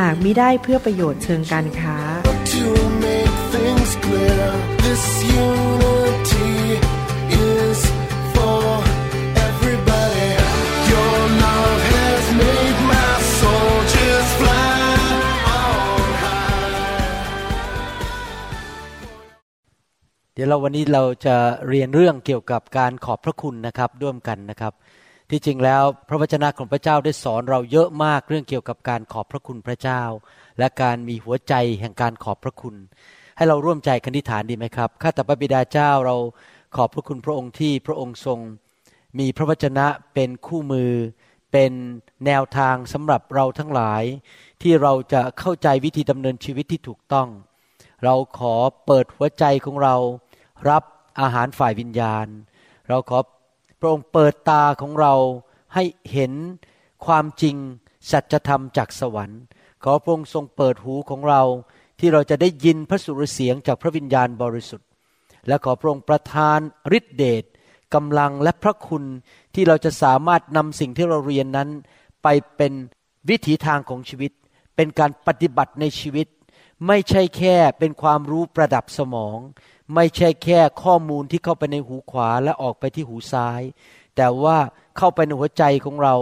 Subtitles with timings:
[0.00, 1.96] หากมิได้เพื่อประโยชน์เชิงการค้า
[2.54, 2.66] to
[3.04, 4.46] make things clear.
[4.84, 5.04] This
[5.46, 6.52] unity
[7.50, 7.78] is
[8.34, 8.62] for
[9.48, 10.30] everybody.
[10.92, 14.80] Your love has made my soul just fly
[15.60, 16.72] on high.
[20.34, 21.36] เดี๋ยวเราวันนี้เราจะ
[21.68, 24.72] เรียนเรื่องเกี่ยวกับการขอบพระคุณนะครับร่วมกันนะครับ
[25.30, 30.02] ที่จริงแล้วพระวจนะของพระเจ้าได้สอนเราเยอะมากเรื่องเกี่ยวกับการขอบพระคุณพระเจ้า
[30.58, 32.74] และการมีหัวใจแห่งการขอบพระคุณ
[33.36, 36.16] ให้เราร่วมใจกันอธิฐานดีไหมครับข้าแต่พระบิดาเจ้าเรา
[36.76, 38.38] ขอบพระคุณพระองค์ที่พระองค์ทรง
[39.18, 40.92] มีพระวจนะเป็นคู่มือ
[41.52, 41.72] เป็น
[42.26, 44.02] แนวทางสำหรับเราทั้งหลาย
[44.62, 47.28] ที่เราจะเข้าใจวิธีดำเนินชีวิตที่ถูกต้อง
[48.04, 48.54] เราขอ
[48.86, 49.96] เปิดหัวใจของเรา
[50.70, 50.82] รับ
[51.20, 52.26] อาหารฝ่ายวิญญาณ
[52.88, 53.18] เราขอ
[53.78, 55.14] พระองค์เปิดตาของเรา
[55.74, 56.32] ให้เห็น
[57.06, 57.56] ความจริง
[58.10, 59.40] สัจธรรมจากสวรรค์
[59.84, 61.42] ขอพระองค์ทรงเปิดหูของเรา
[62.00, 64.88] ที่เราจะได้ยินพระสุรเสียงจากพระวิญญาณบริสุทธิ์
[65.48, 66.58] และขอพระองค์ประทาน
[66.98, 67.44] ฤทธิเดช
[67.94, 69.04] กำลังและพระคุณ
[69.54, 71.68] ที่เราจะสามารถนำสิ่งที่เราเรียนนั้น
[72.22, 72.72] ไปเป็น
[73.28, 74.32] วิถีทางของชีวิต
[74.76, 76.26] เป็นการปฏิบัติในชีวิต
[76.86, 79.38] ไม่ใช่แค่เป็นความรู้ประดับสมอง
[79.94, 83.60] ไม่ใช่แค่ข้อมูลที่เข้าไปในหูขวาและออกไปที่หูซ้าย
[84.16, 84.58] แต่ว่า
[84.96, 86.14] เข้าไปในหัวใจของเรา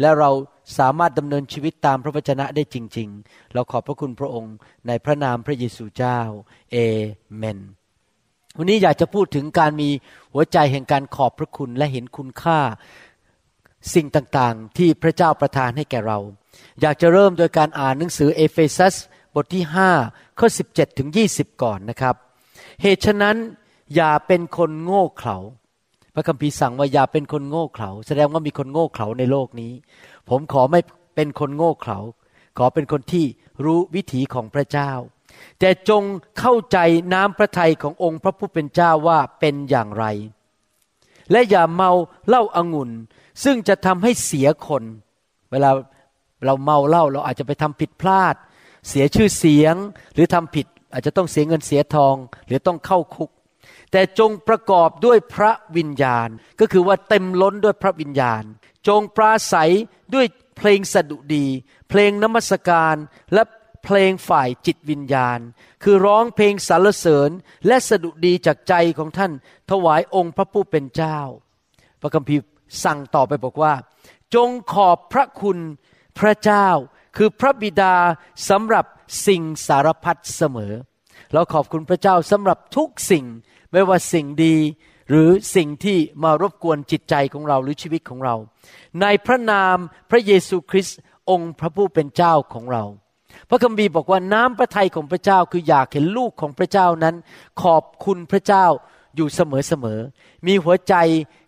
[0.00, 0.30] และเรา
[0.78, 4.54] สามารถดำเนินชีวิตตามพระวจนะได้จริง ๆ เราขอบพระคุณพระองค์
[4.86, 6.20] ในพระนามพระเยซูเจ้า
[6.72, 6.76] เอ
[7.36, 7.58] เมน
[8.58, 9.88] วันนี้อยากจะพูดถึงการมี
[10.32, 12.60] หัวใจแห่งการขอบพระคุณและเห็นคุณค่า
[13.94, 16.18] สิ่งต่างๆ ที่พระเจ้าประทานให้แก่เรา
[16.80, 18.94] อยากจะเริ่มโดยการอ่านหนังสือเอเฟซัส
[19.34, 19.64] บทที่
[20.02, 22.16] 5ข้อ17ถึง20 ก่อนนะครับ
[22.82, 23.36] เหตุฉะนั้น
[23.94, 25.36] อย่าเป็นคนโง่เขลา
[26.14, 29.72] พระคัมภีร์สั่งว่าอย่าเป็นคนโง่เขลาแสดงว่ามีคนโง่เขลาในโลกนี้
[30.28, 30.80] ผมขอไม่
[31.14, 31.98] เป็นคนโง่เขลา
[32.58, 33.24] ขอเป็นคนที่
[33.64, 34.92] รู้วิถีของพระเจ้า
[35.58, 36.02] แต่จง
[36.38, 36.78] เข้าใจ
[37.12, 40.04] น้ำพระทัยขององค์พระผู้เป็นเจ้าว่าเป็นอย่างไร
[41.30, 41.90] และอย่าเมา
[42.28, 42.90] เหล้าอางุ่น
[43.44, 44.82] ซึ่งจะทำให้เสียคน
[45.50, 45.70] เวลา
[46.44, 48.34] เราเมาเหล้าเราอาจจะไปทำผิดพลาด
[48.88, 49.74] เสียชื่อเสียง
[50.14, 53.30] หรือทำผิด อาจจะต้องเสียเงินเสียทองหรือต้องเข้าคุก
[53.92, 56.28] แต่จงประกอบด้วยพระวิญญาณ
[56.60, 58.42] ก็คือว่าเต็มล้นด้วยพระวิญญาณ
[58.88, 59.72] จงปราศัย
[60.14, 61.46] ด้วยเพลงสดุดี
[61.88, 62.96] เพลงนมัสการ
[63.34, 63.42] และ
[63.84, 65.38] เพลงฝ่ายจิตวิญญาณ
[65.82, 67.30] คือร้องเพลงสรรเสริญ
[67.66, 69.32] และสดุดีจากใจของท่าน
[69.70, 71.18] ถวายองค์พระผู้เป็นเจ้า
[72.00, 72.42] พระคัมภีร์
[72.84, 73.74] สั่งต่อไปบอกว่า
[74.34, 75.58] จงขอบพระคุณ
[76.18, 76.68] พระเจ้า
[77.16, 77.94] คือพระบิดา
[78.50, 78.84] สำหรับ
[79.26, 80.72] สิ่งสารพัดเสมอ
[81.32, 83.24] เราขอบคุณพระเจ้าสำหรับทุกสิ่ง
[83.72, 84.56] ไม่ว่าสิ่งดี
[85.10, 88.34] หรือสิ่งที่มารบกวนจิตใจของเราหรือชีวิตของเรา
[89.00, 89.76] ในพระนาม
[90.10, 90.98] พระเยซูคริสต์
[91.30, 92.84] องค์พระผู้เป็นเจ้าของเรา
[93.48, 97.16] พระคัมภีร์บอกว่าน้ำพระทัยของพระเจ้าคืออยากเห็นลูกของพระเจ้านั้น
[97.62, 98.66] ขอบคุณพระเจ้า
[99.16, 100.94] อยู่เสมอๆ มีหัวใจ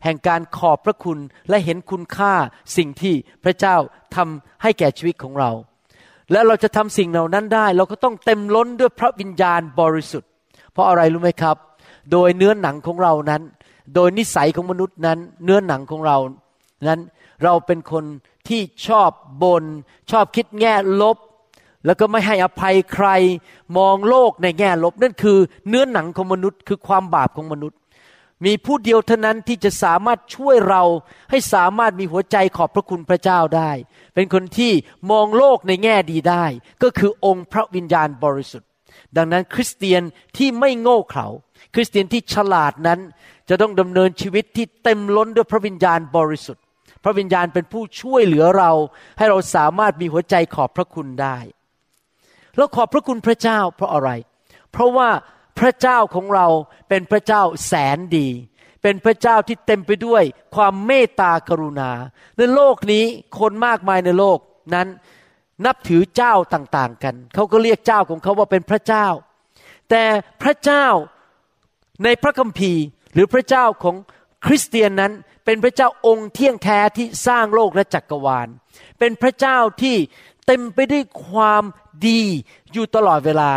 [0.05, 1.19] แห่งการขอบพระคุณ
[1.49, 2.33] และเห็นคุณค่า
[2.77, 3.15] สิ่งที่
[3.45, 3.77] พระเจ้า
[4.17, 5.50] ทำให้แก่ชีวิตของเรา
[6.33, 10.31] และเราจะทำสิ่งเหล่านั้นได้ เราก็ต้องเต็มล้นด้วยพระวิญญาณบริสุทธิ์
[10.73, 11.56] เพราะอะไรรู้ไหมครับ
[12.12, 13.43] โดยเนื้อหนังของเรานั้น
[13.94, 16.19] โดยนิสัยของมนุษย์นั้น เนื้อหนังของเรา
[16.89, 17.00] นั้น
[17.44, 18.05] เราเป็นคน
[18.49, 19.11] ที่ชอบ
[19.43, 19.65] บน่น
[20.11, 21.19] ชอบคิดแง่ลบ
[21.87, 23.09] แล้วก็ไม่ให้อภัยใคร
[23.78, 25.38] มองโลกในแง่ลบ นั่นคือ
[25.69, 27.78] เนื้อหนังของมนุษย์คือความบาปของมนุษย์
[28.44, 30.82] มีผู้เดียวเท่านั้นที่จะสามารถช่วยเรา
[31.31, 33.70] ให้สามารถมีหัวใจขอบพระคุณพระเจ้าได้
[34.14, 34.73] เป็นคนที่
[35.11, 36.44] มองโลกในแง่ดีได้
[36.82, 38.69] ก็คือองค์พระวิญญาณบริสุทธิ์
[39.17, 40.02] ดังนั้นคริสเตียน
[40.37, 41.26] ที่ไม่โง่เขลา
[41.75, 43.00] คริสเตียนที่ฉลาดนั้น
[43.49, 46.62] จะต้องดำเนินชีวิตที่เต็มล้นด้วยพระวิญญาณบริสุทธิ์
[47.05, 48.73] พระวิญญาณเป็นผู้ช่วยเหลือเรา
[49.19, 51.38] ให้เราสามารถมีหัวใจขอบพระคุณได้
[52.56, 54.10] เราขอบพระคุณพระเจ้าเพราะอะไร
[54.72, 55.08] เพราะว่า
[55.58, 56.46] พระเจ้าของเรา
[56.88, 58.28] เป็นพระเจ้าแสนดี
[58.82, 60.22] เป็นพระเจ้าที่เต็มไปด้วย
[60.54, 61.90] ความเมตตากรุณา
[62.37, 63.04] ในโลกนี้
[63.38, 64.38] คนมากมายในโลก
[64.75, 64.88] นั้น
[65.66, 69.06] นับถือเจ้าต่างๆกัน เขาก็เรียกเจ้าของเขาว่าเป็นพระเจ้า
[69.90, 70.04] แต่
[70.43, 70.87] พระเจ้า
[72.04, 72.82] ในพระคัมภีร์
[73.14, 73.96] หรือพระเจ้าของ
[74.46, 75.12] คริสเตียนนั้น
[75.44, 78.49] เป็นพระเจ้าองค์เที่ยงแท้ที่สร้างโลกและจักรวาล
[78.99, 79.96] เป็นพระเจ้าที่
[80.46, 81.62] เต็มไปด้วยความ
[82.09, 82.21] ดี
[82.73, 83.50] อยู่ตลอดเวลา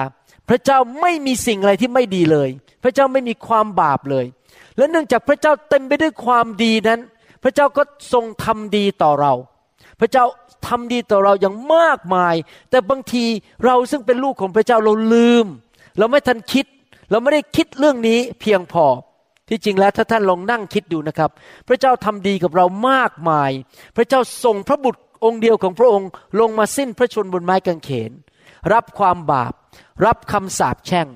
[0.50, 2.50] พระเจ้าไม่มีสิ่งอะไรที่ไม่ดีเลย
[2.84, 4.26] พระเจ้าไม่มีความบาปเลย
[4.78, 7.00] และเนื่องจากพระเจ้าเต็มไปด้วยความดีนั้น
[7.44, 7.84] พระเจ้าก็
[8.14, 9.34] ทรงทำดีต่อเรา
[10.00, 10.26] พระเจ้า
[10.68, 12.36] ทำดีต่อเราอย่างมากมาย
[12.70, 13.26] แต่บางที
[13.66, 15.46] เราซึ่งเป็นลูกของพระเจ้าเราลืม
[15.98, 16.66] เราไม่ทันคิด
[17.12, 18.86] เราไม่ได้คิดเรื่องนี้เพียงพอ
[19.50, 21.30] ที่จริงแล้วถ้าท่านลองนั่งคิดดูนะครับ
[21.68, 23.52] พระเจ้าทำดีกับเรามากมาย
[23.96, 26.10] พระเจ้าส่งพระบุตรองค์เดียวของพระองค์
[26.40, 28.12] ลงมาสิ้นพระชนบนไม้กางเขน
[28.74, 29.54] รับความบาป
[30.06, 31.08] รับคำสาปแช่ง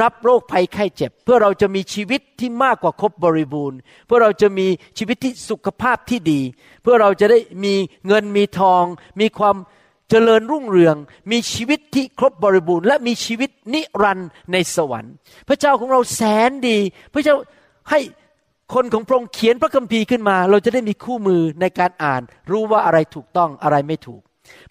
[0.00, 4.66] รับโรคภัยไข้เจ็บ เพื่อเราจะมีชีวิตที่มากกว่าครบบริบูรณ์ เพื่อเราจะมี
[4.98, 6.40] ชีวิตที่สุขภาพที่ดี
[6.82, 7.74] เพื่อเราจะได้มี
[8.06, 8.84] เงินมีทอง
[9.20, 9.56] มีความ
[10.10, 10.96] เจริญรุ่งเรือง
[11.30, 15.14] มีชีวิตที่ครบบริบูรณ์ และมีชีวิตนิรันดร์ในสวรรค์
[15.48, 16.78] พระเจ้าของเราแสนดี
[17.12, 17.36] พระเจ้า
[17.90, 18.00] ให้
[18.74, 24.22] คนของพระองค์เขียนพระคัมภีร์ขึ้นมา เราจะได้มีคู่มือในการอ่าน รู้ว่าอะไรถูกต้องอะไรไม่ถูก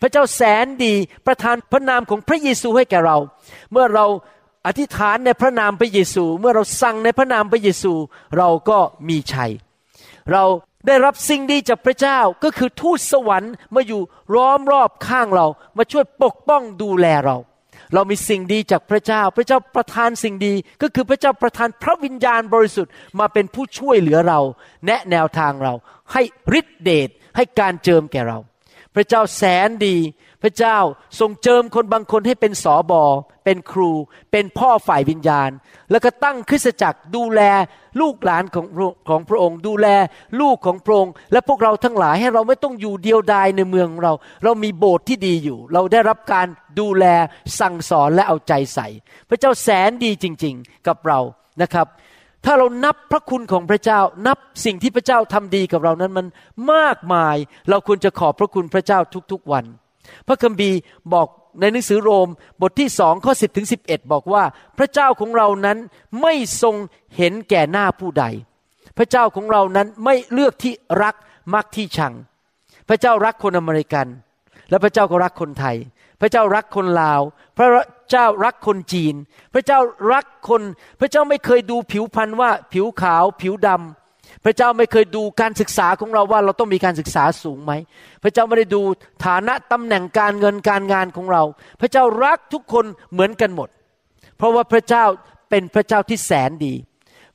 [0.02, 0.94] พระเจ้าแสนดี
[1.28, 3.18] ประทานพระนามของพระเยซูให้แก่เรา
[3.72, 4.06] เมื่อเรา
[4.68, 7.94] อธิษฐานในพระนามพระเยซู เมื่อเราสั่งในพระนามพระเยซู
[8.38, 8.78] เราก็
[9.10, 9.52] มีชัย
[10.32, 10.44] เรา
[10.88, 14.02] ได้รับสิ่งดีจากพระเจ้าก็คือทูตสวรรค์มาอยู่
[14.36, 15.48] ล้อมรอบข้างเรา
[15.78, 17.38] มาช่วยปกป้องดูแลเรา
[17.94, 24.40] เรามีสิ่งดีจากพระเจ้า พระเจ้าประทานสิ่งดีก็คือพระเจ้าประทานพระวิญญาณบริสุทธิ์มาเป็นผู้ช่วยเหลือเรา
[24.86, 25.74] แนะแนวทางเรา
[26.14, 26.22] ให้
[26.60, 28.40] ฤทธิเดชให้การเจิมแก่เรา
[28.96, 29.98] พระเจ้าแสนดี
[30.44, 30.78] พระเจ้า
[31.20, 33.04] ทรงเจิมคนบางคนให้เป็นสอบอ
[33.46, 33.92] เป็นครู
[34.32, 35.50] เป็นพ่อฝ่ายวิญญาณ
[35.92, 37.42] แล้วก็ตั้งคริสตจักรดูแล
[38.02, 38.66] ลูกหลานของ
[39.10, 39.88] ของพระองค์ ดูแล
[40.42, 44.14] ลูกของพระองค์ และพวกเราทั้งหลายให้เราไม่ต้องอยู่เดียวดายในเมืองของเรา
[44.44, 46.48] เรามีโบสถ์ที่ดีอยู่ เราได้รับการ
[46.80, 47.06] ดูแล
[47.60, 48.88] สั่งสอนและเอาใจใส่
[49.30, 51.20] พระเจ้าแสนดีจริง ๆ กับเรา
[51.62, 51.88] นะครับ
[52.46, 56.26] ถ้าเรานับพระคุณของพระเจ้า นับสิ่งที่พระเจ้าทำดีกับเรานั้นมัน
[56.74, 57.36] มากมาย
[57.70, 59.00] เราควรจะขอบพระคุณพระเจ้า
[59.32, 59.66] ทุกๆวัน
[60.28, 60.78] พระคัมภีร์
[61.14, 61.28] บอก
[61.60, 62.30] ในหนังสือโรม
[62.62, 64.44] บทที่สองข้อสิบถึงสิบเอ็ดบอกว่า
[64.78, 65.78] พระเจ้าของเรานั้น
[66.22, 66.76] ไม่ทรง
[67.18, 68.26] เห็นแก่หน้าผู้ใด
[68.98, 71.16] พระเจ้าของเรานั้นไม่เลือกที่รัก
[71.54, 72.14] มักที่ชัง
[72.90, 74.08] พระเจ้ารักคนอเมริกัน
[74.70, 75.76] และพระเจ้าก็รักคนไทย
[76.22, 77.22] พระเจ้ารักคนลาว
[77.58, 77.68] พระ
[78.12, 79.16] เจ้ารักคนจีน
[79.54, 79.80] พระเจ้า
[80.14, 80.62] รักคน
[81.00, 87.74] พระเจ้าไม่เคยดูผิวพรรณว่าผิวขาว ผิวดำพระเจ้าไม่เคยดูการศึกษาของเราว่าเราต้องมีการศึกษาสูงไหม
[88.24, 88.82] พระเจ้าไม่ได้ดู
[89.26, 91.44] ฐานะตำแหน่งการเงินการงานของเรา
[91.82, 93.70] พระเจ้ารักทุกคนเหมือนกันหมด
[94.38, 95.06] เพราะว่าพระเจ้า
[95.50, 96.74] เป็นพระเจ้าที่แสนดี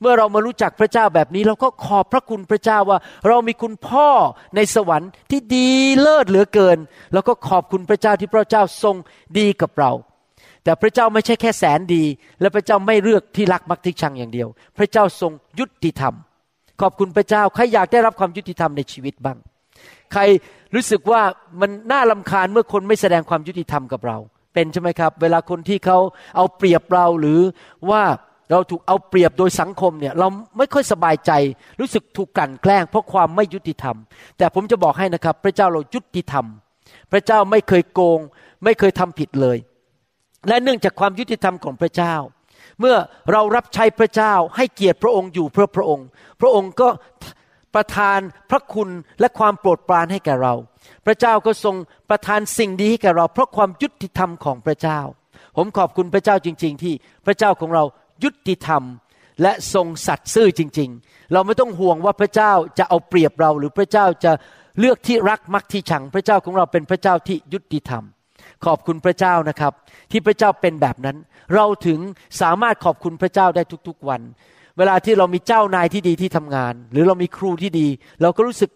[0.01, 2.99] เมื่อเรามารู้จักพระเจ้าแบบนี้ เราก็ขอบพระคุณพระเจ้าว่า
[3.29, 4.09] เรามีคุณพ่อ
[4.57, 5.69] ในสวรรค์ที่ดี
[6.01, 6.79] เลิศเหลือเกิน
[7.13, 8.97] แล้วก็ขอบคุณพระเจ้าที่พระเจ้าทรง
[9.39, 9.93] ดีกับเรา
[10.65, 12.05] แต่พระเจ้าไม่ใช่แค่แสนดี
[12.41, 14.49] และพระเจ้าไม่เลือกที่รักมักที่ชังอย่างเดียว
[14.79, 16.15] พระเจ้าทรงยุติธรรม
[16.81, 19.39] ขอบคุณพระเจ้าใครอยากได้รับความยุติธรรมในชีวิตบ้าง
[20.13, 20.23] ใคร
[20.75, 21.23] รู้สึกว่า
[21.61, 24.19] มันน่าลำคาญเมื่อคนไม่แสดงความยุติธรรมกับเรา
[24.55, 25.99] เป็นใช่ไหมครับ เวลาคนที่เขา
[26.37, 27.41] เอาเปรียบเราหรือ
[27.91, 28.03] ว่า
[28.51, 31.33] เราถูกเอาเปรียบโดยสังคมเนี่ยเราไม่ค่อยสบายใจ
[31.81, 33.97] รู้สึกถูกกลั่นแกล้ง เพราะความไม่ยุติธรรม
[34.39, 36.47] แต่ผมจะบอกให้นะครับ พระเจ้าเรายุติธรรม
[37.13, 38.21] พระเจ้าไม่เคยโกง
[38.65, 39.59] ไม่เคยทำผิดเลย
[40.49, 42.15] และเนื่องจากความยุติธรรมของพระเจ้า
[42.81, 42.97] เมื่อ
[43.33, 46.07] เรารับใช้พระเจ้าให้เกียรติพระองค์อยู่เพื่อพระองค์
[46.41, 46.89] พระองค์ก็
[47.75, 48.19] ประทาน
[48.51, 48.89] พระคุณ
[49.21, 50.55] และความโปรดปรานให้แก่เรา
[51.07, 51.77] พระเจ้าก็ทรง
[52.11, 55.01] ประทานสิ่งดีให้แก่เรา เพราะความยุติธรรมของพระเจ้า
[55.57, 56.95] ผมขอบคุณพระเจ้าจริง ๆ ที่
[57.27, 57.85] พระเจ้าของเรา
[58.25, 58.83] ยุติธรรม
[59.43, 64.33] และทรงสัตย์ซื่อจริง ๆ เราไม่ต้องห่วงว่าพระเจ้าจะเอาเปรียบเรา หรือพระเจ้าจะ
[64.81, 68.05] เลือกที่รักมักที่ชัง พระเจ้าของเราเป็นพระเจ้าที่ยุติธรรม
[68.65, 69.73] ขอบคุณพระเจ้านะครับ
[70.11, 71.17] ที่พระเจ้าเป็นแบบนั้น
[71.55, 71.99] เราถึง
[72.41, 74.21] สามารถขอบคุณพระเจ้าได้ทุกๆวัน
[74.79, 77.89] เวลาที่เรามีเจ้านายที่ดีที่ทำงาน หรือเรามีครูที่ดี
[78.23, 78.71] เราก็รู้สึก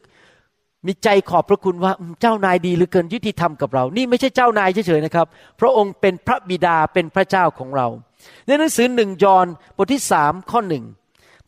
[0.87, 5.27] มีใจขอบพระคุณว่าเจ้านายดีหรือเกินยุติธรรมกับเรา นี่ไม่ใช่เจ้านายเฉยๆนะครับ
[5.61, 7.87] พระองค์เป็นพระบิดาเป็นพระเจ้าของเรา
[8.47, 9.47] ในหนังสือหนึ่งยอห์น
[9.77, 10.85] บทที่สามข้อหนึ่ง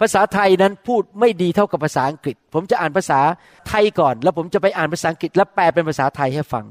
[0.01, 3.21] ภาษาไทยนั้นพูดไม่ดีเท่ากับภาษาอังกฤษ ผมจะอ่านภาษา
[3.69, 6.65] ไทยก่อน แล้วผมจะไปอ่านภาษาอังกฤษ และแปลเป็นภาษาไทยให้ฟัง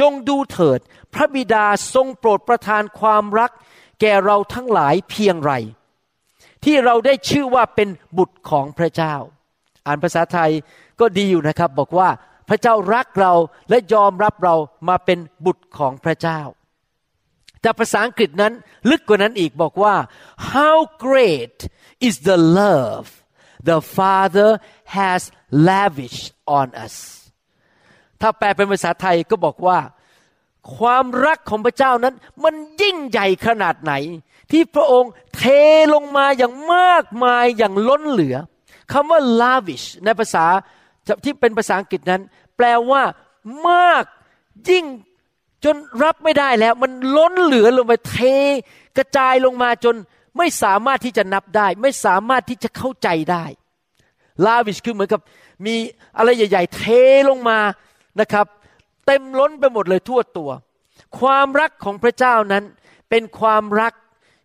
[0.00, 0.80] จงดูเถิด
[1.14, 3.50] พระบิดาทรงโปรดประทานความรัก
[4.00, 5.52] แก่เราทั้งหลายเพียงไร
[6.64, 9.14] ที่เราได้ชื่อว่าเป็นบุตรของพระเจ้า
[9.86, 10.50] อ่านภาษาไทย
[11.00, 12.08] ก็ดีอยู่นะครับ บอกว่า
[12.48, 13.32] พระเจ้ารักเรา
[13.70, 14.54] และยอมรับเรา
[14.88, 16.40] มาเป็นบุตรของพระเจ้า
[17.62, 18.52] แต่ภาษาอังกฤษนั้น
[18.90, 19.94] ลึกกว่านั้นอีกบอกว่า
[20.52, 20.76] how
[21.06, 21.58] great
[22.06, 23.06] is the love
[23.68, 24.50] the Father
[24.96, 25.22] has
[25.68, 26.28] lavished
[26.58, 26.96] on us
[28.20, 29.78] ถ้าแปลเป็นภาษาไทยก็บอกว่า
[30.76, 32.14] ความรักของพระเจ้านั้น
[32.44, 33.92] มันยิ่งใหญ่ขนาดไหน
[34.50, 35.42] ที่พระองค์เท
[35.94, 38.36] ลงมาอย่างมากมายอย่างล้นเหลือ
[38.92, 40.46] คำว่า lavish ในภาษา
[41.24, 42.22] ที่เป็นภาษาอังกฤษนั้น
[42.56, 43.02] แปลว่า
[43.68, 44.04] มาก
[44.70, 44.84] ยิ่ง
[45.64, 48.18] จนรับไม่ได้แล้วมันล้นเหลือลงไปเท
[48.96, 49.94] กระจายลงมาจน
[50.38, 53.44] ไม่สามารถที่จะนับได้ ไม่สามารถที่จะเข้าใจได้
[54.46, 55.20] ลาวิชคือเหมือนกับ
[55.66, 55.74] มี
[56.16, 56.82] อะไรใหญ่ ๆ เท
[57.28, 57.58] ลงมา
[58.20, 58.46] นะครับ
[59.06, 60.50] เต็มล้นไปหมดเลยทั่วตัว
[61.18, 62.64] ความรักของพระเจ้านั้น
[63.10, 63.92] เป็นความรัก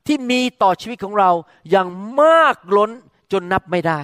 [0.08, 1.32] ที่มีต่อชีวิตของเรา
[1.70, 1.88] อย่าง
[2.22, 2.92] มากล้น
[3.32, 4.02] จนนับไม่ได้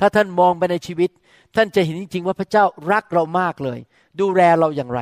[0.00, 1.10] ถ้าท่านมองไปในชีวิต
[1.56, 3.78] ท่านจะเห็นจริง ๆ ว่าพระเจ้ารักเรามากเลย
[4.20, 5.00] ดูแลเราอย่างไร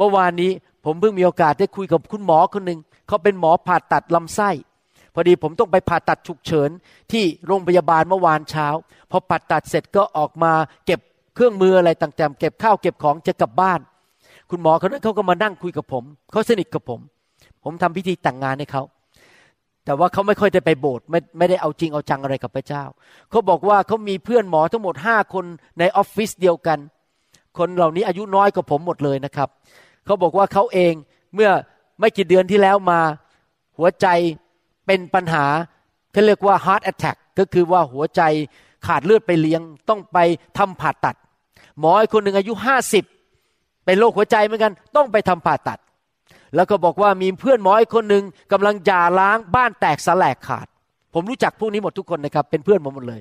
[0.00, 0.50] เมื่อวานนี้
[0.84, 4.50] ผมเพิ่งมีโอกาสได้คุยกับคุณหมอคนหนึ่งเขาเป็นหมอผ่าตัดลำไส้
[5.14, 6.70] พอดีผมต้องไปผ่าตัดฉุกเฉิน
[7.12, 8.66] ที่โรงพยาบาลเมื่อวานเช้า
[9.10, 10.52] พอผ่าตัดเสร็จก็ออกมา
[10.86, 11.00] เก็บ
[11.34, 13.80] เครื่องมืออะไรต่างๆ เก็บข้าวเก็บของจะกลับบ้าน
[14.50, 17.00] คุณหมอคนนั้นเขาก็มานั่งคุยกับผมเขาสนิทกับผม
[17.64, 18.82] ผมทำพิธีแต่งงานให้เขา
[19.84, 22.84] แต่ว่าเขาไม่ค่อยได้ไปโบสถ์ไม่ไม่ได้เอาจริงเอาจังอะไรกับพระเจ้า
[23.30, 25.44] เขาบอกว่าเขามีเพื่อนหมอทั้งหมดห้าคน
[25.78, 26.78] ในออฟฟิศเดียวกัน
[27.58, 29.48] คนเหล่านี้อายุน้อยกว่าผมหมดเลยนะครับ
[30.04, 30.94] เขาบอกว่าเขาเอง
[31.34, 31.50] เมื่อ
[32.00, 33.00] ไม่กี่เดือนที่แล้วมา
[33.78, 34.06] หัวใจ
[34.86, 35.44] เป็นปัญหา
[36.12, 38.22] เขาเรียกว่า heart attack ก็คือว่าหัวใจ
[38.86, 40.18] ขาดเลือดไปเลี้ยง ต้องไป
[40.58, 41.16] ทำผ่าตัด
[41.78, 43.04] หมออคนหนึ่งอายุห้าสิบ
[43.84, 45.78] เป็นโรคหัวใจเหมือนกัน ต้องไปทำผ่าตัด
[46.54, 50.66] แล้วก็บอกว่ามีเพื่อนหมออีกคนหนึ่งกำลังหย่าล้างบ้านแตกสลายขาด
[51.14, 53.20] ผมรู้จักพวกนี้หมดทุกคนนะครับ เป็นเพื่อนผมหมดเลย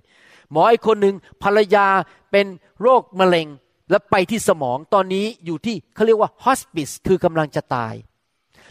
[0.51, 1.87] หมออีกคนหนึ่งภรรยา
[2.31, 2.45] เป็น
[2.81, 3.47] โรคมะเร็ง
[3.89, 7.93] แล้วไปที่สมองตอนนี้อยู่ที่เขาเรียกว่าฮอสปิสคือกำลังจะตาย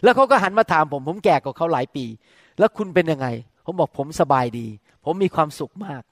[0.03, 2.05] แล้วเขาก็หันมาถามผมผมแก่กว่าเขาหลายปี
[2.59, 3.27] แล้วคุณเป็นยังไง
[3.65, 4.67] ผมบอกผมสบายดี
[5.05, 6.03] ผมมีความสุขมาก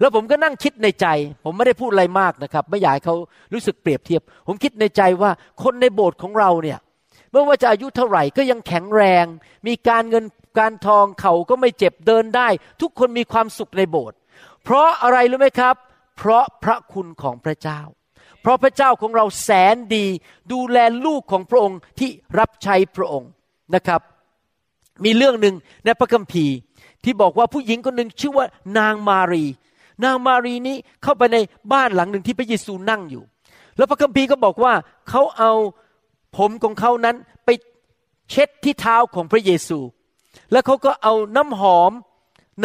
[0.00, 1.06] แล้วผมก็นั่งคิดในใจ
[1.44, 3.16] ผมไม่ได้พูดอะไรมากนะครับ ไม่อยากเขา
[3.52, 5.30] รู้สึกเปรียบเทียบ ผมคิดในใจว่า
[5.62, 6.78] คนในโบสถ์ของเราเนี่ย
[7.30, 9.24] ไม่ว่าจะอายุเท่าไหร่ก็ยังแข็งแรง
[9.66, 10.24] มีการเงิน
[10.58, 12.48] การทองเขาก็ไม่เจ็บเดินได้
[12.80, 14.16] ทุกคนมีความสุขในโบสถ์
[14.64, 15.74] เพราะอะไรรู้ไหมครับ
[16.16, 17.80] เพราะพระคุณของพระเจ้า
[18.42, 20.06] เพราะพระเจ้าของเราแสนดี
[20.52, 23.30] ดูแลลูกของพระองค์ที่รับใช้พระองค์
[23.74, 24.00] นะครับ
[25.04, 25.54] มีเรื่องหนึ่ง
[25.84, 26.54] ในพระคัมภีร์
[27.04, 28.46] ที่บอกว่าผู้หญิงคนหนึ่งชื่อว่า
[28.78, 29.44] นางมารี
[30.04, 31.38] นางมารีนี้เข้าไปใน
[31.72, 33.22] บ้านหลังหนึ่งที่พระเยซูนั่งอยู่
[33.76, 34.72] แล้วพระคัมภีร์ก็บอกว่า
[35.08, 35.52] เขาเอา
[36.36, 37.48] ผมของเขานั้นไป
[38.30, 39.78] เช็ดที่เท้าของพระเยซู
[40.52, 41.92] แล้วเขาก็เอาน้ำหอม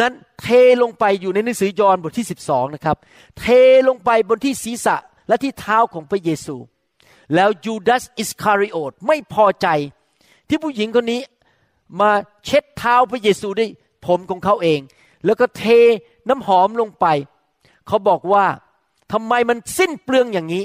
[0.00, 0.12] นั้น
[0.42, 0.48] เท
[0.82, 2.96] ลงไปอยู่ในหนังสือยอห์นบทที่ 12 นะครับ
[3.38, 3.46] เท
[3.88, 4.96] ลงไปบนที่ศีรษะ
[5.28, 6.56] และที่เท้าของพระเยซู
[7.34, 9.68] แล้วยูดาสอิสคาริโอตไม่พอใจ
[10.48, 11.20] ที่ผู้หญิงคนนี้
[12.00, 12.10] มา
[12.44, 13.70] เช็ดเท้าพระเยซูด้วย
[14.06, 14.80] ผมของเขาเอง
[15.24, 15.64] แล้วก็เท
[16.28, 17.06] น้ำหอมลงไป
[17.86, 18.44] เขาบอกว่า
[19.12, 20.64] ทำไมมันสิ้นเปลืองอย่างนี้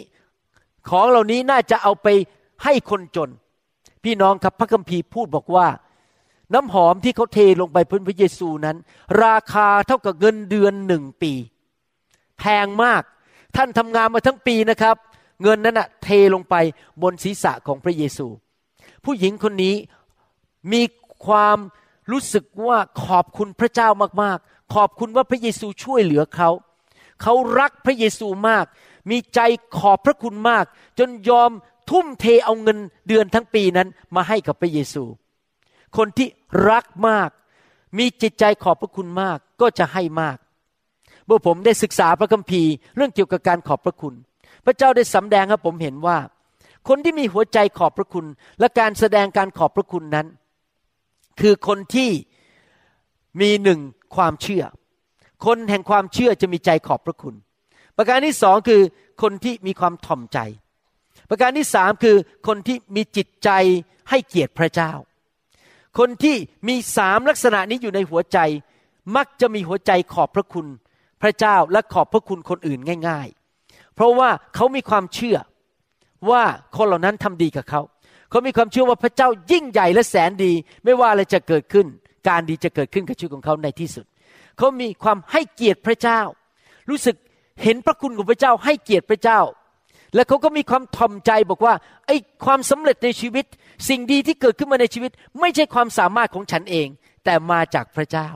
[0.90, 2.08] ของเหล่านี้น่าจะเอาไป
[2.64, 3.30] ให้คนจน
[4.04, 5.68] พี่น้องครับพระคัมภีร์พูดบอกว่า
[6.54, 8.78] น้ำหอมที่เขาเทลงไปพื้นพระเยซูนั้น
[9.24, 11.34] ราคาเท่ากับเงินเดือนหนึ่งปี
[12.40, 13.04] แพงมาก
[13.56, 14.96] ท่านทำงานมาทั้งปีนะครับ
[15.42, 16.56] เงินนั้นนะเทลงไป
[17.02, 18.28] บนศีรษะของพระเยซู
[19.06, 19.76] ผู้หญิงคนนี้
[20.72, 20.82] มี
[21.26, 21.58] ความ
[22.12, 23.90] รู้สึกว่าขอบคุณพระเจ้า
[24.22, 26.50] มากๆ ขอบคุณว่าพระเยซูช่วยเหลือเขา
[27.22, 28.66] เขารักพระเยซูมาก
[29.10, 29.40] มีใจ
[29.78, 30.66] ขอบพระคุณมาก
[31.00, 31.52] จนยอม
[31.90, 32.78] ทุ่มเทเอาเงิน
[33.08, 35.04] เดือนทั้งปีนั้นมาให้กับพระเยซู
[35.98, 36.28] คนที่
[36.70, 37.30] รักมาก
[37.98, 40.38] มีจิตใจขอบพระคุณมากก็จะให้มาก
[41.30, 44.16] เมื่อผมได้ศึกษาพระคัมภีร์เรื่องเกี่ยวกับการขอบพระคุณ
[44.66, 46.18] พระเจ้าได้สำแดงให้ผมเห็นว่า
[46.88, 48.26] คนที่มีหัวใจขอบพระคุณ
[48.60, 50.28] และการแสดงการขอบพระคุณนั้น
[51.42, 52.10] คือคนที่
[53.42, 53.80] มีหนึ่ง
[54.16, 54.64] ความเชื่อ
[55.46, 57.36] คนแห่งความเชื่อจะมีใจขอบพระคุณ
[57.98, 58.82] ประการที่สองคือ
[59.22, 60.40] คนที่มีความถ่อมใจ
[61.30, 62.16] ประการที่สามคือ
[62.48, 63.50] คนที่มีจิตใจ
[64.10, 64.92] ให้เกียรติพระเจ้า
[66.00, 66.36] คนที่
[66.68, 68.40] มีสามลักษณะนี้อยู่ในหัวใจ
[69.16, 70.68] มักจะมีหัวใจขอบพระคุณ
[71.22, 73.28] พระเจ้าและขอบพระคุณคนอื่นง่าย
[73.62, 75.38] ๆ เพราะว่าเขามีความเชื่อ
[76.30, 76.44] ว่า
[76.78, 77.82] คนเหล่านั้นทำดีกับเขา
[78.30, 80.52] เขามีความเชื่อว่าพระเจ้ายิ่งใหญ่และแสนดี
[80.84, 81.88] ไม่ว่าอะไรจะเกิดขึ้น
[82.28, 84.06] การดีจะเกิดขึ้นกับชีวิตของเขาในที่สุด
[84.58, 86.22] เขามีความให้เกียรติพระเจ้า
[86.90, 87.16] รู้สึก
[87.64, 89.40] เห็นพระคุณของพระเจ้าให้เกียรติพระเจ้า
[90.16, 91.74] และเขาก็มีความทอมใจบอกว่า
[92.08, 93.46] ไอ้ความสำเร็จในชีวิต
[93.90, 96.88] สิ่งดีที่เกิดขึ้นมาในชีวิต ไม่ใช่ความสามารถของฉันเอง
[97.26, 98.30] แต่มาจากพระเจ้า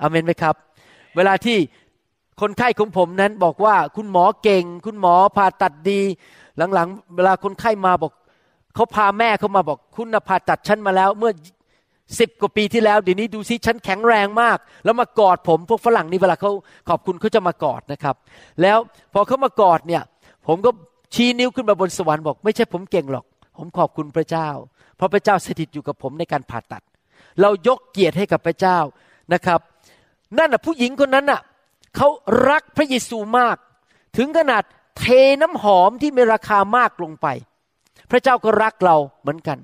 [0.00, 0.54] อาเมนไหมครับ
[1.16, 1.58] เวลาที่
[2.40, 6.00] คนไข้ของผมนั้นบอกว่าคุณหมอเก่ง คุณหมอผ่าตัดดี
[6.74, 8.12] หลังๆ เวลาคนไข้มาบอก
[8.74, 11.32] เขาพาแม่เขามาบอกคุณผ่าตัดฉันมาแล้ว เมื่อ
[12.20, 16.50] สิบกว่าปีที่แล้วเดี๋ยวนี้ดูซิฉันแข็งแรงมาก แล้วมากอดผมพวกฝรั่งนี่เวลาเขา
[16.88, 18.16] ขอบคุณเขาจะมากอดนะครับ
[18.62, 18.78] แล้ว
[19.12, 20.02] พอเขามากอดเนี่ย
[20.46, 20.70] ผมก็
[21.14, 23.24] ชี้นิ้วขึ้นมาบนสวรรค์บอก ไม่ใช่ผมเก่งหรอก
[23.58, 24.48] ผมขอบคุณพระเจ้า
[24.96, 26.82] เพราะพระเจ้าสถิตอยู่กับผมในการผ่าตัด
[27.40, 28.78] เรายกเกียรติให้กับพระเจ้า
[29.34, 29.60] นะครับ
[30.38, 31.40] นั่นน่ะผู้หญิงคนนั้นน่ะ
[31.96, 32.08] เขา
[32.50, 33.56] รักพระเยซูมาก
[34.16, 34.62] ถึงขนาด
[34.98, 35.04] เท
[35.42, 37.26] น้ำหอมที่มีราคามากลงไป
[38.10, 39.58] พระเจ้าก็รักเราเหมือนกัน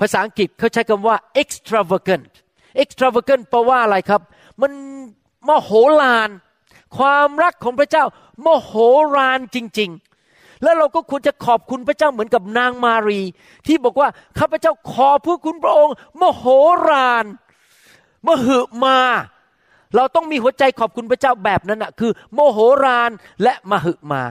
[0.00, 2.26] ภาษาอังกฤษเขาใช้คำว่า extravagant
[2.82, 4.20] extravagant แปลว่าอะไรครับ
[4.60, 4.72] มัน
[5.48, 6.30] มโหฬาร
[6.96, 8.04] ความรักของพระเจ้า
[8.44, 8.72] มโห
[9.16, 9.90] ฬารจริง
[10.26, 13.20] ๆ แล้วเราก็ควรจะขอบคุณพระเจ้าเหมือนกับนางมารี
[13.66, 16.44] ที่บอกว่าข้าพเจ้าขอพระคุณพระองค์ มโห
[16.88, 17.24] ฬาร
[18.26, 18.98] มหึมา
[19.96, 23.10] เราต้องมีหัวใจขอบคุณพระเจ้าแบบนั้นนะคือ โมโหฬาร
[23.42, 24.24] และมหึมา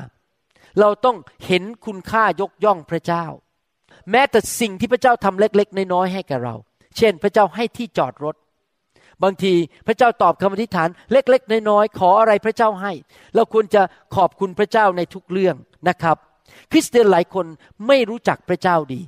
[0.79, 3.25] เราต้องเห็นคุณค่ายกย่องพระเจ้า
[4.11, 6.55] แม้แต่สิ่งที่พระเจ้าทำเล็กๆน้อยๆให้แก่เรา
[6.97, 8.35] เช่น พระเจ้าให้ที่จอดรถ
[9.23, 9.53] บางที
[9.87, 12.91] พระเจ้าตอบคำอธิษฐานเล็กๆน้อยๆขออะไรพระเจ้าให้
[13.35, 13.81] เราควรจะ
[14.15, 15.55] ขอบคุณพระเจ้าในทุกเรื่อง
[15.89, 16.17] นะครับ
[16.71, 17.45] คริสเตียนหลายคน
[17.87, 19.01] ไม่รู้จักพระเจ้าดี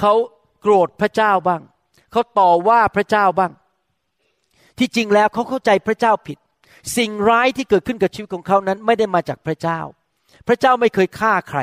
[0.00, 0.12] เขา
[0.60, 1.62] โกรธพระเจ้าบ้าง
[2.12, 3.52] เขาต่อว่าพระเจ้าบ้าง
[4.78, 6.38] ที่จริงแล้วเขาเข้าใจพระเจ้าผิด
[6.96, 9.80] สิ่งร้ายที่เกิดขึ้นกับชีวิตของเขานั้นไม่ได้มาจากพระเจ้า
[10.48, 11.60] พระเจ้าไม่เคยฆ่าใคร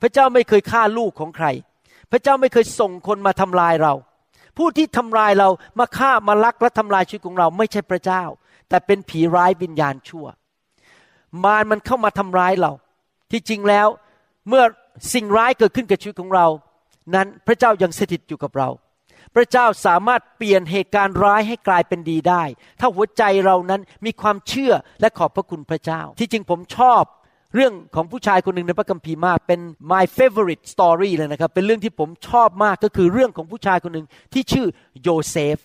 [0.00, 1.46] พระเจ้าไม่เคยฆ่าลูกของใคร
[2.10, 3.94] พระเจ้าไม่เคยส่งคนมาทำลายเรา
[4.56, 8.22] ผู้ที่ทำลายเรามาฆ่ามาลักและทำลายชีวิตของเราไม่ใช่พระเจ้า
[8.68, 10.26] แต่เป็นผีร้ายวิญญาณชั่ว
[11.44, 12.72] มารมันเข้ามาทำร้ายเรา
[13.30, 13.88] ที่จริงแล้ว
[14.48, 14.64] เมื่อ
[15.14, 16.46] สิ่งร้ายเกิดขึ้นกับชีวิตของเรา
[17.14, 18.68] นั้นพระเจ้ายังสถิตอยู่กับเรา
[19.38, 22.42] ระเจ้าสามารถเปลี่ยนเหตุการณ์ร้ายให้กลายเป็นดีได้
[22.80, 27.02] ถ้าหัวใจเรานั้นมีความเชื่อและขอบพระคุณพระเจ้า ที่จริงผมชอบ
[27.54, 29.60] เรื่องของผู้ชายคนหนึ่งในพระคัมภีร์มาก เป็น
[29.92, 34.66] my favorite story เลยนะครับ เป็นเรื่องที่ผมชอบมากก็คือเรื่องของผู้ชายคนหนึ่งที่ชื่อ
[35.02, 35.56] โยเซฟ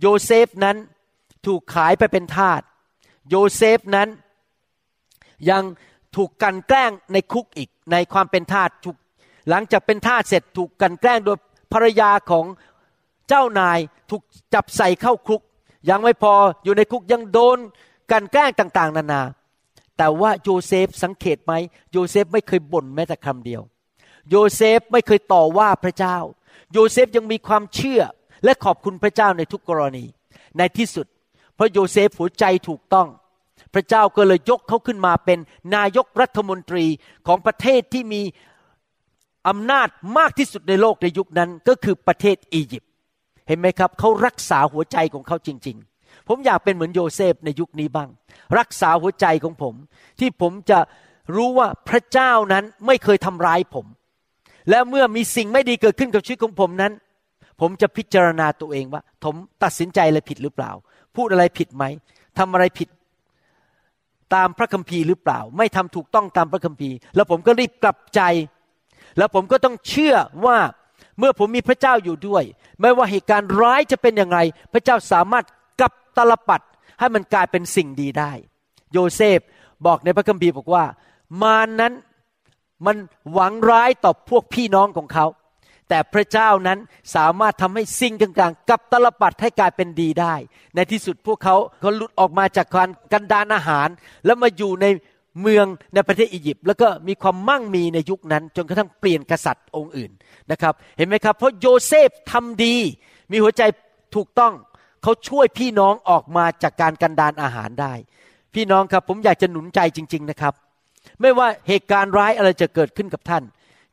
[0.00, 0.76] โยเซฟนั้น
[1.46, 2.60] ถูกขายไปเป็นทาส
[3.28, 4.08] โยเซฟนั้น
[5.50, 5.62] ยัง
[6.16, 8.96] ถูกกลั่นแกล้งในคุกอีกในความเป็นทาสถูก
[9.50, 11.38] หลังจากเป็นทาสเสร็จถูกกลั่นแกล้งโดย
[11.72, 12.44] ภรรยาของ
[13.30, 13.78] เจ้านาย
[14.10, 14.22] ถูก
[14.54, 15.40] จับใส่เข้าคุก
[15.90, 16.34] ยังไม่พอ
[16.64, 17.58] อยู่ในคุกยังโดน
[18.10, 19.22] กลั่นแกล้งต่างๆ นานา
[19.96, 21.52] แต่ว่าโยเซฟสังเกตไหม
[21.92, 23.62] โยเซฟไม่เคยบ่นแม้แต่คำเดียว
[24.30, 26.16] โยเซฟไม่เคยต่อว่าพระเจ้า
[26.72, 28.02] โยเซฟยังมีความเชื่อ
[28.44, 30.04] และขอบคุณพระเจ้าในทุกกรณี
[30.58, 31.06] ในที่สุด
[31.54, 33.08] เพราะโยเซฟหัวใจถูกต้อง
[33.74, 35.38] พระเจ้าก็เลยยกเขาขึ้นมาเป็น
[35.76, 36.86] นายกรัฐมนตรี
[37.26, 38.22] ของประเทศที่มี
[39.48, 42.89] อำนาจมากที่สุดในโลกในยุคนั้นก็คือประเทศอียิปต์
[43.50, 48.08] เห็นไหมครับเขารักษาหัวใจของเขาจริง ๆ ผมอยากเป็นเหมือนโยเซฟในยุคนี้บ้าง
[48.58, 49.74] รักษาหัวใจของผม
[50.20, 50.78] ที่ผมจะ
[51.34, 53.86] รู้ว่าพระเจ้านั้นไม่เคยทำร้ายผม
[54.70, 56.92] และเมื่อมีสิ่งไม่ดีเกิดขึ้นกับชีวิตของผมนั้น
[57.60, 60.70] ผมจะพิจารณาตัวเองว่าผมตัดสินใจอะไรผิดหรือเปล่า
[61.16, 61.84] พูดอะไรผิดไหม
[62.38, 62.88] ทำอะไรผิด
[64.34, 68.20] ตามพระคัมภีร์หรือเปล่า ไม่ทำถูกต้องตามพระคัมภีร์ แล้วผมก็รีบกลับใจ
[69.18, 70.58] แล้วผมก็ต้องเชื่อว่า
[71.18, 72.44] เมื่อผมมีพระเจ้าอยู่ด้วย
[72.80, 74.38] ไม่ว่าเหตุการณ์ร้ายจะเป็นอย่างไร
[74.72, 75.44] พระเจ้าสามารถ
[75.80, 76.60] กลับตลปัด
[77.00, 78.32] ให้มันกลายเป็นสิ่งดีได้
[78.92, 79.40] โยเซฟ
[79.86, 80.84] บอกในพระคัมภีร์บอกว่า
[81.42, 81.92] มานั้น
[82.86, 82.96] มัน
[83.32, 85.26] หวังร้ายต่อพวกพี่น้องของเขา
[85.88, 86.78] แต่พระเจ้านั้น
[87.16, 90.34] สามารถทำให้สิ่งต่างๆกลับตลปัดให้กลายเป็นดีได้
[90.74, 93.88] ในที่สุดพวกเขาเขาหลุดออกมาจากการกันดานอาหาร
[94.24, 94.86] แล้วมาอยู่ใน
[95.40, 100.10] เมืองในประเทศอียิปต์แล้วก็มีความมั่งมีในยุคนั้น จนกระทั่งเปลี่ยนกษัตริย์องค์อื่น
[100.50, 102.76] นะครับ เห็นไหมครับ เพราะโยเซฟทำดี
[103.30, 103.62] มีหัวใจ
[104.16, 104.54] ถูกต้อง
[105.02, 107.92] เขาช่วยพี่น้องออกมาจากการกันดานอาหารได้
[108.54, 110.54] พี่น้องครับผมอยากจะหนุนใจจริง ๆนะครับ
[111.20, 113.42] ไม่ว่าเหตุการณ์ร้ายอะไรจะเกิดขึ้นกับท่าน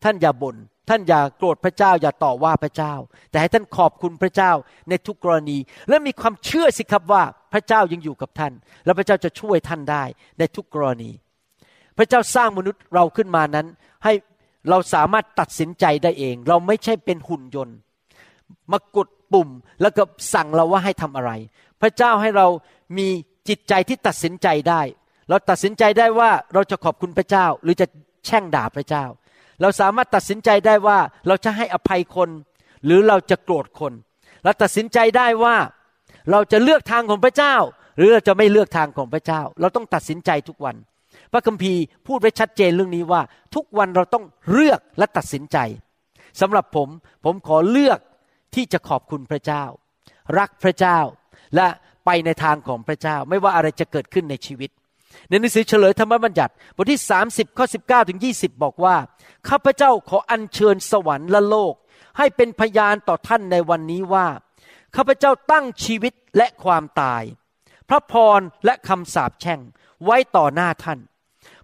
[0.03, 0.55] ท่านอย่าบน่น
[0.89, 2.93] ท่านอย่าโกรธพระเจ้าอย่าต่อว่าพระเจ้า
[3.29, 4.51] แต่ให้ท่านขอบคุณพระเจ้า
[4.89, 5.57] ในทุกกรณี
[5.89, 7.23] และมีความเชื่อสิครับว่า
[7.53, 8.53] พระเจ้ายังอยู่กับท่าน
[8.85, 10.03] และพระเจ้าจะช่วยท่านได้
[10.39, 11.11] ในทุกกรณี
[11.97, 13.67] พระเจ้าสร้างมนุษย์เราขึ้นมานั้น
[14.03, 14.13] ให้
[14.69, 17.77] เราสามารถตัดสินใจได้เอง เราไม่ใช่เป็นหุ่นยนต์
[18.71, 19.49] มากดปุ่ม
[19.81, 21.31] แล้วก็สั่งเราว่าให้ทำอะไร
[21.81, 22.47] พระเจ้าให้เรา
[22.97, 23.07] มี
[23.49, 24.81] จิตใจที่ตัดสินใจได้
[25.29, 27.87] เราตัดสินใจได้ว่าเราจะขอบคุณพระเจ้า หรือจะ
[28.25, 29.05] แช่งด่าพระเจ้า
[29.61, 32.29] เราสามารถตัดสินใจได้ว่าเราจะให้อภัยคน
[32.85, 33.93] หรือเราจะโกรธคน
[34.43, 35.55] เราตัดสินใจได้ว่า
[36.31, 37.55] เราจะเลือกทางของพระเจ้า
[37.97, 40.75] หรือเราจะไม่เลือกทางของพระเจ้า เราต้องตัดสินใจทุกวัน
[41.31, 43.21] พระคัมภีร์พูดไว้ชัดเจนเรื่องนี้ว่า
[43.55, 45.57] ทุกวันเราต้องเลือกและตัดสินใจ
[46.41, 46.89] สำหรับผม
[47.25, 47.99] ผมขอเลือก
[48.55, 49.63] ที่จะขอบคุณพระเจ้า
[50.39, 50.99] รักพระเจ้า
[51.55, 51.67] และ
[52.05, 54.69] ไปในทางของพระเจ้า ไม่ว่าอะไรจะเกิดขึ้นในชีวิต
[55.29, 58.95] ในหนังสือเฉลยธรรมบัญญัติบทที่ 30ข้อ19ถึง20 บอกว่า
[59.49, 61.73] ข้าพเจ้าขออัญเชิญสวรรค์และโลก
[62.17, 64.27] ให้เป็นพยานต่อท่านในวันนี้ว่า
[64.95, 67.23] ข้าพเจ้าตั้งชีวิตและความตาย
[67.89, 69.59] พระพรและคำสาปแช่ง
[70.05, 70.99] ไว้ต่อหน้าท่าน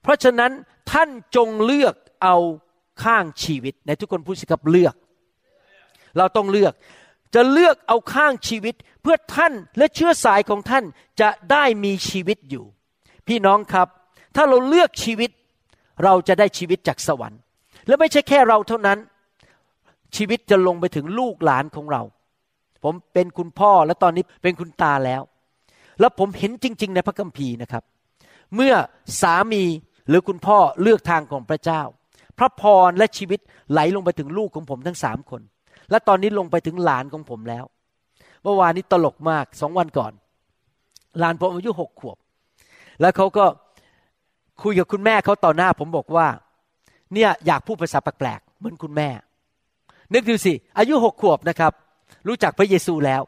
[0.02, 0.52] เพราะฉะนั้น
[0.92, 2.38] ท่านจงเลือกเอา
[3.04, 4.96] ข้างชีวิต ในทุกคนพูดสิครับเลือก
[6.18, 6.74] เราต้องเลือก
[7.36, 10.84] จะเลือกเอาข้างชีวิตเพื่อท่านและเชื้อสายของท่าน
[11.22, 12.66] จะได้มีชีวิตอยู่
[13.28, 13.88] พี่น้องครับ
[14.36, 15.30] ถ้าเราเลือกชีวิต
[16.04, 17.40] เราจะได้ชีวิตจากสวรรค์
[17.88, 19.00] และไม่ใช่แค่เราเท่านั้น
[20.16, 22.02] ชีวิตจะลงไปถึงลูกหลานของเรา
[22.84, 25.22] ผมเป็นคุณพ่อและตอนนี้เป็นคุณตาแล้ว
[26.00, 27.84] แล้วผมเห็นจริง ๆ ในพระคัมภีร์นะครับ
[28.56, 28.74] เมื่อ
[29.22, 29.64] สามี
[30.10, 31.82] หรือคุณพ่อเลือกทางของพระเจ้า
[32.38, 33.40] พระพรและชีวิต
[33.72, 35.42] ไหลลงไปถึงลูกของผมทั้งสามคน
[35.90, 37.66] และตอนนี้ลงไปถึงหลานของผมแล้ว
[38.44, 40.12] เมื่อวานนี้ตลกมากสองวันก่อน
[41.20, 42.18] หลานผมอายุหกขวบ
[43.02, 43.46] แล้วเขาก็
[44.64, 46.28] คุยกับคุณแม่เขาต่อหน้า ผมบอกว่า
[47.14, 49.10] เนี่ยอยากพูดภาษาแปลกๆเหมือนคุณแม่
[50.14, 51.74] นึกดูสิ อายุหกขวบนะครับ
[52.28, 53.22] รู้จักพระเยซูแล้ว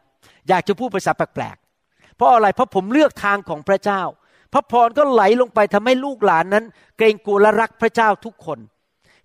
[0.50, 4.02] อยากจะพูดภาษาแปลกๆเพราะอะไรเพราะผมเลือกทางของพระเจ้า
[4.56, 6.66] พระพรก็ไหลลงไปทำให้ลูกหลานนั้น
[6.98, 8.60] เกรงกลัวและรักพระเจ้าทุกคน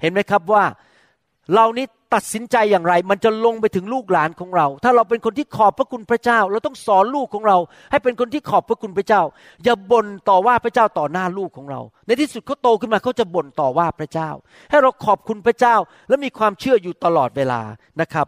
[0.00, 0.64] เห็นไหมครับว่า
[1.54, 7.58] เรานี้ตัดสินใจอย่างไร มันจะลงไปถึงลูกหลานของเรา ถ้าเราเป็นคนที่ขอบพระคุณพระเจ้า เราต้องสอนลูกของเรา
[7.90, 9.22] ให้เป็นคนที่ขอบพระคุณพระเจ้า
[9.64, 14.30] อย่าบ่นต่อว่าพระเจ้าต่อหน้าลูกของเรา ในที่สุดเขาโตขึ้นมาเขาจะบ่นต่อว่าพระเจ้า
[14.70, 15.76] ให้เราขอบคุณพระเจ้า
[16.08, 17.60] และมีความเชื่ออยู่ตลอดเวลา
[18.00, 18.26] นะครับ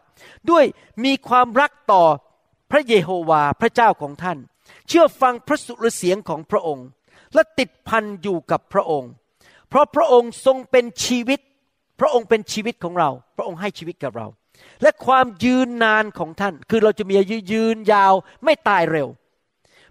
[0.50, 0.64] ด้วย
[1.04, 2.02] มีความรักต่อ
[2.70, 4.38] พระเยโฮวาพระเจ้าของท่าน
[4.88, 6.86] เชื่อฟังพระสุรเสียงของพระองค์
[7.34, 9.10] และติดพันอยู่กับพระองค์
[9.68, 11.40] เพราะพระองค์ทรงเป็นชีวิต
[12.00, 14.26] พระองค์เป็นชีวิตของเรา พระองค์ให้ชีวิตกับเรา
[14.82, 19.08] และความยืนนานของท่าน คือเราจะมีอายุยืนยาวไม่ตายเร็ว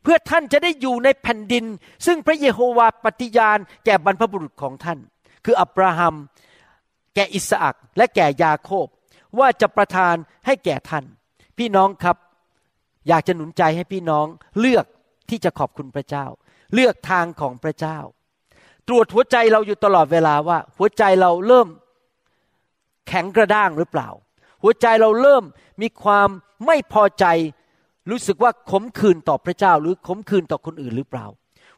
[0.04, 1.65] เพื่อท่านจะได้อยู่ในแผ่นดิน
[2.06, 5.00] ซึ่งพระเยโฮวาปฏิญาณแก่บรรพบุรุษของท่าน
[5.46, 6.15] คืออับราฮัม
[7.15, 8.88] แก่อิสอักและแก่ยาโคบ
[9.39, 10.15] ว่าจะประทาน
[10.46, 11.06] ให้แก่ท่าน
[11.58, 12.17] พี่น้องครับ
[13.07, 14.25] อยากจะหนุนใจให้พี่น้อง
[14.59, 14.85] เลือก
[15.29, 16.25] ที่จะขอบคุณพระเจ้า
[16.73, 17.97] เลือกทางของพระเจ้า
[18.87, 21.67] ตรวจหัวใจเราอยู่ตลอดเวลาว่า หัวใจเราเริ่ม
[23.07, 24.09] แข็งกระด้างหรือเปล่า
[24.63, 25.43] หัวใจเราเริ่ม
[25.81, 26.29] มีความ
[26.65, 27.25] ไม่พอใจ
[28.09, 31.25] รู้สึกว่าขมขื่นต่อพระเจ้า หรือขมขื่นต่อคนอื่นหรือเปล่า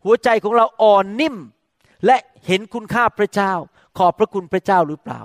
[0.05, 1.35] หัวใจของเราอ่อนนิ่ม
[2.05, 3.53] และเห็นคุณค่าพระเจ้า
[3.97, 5.21] ขอบพระคุณพระเจ้าหรือเปล่า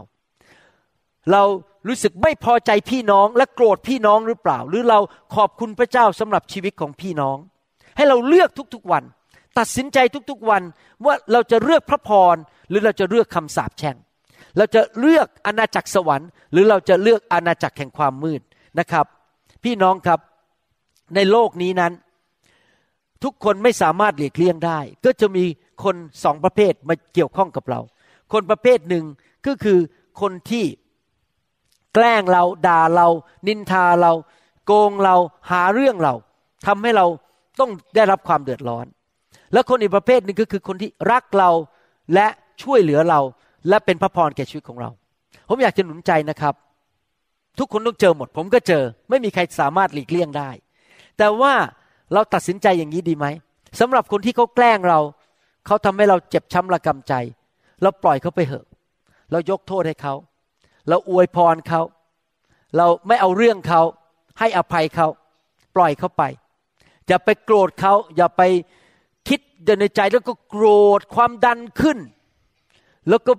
[1.32, 1.42] เรา
[1.88, 4.98] รู้สึกไม่พอใจพี่น้องและโกรธพี่น้องหรือเปล่า หรือเรา
[5.34, 7.36] ขอบคุณพระเจ้าสำหรับชีวิตของพี่น้อง
[7.96, 9.04] ให้เราเลือกทุกๆวัน
[9.58, 9.98] ตัดสินใจ
[10.30, 10.62] ทุกๆวัน
[11.04, 12.36] ว่าเราจะเลือกพระพร
[12.68, 13.96] หรือเราจะเลือกคำสาปแช่ง
[14.56, 18.40] เราจะเลือกอาณาจักรสวรรค์ หรือเราจะเลือกอาณาจักรแห่งความมืด
[18.78, 19.06] นะครับ
[19.64, 20.20] พี่น้องครับ
[21.14, 21.92] ในโลกนี้นั้น
[23.24, 25.44] ทุกคนไม่สามารถหลีกเลี่ยงได้ ก็จะมี
[25.84, 27.80] คนสองประเภทมาเกี่ยวข้องกับเรา
[28.32, 29.04] คนประเภทหนึ่ง
[29.46, 29.78] ก็คือ
[30.20, 30.64] คนที่
[31.94, 33.08] แกล้งเราด่าเรา
[33.46, 34.12] นินทาเรา
[34.66, 35.16] โกงเรา
[35.50, 36.14] หาเรื่องเรา
[36.66, 37.06] ทำให้เรา
[37.60, 38.86] ต้องได้รับความเดือดร้อน
[39.52, 41.50] แล้วคนอีกประเภทหนึ่งก็คือคนที่รักเรา
[42.14, 42.26] และ
[42.62, 43.20] ช่วยเหลือเรา
[43.68, 44.90] และเป็นพระพรแก่ชีวิตของเรา
[45.48, 46.54] ผมอยากจะหนุนใจนะครับ
[47.58, 50.50] ทุกคนต้องเจอหมด ผมก็เจอ ไม่มีใครสามารถหลีกเลี่ยงได้
[51.18, 51.54] แต่ว่า
[52.12, 53.26] เราตัดสินใจอย่างนี้ดีไหม
[53.80, 55.00] สำหรับคนที่เขาแกล้งเรา
[55.66, 57.14] เขาทำให้เราเจ็บช้ำระกำใจ
[57.82, 58.66] เราปล่อยเขาไปเหอะ
[59.30, 60.14] เรายกโทษให้เขา
[60.88, 61.82] เราอวยพรเขา
[62.76, 63.82] เราไม่เอาเรื่องเขา
[64.38, 65.06] ให้อภัยเขา
[65.76, 66.22] ปล่อยเขาไป
[67.08, 68.42] อย่าไปโกรธเขา อย่าไป
[69.28, 69.40] คิด
[69.80, 70.66] ในใจแล้วก็โกร
[70.98, 71.98] ธความดันขึ้น
[73.08, 73.32] แล้วก็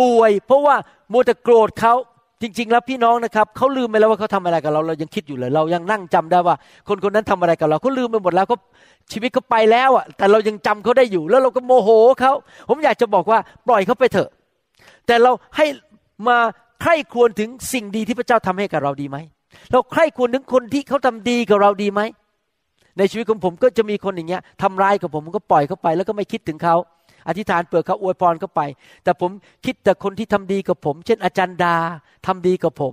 [0.00, 0.76] ป่วย เพราะว่า
[1.12, 1.94] มัวแต่โกรธเขา
[2.42, 6.56] จริง ๆ แล้วพี่น้องนะครับเขาลืมไปแล้วว่าเขาทำอะไรกับเรา เรายังคิดอยู่เลย เรายังนั่งจำได้ว่า
[6.88, 8.58] คนคนนั้นทำอะไรกับเราเขาลืมไปหมดแล้วเขา
[9.12, 11.88] ชีวิตเขาไปแล้วอะแต่เรายังจำเขาได้อยู่ แล้วเราก็โมโห
[12.20, 12.32] เขา
[12.68, 13.38] ผมอยากจะบอกว่า
[13.68, 14.30] ปล่อยเขาไปเถอะ
[15.06, 15.66] แต่เราให้
[16.28, 16.38] มา
[16.84, 19.16] ใคร่ควรถึงสิ่งดีที่พระเจ้าทำให้กับเราดีไหม
[19.70, 22.00] เราใคร่ควรถึงคนที่เขาทำดีกับเราดีไหม
[22.98, 26.76] ในชีวิตของผมก็จะมีคนอย่างเงี้ยทำร้ายกับผมผมก็ปล่อยเขาไป แล้วก็ไม่คิดถึงเขา
[27.28, 28.60] อธิษฐานเปิดเขาอวยพรเขาไป
[29.04, 29.30] แต่ผม
[29.64, 31.76] คิดแต่คนที่ทำดีกับผม เช่นอาจารย์ดา
[32.26, 32.92] ทำดีกับผม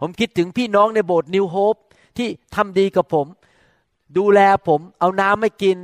[0.00, 1.74] ผมคิดถึงพี่น้องในโบสถ์นิวโฮป
[2.18, 3.26] ที่ทำดีกับผม
[4.18, 5.76] ดูแลผม เอาน้ำไม่กิน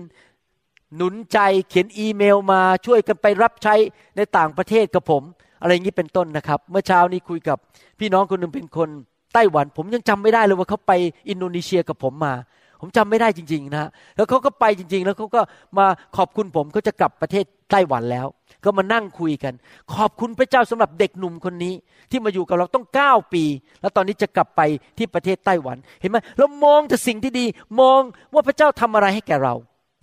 [0.96, 3.74] หนุนใจเขียนอีเมลมาช่วยกันไปรับใช้
[4.16, 5.22] ในต่างประเทศกับผม
[5.64, 7.58] อะไรอย่างนี้เป็นต้นนะครับ เมื่อเช้านี้คุยกับ
[8.00, 8.88] พี่น้องคนหนึ่งเป็นคน
[9.34, 10.92] ไต้หวัน ผมยังจำไม่ได้เลยว่าเขาไป
[11.28, 12.34] อินโดนีเซียกับผมมา
[12.80, 15.40] ผมจำไม่ได้จริง ๆ นะแล้วเขาก็ไปจริง ๆ แล้วเขาก็
[15.78, 18.26] มาขอบคุณผมเขาจะกลับประเทศไต้หวันแล้ว
[18.64, 19.54] ก็มานั่งคุยกัน
[19.94, 21.74] ขอบคุณพระเจ้าสำหรับเด็กหนุ่มคนนี้
[22.10, 23.44] ที่มาอยู่กับเราต้องเก้าปี
[23.80, 24.60] แล้วตอนนี้จะกลับไป
[24.98, 27.44] ที่ประเทศไต้หวัน เห็นไหมเรามองแต่สิ่งที่ดี
[27.80, 28.00] มอง
[28.32, 29.54] ว่าพระเจ้าทำอะไรให้แก่เรา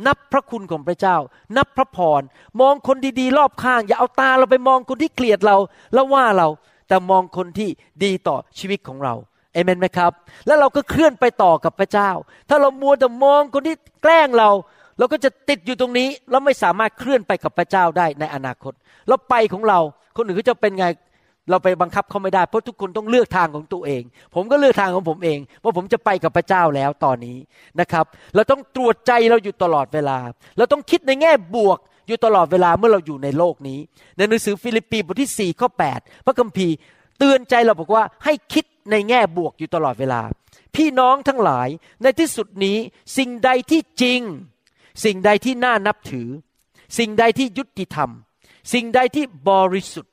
[0.07, 1.17] นับพระคุณของพระเจ้า
[1.57, 2.21] นับพระพร
[2.61, 5.57] มองคนดีๆ รอบข้าง อย่าเอาตาเราไปมองคนที่เกลียดเรา
[5.93, 6.47] แล้วว่าเรา
[6.87, 7.69] แต่มองคนที่
[8.03, 9.13] ดีต่อชีวิตของเรา
[9.53, 10.11] เอเมนไหมครับ
[10.47, 12.09] แล้วเราก็เคลื่อนไปต่อกับพระเจ้า
[12.49, 14.49] ถ้าเรามัวแต่มองคนที่แกล้งเรา
[14.97, 18.73] เราก็จะติดอยู่ตรงนี้ แล้วไม่สามารถเคลื่อนไปกับพระเจ้าได้ในอนาคต
[19.07, 19.79] แล้วไปของเรา
[20.15, 20.85] คนอื่นก็จะเป็นไง
[21.49, 24.03] เราไปบังคับเขาไม่ได้เพราะทุกคนต้องเลือกทางของตัวเอง
[24.35, 27.37] ผมก็เลือกทางของผมเองว่าผมจะไปกับพระเจ้าแล้วตอนนี้
[27.79, 30.17] นะครับ เราต้องตรวจใจเราอยู่ตลอดเวลา
[30.57, 31.77] เราต้องคิดในแง่บวก
[32.07, 33.79] อยู่ตลอดเวลาเมื่อเราอยู่ในโลกนี้
[34.17, 36.75] ในหนังสือฟิลิปปีบทที่4ข้อ8พระคัมภีร์
[37.19, 40.21] เตือนใจเราบอกว่าให้คิดในแง่บวกอยู่ตลอดเวลา
[40.75, 41.67] พี่น้องทั้งหลาย
[42.01, 42.77] ในที่สุดนี้
[43.17, 44.21] สิ่งใดที่จริง
[45.05, 46.27] สิ่งใดที่น่านับถือ
[46.97, 48.09] สิ่งใดที่ยุติธรรม
[48.73, 50.10] สิ่งใดที่บริสุทธิ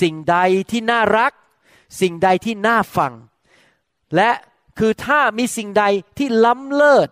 [0.00, 0.36] สิ่งใด
[0.70, 1.32] ที่น่ารัก
[2.00, 3.12] สิ่งใดที่น่าฟัง
[4.16, 4.30] และ
[4.78, 5.84] คือถ้ามีสิ่งใด
[6.18, 7.08] ที่ล้ำเลิศ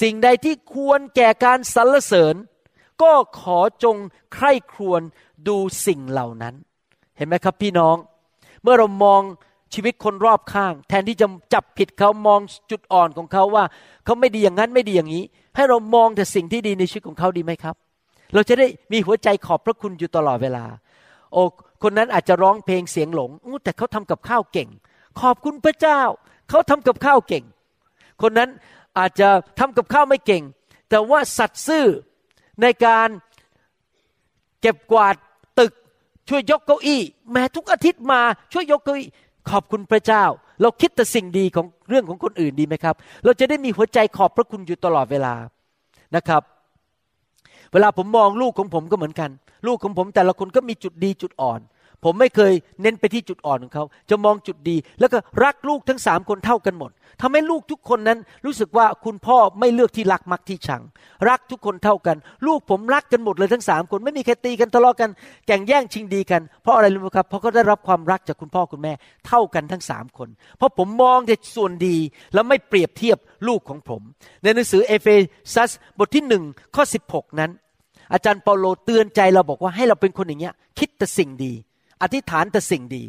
[0.00, 2.34] สิ่งใดที่ควรแก่การสรรเสริญ
[3.02, 3.96] ก็ขอจง
[4.34, 5.02] ใคร่ครวญ
[5.48, 6.54] ดูสิ่งเหล่านั้น
[7.16, 7.96] เห็นไหมครับพี่น้อง
[8.62, 9.22] เมื่อเรามอง
[9.74, 13.64] ชีวิตคนรอบข้าง แทนที่จะจับผิดเขามองจุดอ่อนของเขาว่า
[14.04, 15.24] เขาไม่ดีอย่างนั้นไม่ดีอย่างนี้
[15.56, 17.74] ให้เรามองแต่สิ่งที่ดีในชีวิตของเขาดีไหมครับ
[18.34, 20.64] เราจะได้มีหัวใจขอบพระคุณอยู่ตลอดเวลา
[21.34, 21.44] โอ้
[21.82, 23.30] คนนั้นอาจจะร้องเพลงเสียงหลง
[23.64, 24.68] แต่เขาทำกับข้าวเก่ง
[25.20, 26.00] ขอบคุณพระเจ้า
[26.50, 27.44] เขาทำกับข้าวเก่ง
[28.22, 28.50] คนนั้น
[28.98, 30.42] อาจจะทำกับข้าวไม่เก่ง
[30.90, 31.84] แต่ว่าสัตย์ซื่อ
[32.62, 33.08] ในการ
[34.60, 35.14] เก็บกวาด
[35.58, 35.72] ตึก
[36.28, 37.00] ช่วยยกเก้าอี้
[37.32, 38.20] แม้ทุกอาทิตย์มา
[38.52, 39.08] ช่วยยกเก้าอี้
[39.50, 40.24] ขอบคุณพระเจ้า
[40.62, 42.94] เราคิดแต่สิ่งดีของเรื่องของคนอื่นดีไหมครับ
[43.24, 45.34] เราจะได้มีหัวใจขอบพระคุณอยู่ตลอดเวลา
[46.16, 46.42] นะครับ
[47.72, 49.30] เวลาผมมองลูกของผมก็เหมือนกัน
[49.66, 51.60] ลูกของผมแต่ละคนก็มีจุดดีจุดอ่อน
[52.04, 60.82] ผมไม่เคยเน้นไปที่จุดอ่อนของเขา จะมองจุดดี แล้วก็รักลูกทั้งสามคนเท่ากันหมดทำให้ลูกทุกคนนั้นรู้สึกว่าคุณพ่อไม่เลือกที่รักมักที่ชัง
[61.28, 65.10] รักทุกคนเท่ากัน ลูกผมรักกันหมดเลยทั้งสามคนไม่มีใครตีกันทะเลาะกัน
[65.46, 68.92] แข่งแย่งชิงดีกันเพราะอะไรรู้ไหมครับ เพราะเขาได้รับความรักจากคุณพ่อคุณแม่
[69.28, 71.96] เท่ากันทั้งสามคน เพราะผมมองแต่ส่วนดี
[72.34, 74.02] แล้วไม่เปรียบเทียบลูกของผม
[74.42, 75.08] ในหนังสือเอเฟ
[75.54, 77.50] ซัสบทที่หนึ่งข้อ16 นั้น
[78.12, 81.52] อาจารย์เปาโลเตือนใจเราบอกว่าให้เราเป็นคนอย่างเงี้ย คิดแต่สิ่งดี
[82.02, 83.02] อธิษฐานแต่สิ่งดี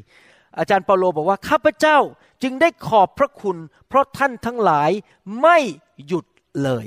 [0.60, 1.98] อาจารย์เปาโลบอกว่าข้าพเจ้า
[2.44, 4.92] จึงได้ขอบพระคุณ เพราะท่านทั้งหลาย
[5.42, 5.58] ไม่
[6.08, 6.26] หยุด
[6.64, 6.86] เลย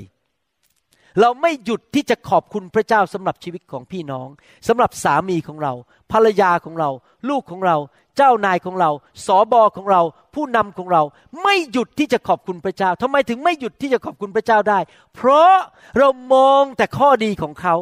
[1.21, 4.27] เราไม่หยุดที่จะขอบคุณพระเจ้าสำหรับชีวิตของพี่น้อง
[4.67, 5.73] สำหรับสามีของเรา
[6.11, 6.89] ภรรยาของเรา
[7.29, 7.77] ลูกของเรา
[8.17, 8.91] เจ้านายของเรา
[9.25, 10.01] สอบอของเรา
[10.35, 11.03] ผู้นำของเรา
[11.43, 14.79] ไม่หยุดที่จะขอบคุณพระเจ้าทำไมถึงไม่หยุดที่จะขอบคุณพระเจ้าได้
[15.15, 15.53] เพราะ
[15.97, 17.75] เรามองแต่ข้อดีของเขา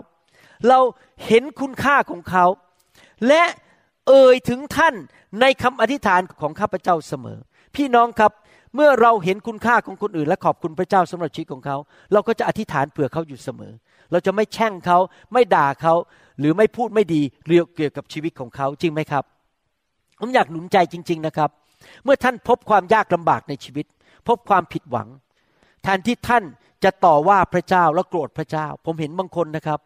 [0.70, 0.80] เรา
[1.28, 2.46] เห็นคุณค่าของเขา
[3.28, 3.44] และ
[4.08, 4.96] เอ่ยถึงท่าน
[5.42, 7.40] ในคำอธิษฐานของข้าพเจ้าเสมอ
[7.76, 8.32] พี่น้องครับ
[8.76, 11.78] เมื่อเราเห็นคุณค่าของคนอื่น และขอบคุณพระเจ้าสำหรับชีวิตของเขา
[12.14, 13.74] เราก็จะอธิษฐานเผื่อเขาอยู่เสมอ
[14.12, 14.98] เราจะไม่แช่งเขา
[15.34, 15.94] ไม่ด่าเขา
[16.40, 17.22] หรือไม่พูดไม่ดี
[17.76, 19.24] เกี่ยวกับชีวิตของเขาจริงไหมครับ
[20.20, 21.50] ผมอยากหนุนใจจริง ๆนะครับ
[22.04, 23.86] เมื่อท่านพบความยากลำบากในชีวิต
[24.28, 25.08] พบความผิดหวัง
[25.84, 26.44] แทนที่ท่าน
[26.84, 29.80] จะต่อว่าพระเจ้าและโกรธพระเจ้า ผมเห็นบางคนนะครับ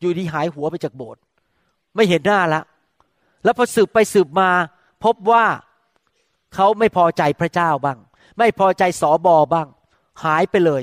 [0.00, 1.20] อยู่ดีหายหัวไปจากโบสถ์
[1.94, 2.62] ไม่เห็นหน้าละ
[3.44, 4.50] แล้วพอสืบไปสืบมา
[5.04, 5.44] พบว่า
[6.54, 7.98] เขาไม่พอใจพระเจ้าบ้าง
[8.38, 9.66] ไม่พอใจสอบอบ้าง
[10.24, 10.82] หายไปเลย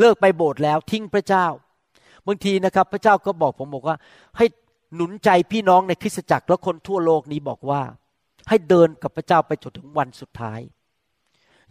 [0.00, 1.46] เลิกไปโบสถ์แล้วทิ้งพระเจ้า
[2.26, 3.96] บางทีนะครับ พระเจ้าก็บอกผมบอกว่า
[4.36, 4.46] ให้
[4.94, 7.82] หนุนใจพี่น้องในคริสตจักรและคนทั่วโลกนี้บอกว่า
[8.48, 10.60] ให้เดินกับพระเจ้าไปจนถึงวันสุดท้าย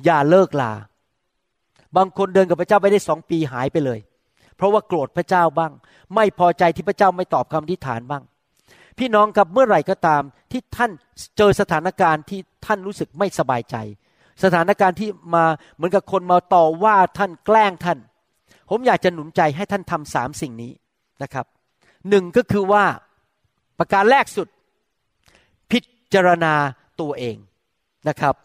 [0.04, 0.74] อย่าเลิกลา
[1.98, 4.00] บางคนเดินกับพระเจ้าไปได้สองปีหายไปเลย
[4.56, 5.72] เพราะว่าโกรธพระเจ้าบ้าง
[6.16, 8.24] ไม่พอใจที่พระเจ้าไม่ตอบคำอธิษฐานบ้าง
[8.98, 10.92] พี่น้องกับเมื่อไหร่ก็ตามที่ท่าน
[11.38, 13.76] เจอสถานการณ์ที่ท่านรู้สึกไม่สบายใจ
[14.44, 18.00] สถานการณ์ที่มาเหมือนกับคนมาต่อว่าท่านแกล้งท่าน
[18.70, 20.72] ผมอยากจะหนุนใจให้ท่านทำสามสิ่งนี้
[21.24, 21.46] นะครับ
[22.10, 22.84] หนึ่งก็คือว่า
[23.80, 24.48] ประการแรกสุด
[25.72, 25.80] พิ
[26.14, 26.54] จารณา
[27.02, 27.38] ตัวเอง
[28.10, 28.36] นะครับ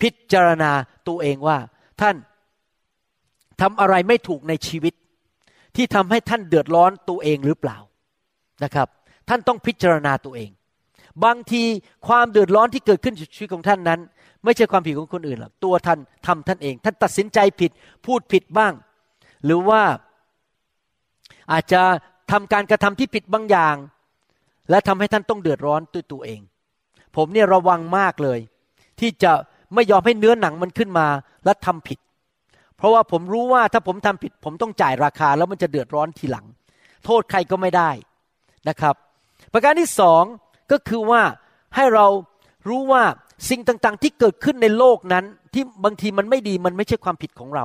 [0.00, 0.70] พิจารณา
[1.08, 1.58] ตัวเองว่า
[2.00, 2.16] ท่าน
[3.60, 4.94] ทำอะไรไม่ถูกในชีวิต
[5.76, 7.78] ที่ทำให้ท่านเดือดร้อนตัวเองหรือเปล่า
[8.64, 8.88] นะครับ
[9.28, 10.50] ท่านต้องพิจารณาตัวเอง
[11.24, 11.62] บางที
[12.08, 14.00] ความเดือดร้อนที่เกิดขึ้นในชีวิตของท่านนั้น
[14.44, 17.70] ไม่ใช่ความผิดของคนอื่นหรอกตัวท่านทำท่านเอง ท่านตัดสินใจผิด
[18.06, 18.72] พูดผิดบ้าง
[19.44, 19.82] หรือว่า
[21.52, 21.82] อาจจะ
[22.30, 23.76] ทำการกระทำที่ผิดบางอย่าง
[24.70, 26.40] และทำให้ท่านต้องเดือดร้อนตัวยตัวเอง
[27.16, 28.38] ผมเนี่ยระวังมากเลย
[29.00, 29.32] ที่จะ
[29.74, 31.06] ไม่ยอมให้เนื้อหนังมันขึ้นมา
[31.44, 31.98] และทำผิด
[32.78, 36.46] เพราะว่าผมรู้ว่าถ้าผมทำผิด ผมต้องจ่ายราคาแล้วมันจะเดือดร้อนทีหลัง
[37.04, 37.90] โทษใครก็ไม่ได้
[38.68, 38.94] นะครับ
[39.52, 40.22] ประการที่สอง
[40.72, 41.22] ก็คือว่า
[41.76, 42.06] ให้เรา
[42.68, 43.02] รู้ว่า
[43.50, 47.64] สิ่งต่างๆ ที่เกิดขึ้นในโลกนั้น ที่บางทีมันไม่ดีมันไม่ใช่ความผิดของเรา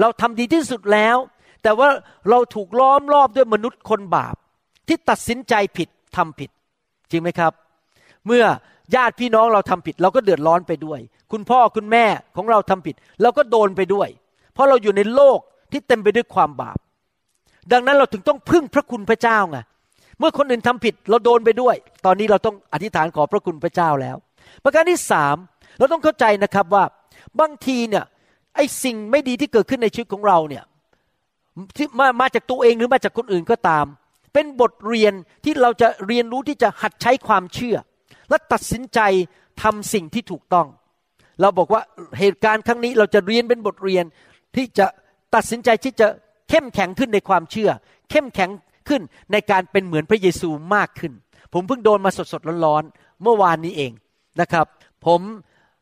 [0.00, 1.16] เราทำดีที่สุดแล้ว
[1.62, 1.88] แต่ว่า
[2.30, 4.36] เราถูกล้อมรอบด้วยมนุษย์คนบาป
[4.88, 6.50] ที่ตัดสินใจผิดทำผิด
[7.10, 7.52] จริงไหมครับ
[8.26, 8.44] เมื่อ
[8.94, 11.00] ญาติพี่น้องเราทำผิด เราก็เดือดร้อนไปด้วย
[11.32, 12.04] คุณพ่อคุณแม่
[12.36, 14.08] ของเราทำผิด เราก็โดนไปด้วย
[14.54, 15.38] เพราะเราอยู่ในโลก
[15.72, 16.78] ที่เต็มไปด้วยความบาป
[17.72, 19.58] ดังนั้นเราถึงต้องพึ่งพระคุณพระเจ้าไง
[20.18, 24.16] เมื่อคนอื่นทำผิดเราโดนไปด้วย ตอนนี้เราต้องอธิษฐานขอพระคุณพระเจ้าแล้ว
[24.64, 25.36] ประการที่สาม
[25.78, 26.84] เราต้องเข้าใจนะครับว่า
[27.40, 28.04] บางทีเนี่ย
[28.56, 30.64] ไอ้สิ่งไม่ดีที่เกิดขึ้นในชีวิตของเราเนี่ย
[31.76, 33.86] ที่มามาจากตัวเองหรือมาจากคนอื่นก็ตาม
[34.32, 35.12] เป็นบทเรียน
[35.44, 37.76] ที่เราจะเรียนรู้ที่จะหัดใช้ความเชื่อ
[38.28, 39.00] และตัดสินใจ
[39.62, 40.66] ทำสิ่งที่ถูกต้อง
[41.40, 41.82] เราบอกว่า
[42.18, 44.04] เหตุการณ์ครั้งนี้เราจะเรียนเป็นบทเรียน
[44.56, 44.86] ที่จะ
[45.34, 46.06] ตัดสินใจที่จะ
[46.50, 47.70] เข้มแข็งขึ้นในความเชื่อ
[48.10, 48.50] เข้มแข็ง
[48.88, 51.12] ขึ้นในการเป็นเหมือนพระเยซูมากขึ้น
[51.52, 53.92] ผมเพิ่งโดนมาสดๆร้อนๆเมื่อวานนี้เอง
[54.40, 54.66] นะครับ
[55.06, 55.20] ผม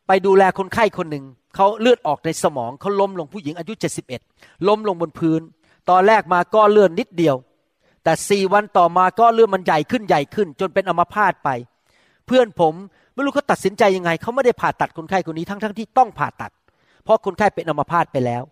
[0.07, 1.25] ไปดูแลคนไข้คนหนึ่ง
[1.57, 3.73] เขาเลือดออกในสมองเขาล้มลงผู้หญิงอายุ
[4.19, 5.41] 71 ล้มลงบนพื้น
[5.91, 7.37] ตอนแรกมาก้อนเลือดนิดเดียว
[8.05, 11.49] แต่สี่วันต่อมาก้อนเลือดมันใหญ่ขึ้นใหญ่ขึ้น จนเป็นอัมพาตไป
[12.27, 12.75] เพื่อนผม
[13.15, 16.51] ไม่รู้เขาตัดสินใจยังไงเขาไม่ได้ผ่าตัดคนไข้คนนี้ทั้งๆทที่ต้องผ่าตัด
[17.05, 18.43] เพราะคนไข้เป็นอัมพาตไปแล้ว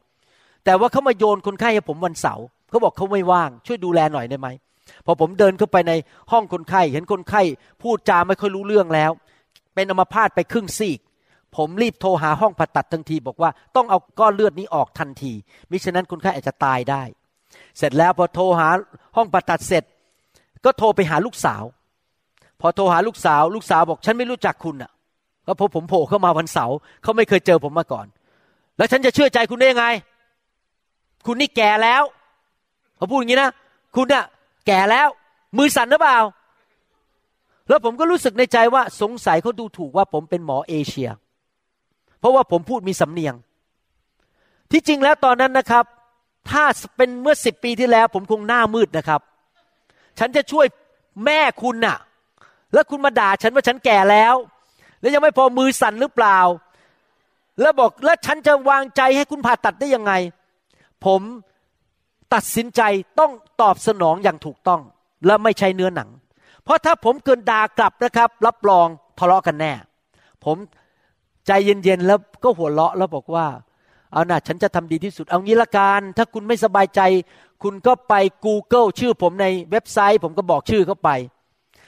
[0.65, 4.49] แต่ว่าเขามาโยนคนไข้ให้ผมวันเสาร์เขาบอกเขาไม่ว่าง ช่วยดูแลหน่อยได้ไหม
[5.07, 5.93] พอผมเดินเข้าไปใน
[6.33, 7.43] ห้องคนไข้เห็นคนไข้
[7.83, 9.11] พูดจาไม่ค่อยรู้เรื่องแล้ว
[9.75, 11.01] เป็นอัมพาตไปครึ่งซีก
[11.57, 15.33] ผมรีบโทรหาห้องผ่าตัดทันที บอกว่าต้องเอาก้อนเลือดนี้ออกทันที
[15.71, 17.03] มิฉะนั้นคนไข้อาจจะตายได้
[17.79, 18.69] เสร็จแล้วพอโทรหา
[19.17, 19.85] ห้องผ่าตัดเสร็จ
[20.65, 21.63] ก็โทรไปหาลูกสาว
[22.61, 24.91] พอโทรหาลูกสาว ลูกสาวบอกฉันไม่รู้จักคุณอะ
[25.47, 28.07] ก็พอผมโผล่เข้ามาวันเสาร์เขาไม่เคยเจอผมมาก่อน
[28.77, 29.87] แล้วฉันจะเชื่อใจคุณได้ยังไง
[31.27, 32.03] คุณนี่แก่แล้ว
[32.97, 33.51] เขาพูดอย่างนี้นะ
[33.95, 34.25] คุณเนี่ย
[34.67, 35.09] แก่แล้ว
[35.57, 36.19] มือสั่นหรือเปล่า
[37.69, 41.11] แล้วผมก็รู้สึกในใจว่าสงสัยเขาดูถูกว่าผมเป็นหมอเอเชีย
[42.19, 43.35] เพราะว่าผมพูดมีสำเนียง
[44.71, 45.85] ที่จริงแล้วตอนนั้นนะครับ
[46.51, 46.65] ถ้า
[46.97, 49.21] เป็นเมื่อสิบปีที่แล้ว ผมคงหน้ามืดนะครับ
[50.19, 50.67] ฉันจะช่วย
[51.25, 51.97] แม่คุณน่ะ
[52.73, 54.35] แล้วคุณมาด่าฉันว่าฉันแก่แล้ว
[55.01, 56.39] แล้วยังไม่พอมือสั่นหรือเปล่า
[57.61, 60.13] แล้วบอกแล้วฉันจะวางใจให้คุณผ่าตัดได้ยังไง
[61.07, 61.23] ผม
[62.35, 62.83] ตัดสินใจ
[63.21, 64.81] ต้องตอบสนองอย่างถูกต้อง
[65.27, 66.09] และไม่ใช่เนื้อหนัง
[66.65, 68.87] เพราะถ้าผมเกินด่ากลับนะครับ รับรอง
[69.19, 69.73] ทะเลาะกันแน่
[70.45, 70.57] ผม
[71.47, 73.47] ใจเย็นๆแล้วก็หัวเราะแล้วบอกว่า
[74.13, 77.01] เอานะฉันจะทำดีที่สุด เอางี้ละกันถ้าคุณไม่สบายใจ
[77.63, 81.11] คุณก็ไป Google ชื่อผมในเว็บไซต์ ผมก็บอกชื่อเข้าไป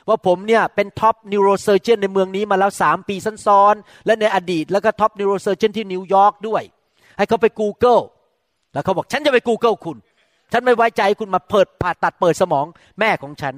[0.08, 3.14] ว่าผมเนี่ยเป็น top neurosurgeon ในเมืองนี้มาแล้วสามปี
[3.46, 6.62] ซ้อนๆและในอดีตแล้วก็ top neurosurgeon ที่นิวยอร์กด้วย
[7.16, 8.02] ให้เขาไป Google
[8.72, 9.96] แล้วเขาบอกฉันจะไป Google คุณ
[10.52, 12.66] ฉันไม่ไว้ใจคุณมาเปิดผ่าตัดเปิดสมอง
[13.00, 13.54] แม่ของฉัน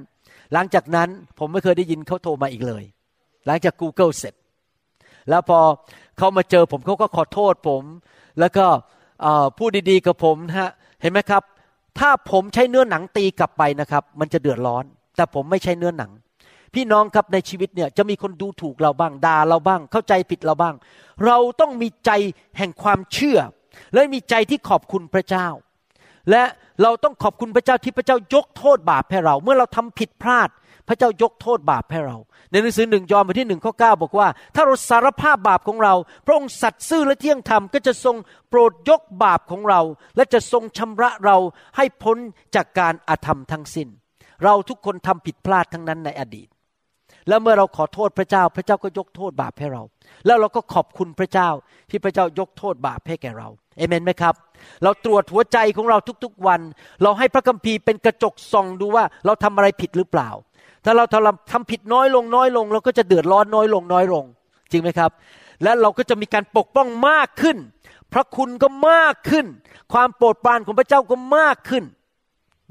[0.52, 2.84] หลังจากนั้นผมไม่เคยได้ยินเขาโทรมาอีกเลย
[3.46, 4.34] หลังจาก Google เสร็จ
[5.30, 5.58] แล้วพอ
[6.18, 7.82] เขามาเจอผมเขาก็ขอโทษผม
[8.40, 8.66] แล้วก็
[9.58, 10.70] พูดดีๆกับผมฮะ
[11.02, 11.42] เห็นไหมครับ
[11.98, 14.84] ถ้าผมใช้เนื้อหนังตีกลับไปนะครับ มันจะเดือดร้อน
[15.16, 16.10] แต่ผมไม่ใช้เนื้อหนัง
[16.74, 20.74] พี่น้องครับในชีวิตเนี่ยจะมีคนดูถูกเราบ้างด่าเราบ้าง เข้าใจผิดเราบ้าง
[21.26, 22.10] เราต้องมีใจ
[22.58, 23.38] แห่งความเชื่อ
[23.94, 25.48] และมีใจที่ขอบคุณพระเจ้า
[26.30, 26.42] และ
[26.82, 30.48] เราต้องขอบคุณพระเจ้าที่พระเจ้ายกโทษบาปให้เรา เมื่อเราทำผิดพลาด
[30.88, 32.16] พระเจ้ายกโทษบาปให้เรา
[32.50, 35.94] ในหนังสือหนึ่งยอห์นบทที่หนึ่งข้อเก้าบอกว่า ถ้าเราสารภาพบาปของเรา
[36.26, 38.16] พระองค์สัตย์ซื่อและเที่ยงธรรมก็จะทรง
[38.48, 39.80] โปรดยกบาปของเรา
[40.16, 41.36] และจะทรงชำระเรา
[41.76, 42.16] ให้พ้น
[42.54, 43.88] จากการอาธรรมทั้งสิน้น
[44.44, 46.48] เราทุกคนทำผิดพลาดทั้งนั้นในอดีต
[47.28, 49.82] แล้วเมื่อเราขอโทษพระเจ้า พระเจ้าก็ยกโทษบาปให้เรา
[50.26, 51.48] แล้วเราก็ขอบคุณพระเจ้า
[51.90, 54.34] ที่พระเจ้ายกโทษบาปให้แก่เราเอเมนไหมครับ
[54.82, 56.60] เราตรวจหัวใจของเราทุกๆวัน
[57.02, 60.30] เราให้พระคัมภีร์เป็นกระจกส่องดูว่าเราทำอะไรผิดหรือเปล่า
[60.84, 61.04] ถ้าเรา
[61.52, 64.24] ทำผิดน้อยลงน้อยลง เราก็จะเดือดร้อนน้อยลงน้อยลง
[64.70, 65.10] จริงไหมครับ
[65.62, 67.56] และเราก็จะมีการปกป้องมากขึ้น
[68.12, 69.46] พระคุณก็มากขึ้น
[69.92, 71.84] ความโปรดปรานของพระเจ้าก็มากขึ้น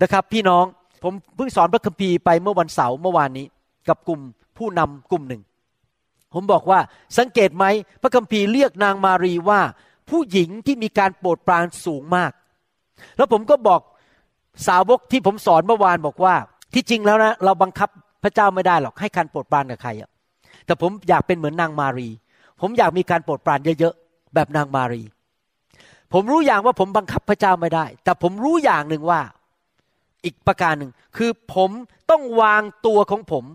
[0.02, 0.66] นะครับ พี่น้อง
[1.04, 3.46] ผมเพิ่งสอนพระคัมภีร์ไปเมื่อวันเสาร์เมื่อวานนี้
[3.88, 4.22] กับกลุ่ม
[4.58, 5.42] ผู้นำกลุ่มหนึ่ง
[6.34, 6.80] ผมบอกว่า
[7.18, 7.66] สังเกตไหม
[8.02, 9.62] พระคัมภีร์เรียกนางมารีว่า
[10.10, 12.32] ผู้หญิงที่มีการโปรดปรานสูงมาก
[13.18, 13.82] แล้วผมก็บอก
[14.68, 16.36] สาวกที่ผมสอนเมื่อวานบอกว่า
[16.74, 17.90] ที่จริงแล้วนะเราบังคับ
[18.24, 20.10] พระเจ้าไม่ได้หรอกให้การโปรดปรานกับใครอะ
[20.66, 22.10] แต่ผมอยากเป็นเหมือนนางมารี
[22.62, 25.04] ผมอยากมีการโปรดปรานเยอะๆแบบนางมารี
[26.14, 29.22] ผมรู้อย่างว่าผมบังคับพระเจ้าไม่ได้ แต่ผมรู้อย่างหนึ่งว่า
[30.26, 31.70] อีกประการหนึ่งคือผม
[32.10, 33.46] ต้องวางตัวของผม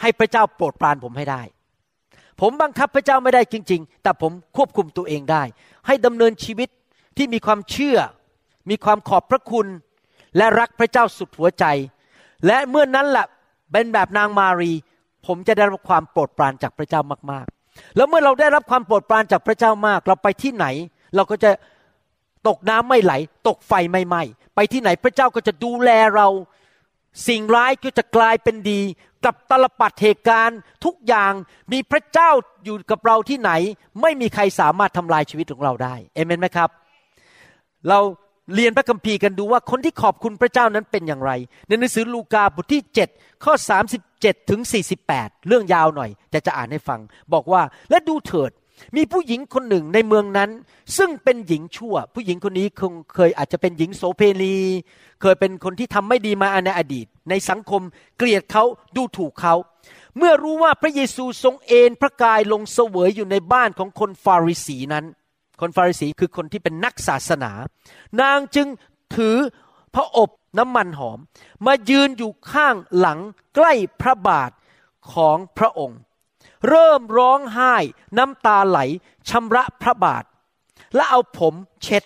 [0.00, 1.42] ให้พระเจ้าโปรดปรานผมให้ได้
[2.40, 5.42] ผมบังคับพระเจ้าไม่ได้จริง ๆ แต่ผมควบคุมตัวเองได้
[5.86, 6.68] ให้ดำเนินชีวิต
[7.16, 7.98] ที่มีความเชื่อ
[8.70, 9.66] มีความขอบพระคุณ
[10.36, 11.64] และรักพระเจ้าสุดหัวใจ
[12.46, 13.26] และเมื่อนนั้นแหละ
[13.72, 14.72] เป็นแบบนางมารี
[15.26, 17.00] ผมจะได้รับความโปรดปรานจากพระเจ้า
[17.32, 20.66] มากๆ แล้วเมื่อเราได้รับความโปรดปรานจากพระเจ้ามาก เราไปที่ไหน
[21.16, 21.50] เราก็จะ
[22.48, 23.12] ตกน้ำไม่ไหล
[23.48, 24.22] ตกไฟไม่ไหม้
[24.54, 26.26] ไปที่ไหนพระเจ้าก็จะดูแลเรา
[27.28, 28.80] สิ่งร้ายก็จะกลายเป็นดี
[29.24, 31.32] กับตลปัดเหตุการณ์ทุกอย่าง
[31.72, 32.30] มีพระเจ้า
[32.64, 33.50] อยู่กับเราที่ไหน
[34.02, 36.70] ไม่มีใครสามารถทำลายชีวิตของเราได้เอเมนไหมครับ
[37.88, 37.98] เรา
[38.54, 41.32] เรียนพระคัมภีร์กันดูว่าคนที่ขอบคุณพระเจ้านั้นเป็นอย่างไร
[41.68, 42.82] ในหนังสือลูกาบทที่
[43.14, 43.54] 7 ข้อ
[44.00, 44.60] 37 ถึง
[45.04, 47.00] 48 เรื่องยาวหน่อยจะจะอ่านให้ฟัง
[47.32, 48.50] บอกว่าและดูเถิด
[48.96, 50.50] มีผู้หญิงคนหนึ่งในเมืองนั้น
[50.96, 54.56] ซึ่งเป็นหญิงชั่ว ผู้หญิงคนนี้คงเคยอาจจะเป็นหญิงโสเพณี
[55.20, 57.82] เคยเป็นคนที่ทำไม่ดีมาในอดีต ในสังคม
[58.18, 58.64] เกลียดเขา
[58.96, 59.54] ดูถูกเขา
[60.18, 65.04] เมื่อรู้ว่าพระเยซูทรงเอนพระกายลงเสวยอยู่ในบ้านของคนฟาริสีนั้น
[65.60, 67.52] คนฟาริสีคือคนที่เป็นนักศาสนา
[68.20, 68.68] นางจึง
[69.16, 69.36] ถือ
[69.94, 71.18] พระอบน้ำมันหอม
[71.66, 73.18] มายืนอยู่ข้างหลัง
[73.54, 74.50] ใกล้พระบาท
[75.12, 75.98] ของพระองค์
[76.68, 77.74] เริ่มร้องไห้
[78.18, 78.78] น้ำตาไหล
[79.30, 80.24] ชำระพระบาท
[80.94, 82.02] และเอาผมเช็ด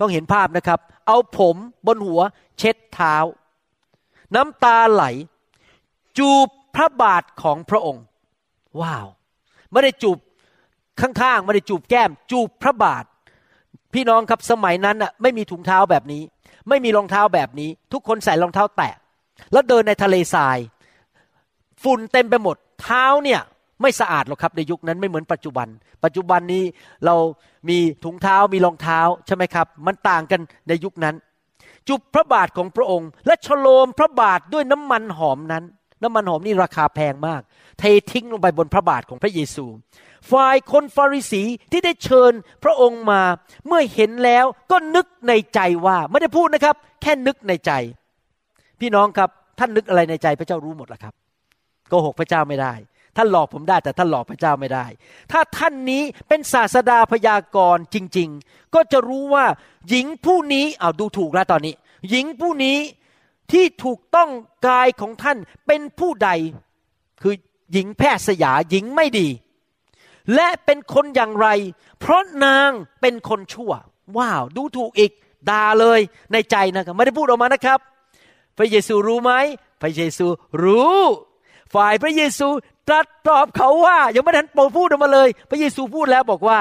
[0.00, 1.56] ต้องเห็นภาพนะครับ เอาผม
[1.86, 2.20] บนหัว
[2.58, 3.16] เช็ดเท้า
[4.34, 5.04] น้ำตาไหล
[6.18, 8.04] จูบพระบาทของพระองค์
[8.80, 9.06] ว้าว
[9.72, 10.18] ไม่ได้จูบ
[11.00, 13.04] ข้างๆไม่ได้จูบแก้ม จูบพระบาท
[13.94, 16.22] พี่น้องครับสมัยนั้นน่ะไม่มีถุงเท้าแบบนี้
[16.68, 18.94] ไม่มีรองเท้าแบบนี้ ทุกคนใส่รองเท้าแตะ
[19.52, 20.58] แล้วเดินในทะเลทราย
[21.82, 23.40] ฝุ่นเต็มไปหมด เท้าเนี่ย
[23.82, 25.68] ไม่สะอาดหรอกครับในยุคนั้นไม่เหมือนปัจจุบัน
[26.04, 26.64] ปัจจุบันนี้
[27.06, 27.14] เรา
[27.68, 31.14] มีถุงเท้ามีรองเท้าใช่ไหมครับ มันต่างกันในยุคนั้น
[31.88, 35.64] จุบพระบาทของพระองค์ และฉโลมพระบาทด้วยน้ำมันหอมนั้น
[36.02, 37.42] น้ำมันหอมนี่ราคาแพงมาก
[37.78, 39.66] เททิ้งลงไปบนพระบาทของพระเยซู
[40.30, 42.32] ฝ่ายคนฟาริสีที่ได้เชิญ
[42.64, 43.22] พระองค์มา
[43.66, 47.72] เมื่อเห็นแล้วก็นึกในใจว่าไม่ได้พูดนะครับ แค่นึกในใจ
[48.80, 51.14] พี่น้องครับท่านนึกอะไรในใจพระเจ้ารู้หมดแล้วครับ
[51.88, 52.72] โกหกพระเจ้าไม่ได้
[53.16, 54.86] ท่านหลอกผมได้แต่ท่านหลอกพระเจ้าไม่ได้
[55.32, 59.46] ถ้าท่านนี้เป็นศาสดาพยากรณ์จริง ๆ ก็จะรู้ว่า
[59.88, 61.74] หญิงผู้นี้เอาดูถูกแล้วตอนนี้
[62.10, 62.78] หญิงผู้นี้
[63.52, 64.30] ที่ถูกต้อง
[64.68, 66.30] กายของท่านเป็นผู้ใด
[67.22, 67.34] คือ
[67.72, 69.28] หญิงแพทย์สยาหญิงไม่ดี
[70.34, 71.48] และเป็นคนอย่างไร
[72.00, 73.72] เพราะนางเป็นคนชั่ว
[74.16, 75.12] ว้าว ดูถูกอีก
[75.50, 76.00] ด่าเลย
[76.32, 77.78] ในใจนะครับไม่ได้พูดออกมานะครับ
[78.58, 79.32] พระเยซูรู้ไหม
[79.82, 80.26] พระเยซู
[80.64, 80.98] รู้
[81.74, 82.48] ฝ่ายพระเยซู
[82.88, 86.60] ตรัสตอบเขาว่ายังไม่ทันโปพูดออกมาเลย พระเยซูพูดแล้วบอกว่า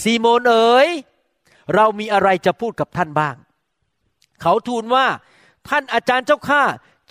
[0.00, 0.88] ซีโมนเอ๋ย
[1.74, 3.36] เรามีอะไรจะพูดกับท่านบ้าง
[4.40, 5.06] เขาทูลว่า
[5.68, 6.62] ท่านอาจารย์เจ้าข้า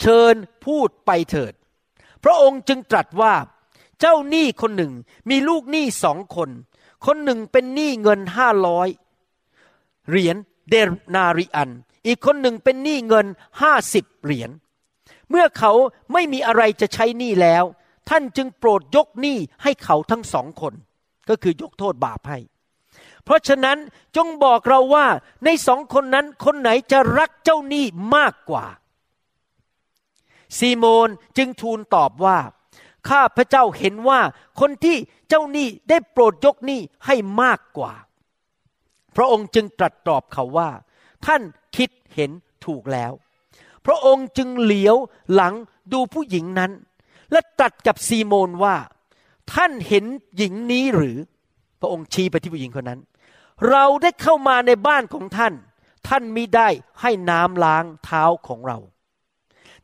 [0.01, 1.53] เชิญพูดไปเถิด
[2.23, 3.33] พระองค์จึงตรัสว่า
[3.99, 4.93] เจ้าหนี้คนหนึ่ง
[5.29, 6.49] มีลูกหนี้สองคน
[7.05, 8.87] คนหนึ่งเป็นหนี้เงินห้าร้อย
[10.09, 10.35] เหรียญ
[10.69, 10.73] เด
[11.15, 11.69] นาริอัน
[12.07, 13.25] อีกคนหนึ่งเป็นหนี้เงิน
[13.61, 14.49] ห้าสิบเหรียญ
[15.29, 15.71] เมื่อเขา
[16.13, 17.63] ไม่มีอะไรจะใช้หนี้แล้ว
[18.09, 20.73] ท่านจึงโปรดยกหนี้ให้เขาทั้งสองคน
[21.29, 22.39] ก็คือยกโทษบาปให้
[23.23, 23.77] เพราะฉะนั้น
[24.15, 25.05] จงบอกเราว่า
[25.45, 28.65] ในสองคนนั้นคนไหนจะรักเจ้าหนี้มากกว่า
[30.57, 32.37] ซีโมนจึงทูลตอบว่า
[33.09, 34.21] ข้าพระเจ้าเห็นว่า
[34.59, 34.97] คนที่
[35.29, 37.93] เจ้าหนี้ได้โปรดยกหนี้ให้มากกว่า
[39.15, 40.69] พระองค์จึงตรัสตอบเขาว่า
[41.25, 41.41] ท่าน
[41.77, 42.31] คิดเห็น
[42.65, 43.11] ถูกแล้ว
[43.85, 44.95] พระองค์จึงเหลียว
[45.33, 45.53] หลัง
[45.93, 46.71] ดูผู้หญิงนั้น
[47.31, 48.75] และตรัสกับซีโมนว่า
[49.53, 50.05] ท่านเห็น
[50.37, 51.17] หญิงนี้หรือ
[51.79, 52.99] พระองค์ชี้ไปที่ผู้หญิงคนนั้น
[53.69, 55.53] เราได้เข้ามาในบ้านของท่าน
[56.07, 56.69] ท่านมิได้
[57.01, 58.77] ให้น้ำล้างเท้าของเรา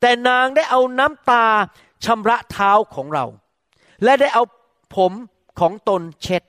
[0.02, 1.46] แต่นางได้เอาน้ำตา
[2.06, 3.26] ชำระเท้าของเรา
[4.04, 4.44] และได้เอา
[4.96, 5.14] ผม
[5.60, 6.44] ของตนเช็ด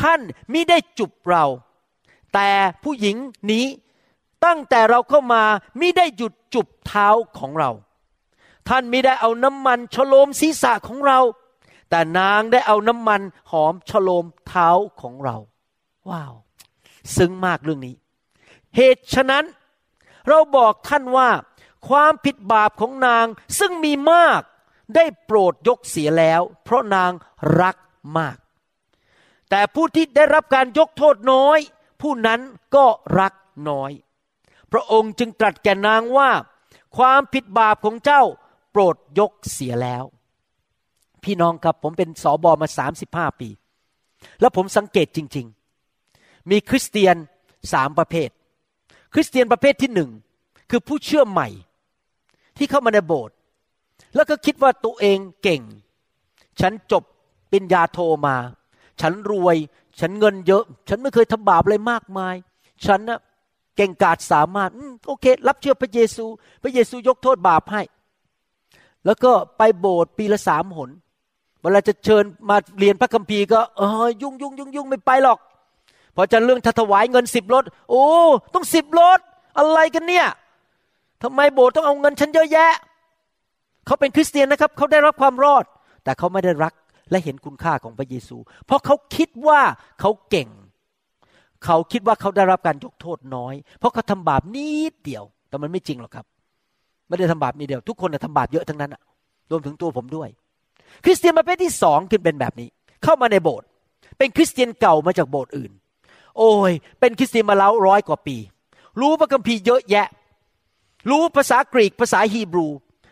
[0.00, 0.20] ท่าน
[0.52, 1.44] มิได้จุบเรา
[2.34, 2.48] แต่
[2.82, 3.16] ผู้หญิง
[3.50, 3.64] นี้
[4.44, 5.42] ตั้งแต่เราเข้ามา
[5.80, 7.70] มิได้หยุดจุบเท้าของเรา
[8.68, 11.18] ท่านมิได้เอาน้ำมันฉโลมศีรษะของเรา
[11.90, 13.20] แต่นางได้เอาน้ำมัน
[13.50, 14.68] หอมฉโลมเท้า
[15.00, 15.36] ของเรา
[16.08, 16.34] ว้าว
[17.16, 17.94] ซึ้งมากเรื่องนี้
[18.76, 19.44] เหตุฉะนั้น
[20.28, 21.30] เราบอกท่านว่า
[21.88, 23.26] ความผิดบาปของนาง
[23.58, 24.40] ซึ่งมีมาก
[24.94, 27.12] ได้โปรดยกเสียแล้ว เพราะนาง
[27.60, 27.76] รัก
[28.18, 28.36] มาก
[29.50, 31.58] แต่ผู้ที่ได้รับการยกโทษน้อย
[32.00, 32.40] ผู้นั้น
[32.74, 32.86] ก็
[33.18, 33.32] รัก
[33.68, 33.90] น้อย
[34.72, 36.30] พระองค์จึงตรัสแก่นางว่า
[36.96, 38.22] ความผิดบาปของเจ้า
[38.70, 40.04] โปรดยกเสียแล้ว
[41.24, 43.48] พี่น้องครับผมเป็นสอบอมาสามสิบห้าปี
[44.40, 45.46] แล้วผมสังเกตจริง
[45.98, 47.16] ๆ มีคริสเตียน
[47.72, 48.30] สามประเภท
[49.14, 50.10] คริสเตียนประเภทที่หนึ่ง
[50.70, 51.48] คือผู้เชื่อใหม่
[52.58, 53.34] ที่เข้ามาในโบสถ์
[54.14, 55.62] แล้วก็คิดว่าตัวเองเก่ง
[56.60, 57.02] ฉันจบ
[57.52, 58.36] ปริญญาโทมา
[59.00, 59.56] ฉันรวย
[60.00, 62.34] ฉันเงินเยอะ ฉันไม่เคยทำบาปอะไรมากมาย
[62.86, 63.18] ฉันนะ
[63.80, 66.24] เก่งกาจสามารถอโอเค รับเชื่อพระเยซู
[66.62, 67.82] พระเยซูยกโทษบาปให้
[69.06, 70.90] แล้วก็ไปโบสถ์ปีละสามหน
[71.62, 75.38] เวลาจะเชิญมาเรียนพระคัมภีร์ก็เออยุ่งยุ่งยุ่งยุ่งไม่ไปหรอก
[76.16, 78.04] พอจะเรื่องถวายเงินสิบรถ โอ้
[78.54, 79.20] ต้องสิบรถ
[79.58, 80.26] อะไรกันเนี่ย
[81.22, 82.72] ทำไมโบสถ์ต้องเอาเงินฉันเยอะแยะ
[83.86, 85.64] เขาเป็นคริสเตียนนะครับ เขาได้รับความรอด
[86.04, 86.72] แต่เขาไม่ได้รัก
[87.10, 89.60] และเห็นคุณค่าของพระเยซู เพราะเขาคิดว่า
[90.00, 90.48] เขาเก่ง
[91.64, 96.26] เขาคิดว่าเขาได้รับการยกโทษน้อย เพราะเขาทำบาปนิดเดียว แต่มันไม่จริงหรอกครับ
[97.08, 99.02] ไม่ได้ทำบาปนิดเดียว ทุกคนทำบาปเยอะทั้งนั้นอะ
[99.50, 100.28] รวมถึงตัวผมด้วย
[101.04, 102.68] คริสเตียนประเภทที่สองคือเป็นแบบนี้
[103.04, 103.66] เข้ามาในโบสถ์
[104.18, 105.72] เป็นคริสเตียนเก่ามาจากโบสถ์อื่น
[106.38, 108.36] โอ้ย เป็นคริสเตียนมาแล้วร้อยกว่าปี
[109.00, 110.06] รู้พระคัมภีร์เยอะแยะ
[111.10, 112.68] รู้ภาษากรีกภาษาฮีบรู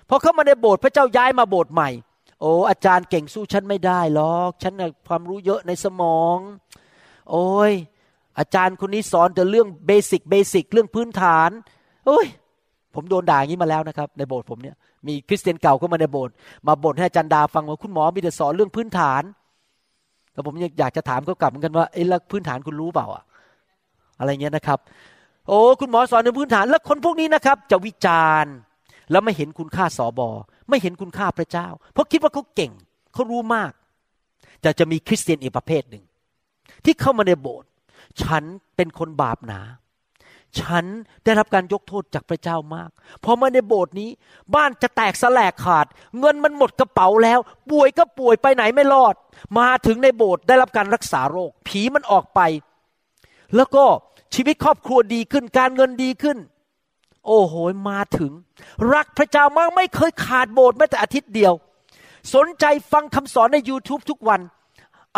[0.08, 1.90] พอเข้ามาในโบสถ์พระเจ้าย้ายมาโบสถ์ใหม่
[2.40, 4.74] โอ้อาจารย์เก่งสู้ฉันไม่ได้หรอก ฉัน
[5.08, 6.38] ความรู้เยอะในสมอง
[7.30, 7.72] โอ้ย
[8.38, 11.50] อาจารย์คนนี้สอนแต่เรื่อง basic basic เรื่องพื้นฐาน
[12.06, 12.26] โอ้ย
[12.94, 14.76] ผมโดนด่าอย่างนี้มาแล้วนะครับ ในโบสถ์ผมเนี่ย
[15.06, 16.34] มีคริสเตียนเก่าเข้ามาในโบสถ์
[16.66, 19.22] มาบ่นให้อาจารย์ดาฟังว่าคุณหมอมีแต่สอนเรื่องพื้นฐาน
[20.32, 23.24] แล้วผมอยากจะถามเขากลับเหมือนกันว่าเอ้แล้วพื้นฐานคุณรู้เปล่าอะ
[24.18, 24.78] อะไรเงี้ยนะครับ
[25.48, 28.54] โอ้คุณหมอสอนในพื้นฐาน แล้วคนพวกนี้นะครับ จะวิจารณ์
[29.10, 30.28] แล้วไม่เห็นคุณค่าสอบอ
[30.68, 32.72] ไม่เห็นคุณค่าพระเจ้า เพราะคิดว่าเขาเก่ง
[33.14, 33.72] เขารู้มาก
[34.62, 36.04] แต่จะมีคริสเตียนอีกประเภทหนึ่ง
[36.84, 37.67] ที่เข้ามาในโบสถ์
[38.22, 38.44] ฉัน
[38.76, 39.60] เป็นคนบาปหนา
[40.60, 40.84] ฉัน
[41.24, 42.90] ได้รับการยกโทษจากพระเจ้ามาก
[43.24, 44.10] พอมาในโบสถ์นี้
[44.54, 45.86] บ้านจะแตกสลายขาด
[46.18, 47.38] เงินมันหมดกระเป๋าแล้ว
[47.70, 49.14] ป่วยก็ป่วยไปไหนไม่รอด
[49.58, 52.40] มาถึงในโบสถ์ได้รับการรักษาโรค ผีมันออกไป
[53.56, 53.84] แล้วก็
[54.34, 56.38] ชีวิตครอบครัวดีขึ้น การเงินดีขึ้น
[57.26, 57.54] โอ้โห
[57.90, 58.32] มาถึง
[58.94, 61.52] รักพระเจ้ามากไม่เคยขาดโบสถ์แม้แต่อาทิตย์เดียว
[62.34, 64.40] สนใจฟังคำสอนใน YouTube ทุกวัน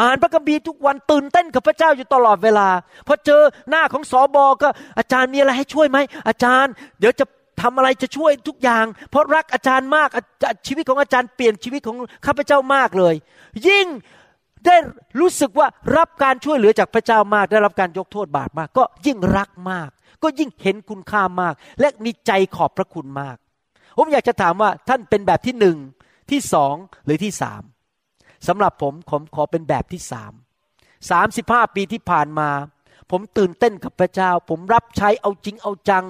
[0.00, 2.68] อ่านพระคัมภีร์ทุกวันตื่นเต้นกับพระเจ้าอยู่ตลอดเวลา
[3.06, 5.98] พอเจอหน้าของสอบอก็อาจารย์มีอะไรให้ช่วยไหม
[6.28, 7.24] อาจารย์ เดี๋ยวจะ
[7.62, 10.08] ทำอะไรจะช่วยทุกอย่าง เพราะรักอาจารย์มาก
[10.66, 11.96] ชีวิตของอาจารย์เปลี่ยนชีวิตของ
[12.26, 13.14] ข้าพเจ้ามากเลย
[13.68, 13.86] ยิ่ง
[14.66, 14.76] ได้
[15.20, 19.90] รู้สึกว่ารับการช่วยเหลือจากพระเจ้ามาก ได้รับการยกโทษบาปมาก ก็ยิ่งรักมาก
[20.22, 23.36] ก็ยิ่งเห็นคุณค่ามาก และมีใจขอบพระคุณมาก
[23.98, 25.76] ผมอยากจะถามว่าท่านเป็นแบบที่หนึ่ง
[26.30, 26.74] ที่สอง
[27.04, 27.62] หรือที่สาม
[28.46, 30.32] สำหรับผมผมขอเป็นแบบที่สาม
[31.10, 32.48] สามสิบห้าปีที่ผ่านมา
[33.10, 36.04] ผมตื่นเต้นกับพระเจ้า ผมรับใช้เอาจริงเอาจัง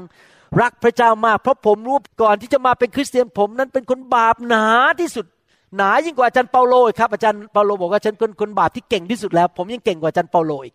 [0.61, 4.67] รักพระเจ้ามาก เพราะผมรู้ก่อนที่จะมาเป็นคริสเตียนผมนั้นเป็นคนบาปหนา
[5.01, 5.27] ที่สุด
[5.77, 10.75] หนายิ่งกว่าอาจารย์เปาโลครับ อาจารย์เปาโลบอกว่าฉันเป็นคนบาปที่เก่งที่สุดแล้ว ผมยังเก่งกว่าอาจารย์เปาโลอีก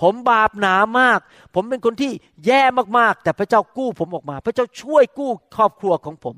[0.00, 1.18] ผมบาปหนามาก
[1.54, 2.10] ผมเป็นคนที่
[2.46, 2.62] แย่
[2.98, 6.34] มากๆ แต่พระเจ้ากู้ผมออกมา พระเจ้าช่วยกู้ครอบครัวของผม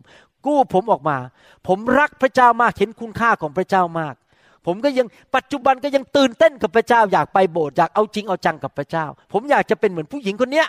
[0.46, 1.16] กู้ผมออกมา
[1.68, 4.14] ผมรักพระเจ้ามาก เห็นคุณค่าของพระเจ้ามาก
[4.66, 5.06] ผมก็ยัง
[5.36, 10.68] ปัจจุบันก็ยังตื่นเต้นกับพระเจ้า อยากไปโบสถ์อยากเอาจริงเอาจังกับพระเจ้า ผมอยากจะเป็นเหมือนผู้หญิงคนเนี้ย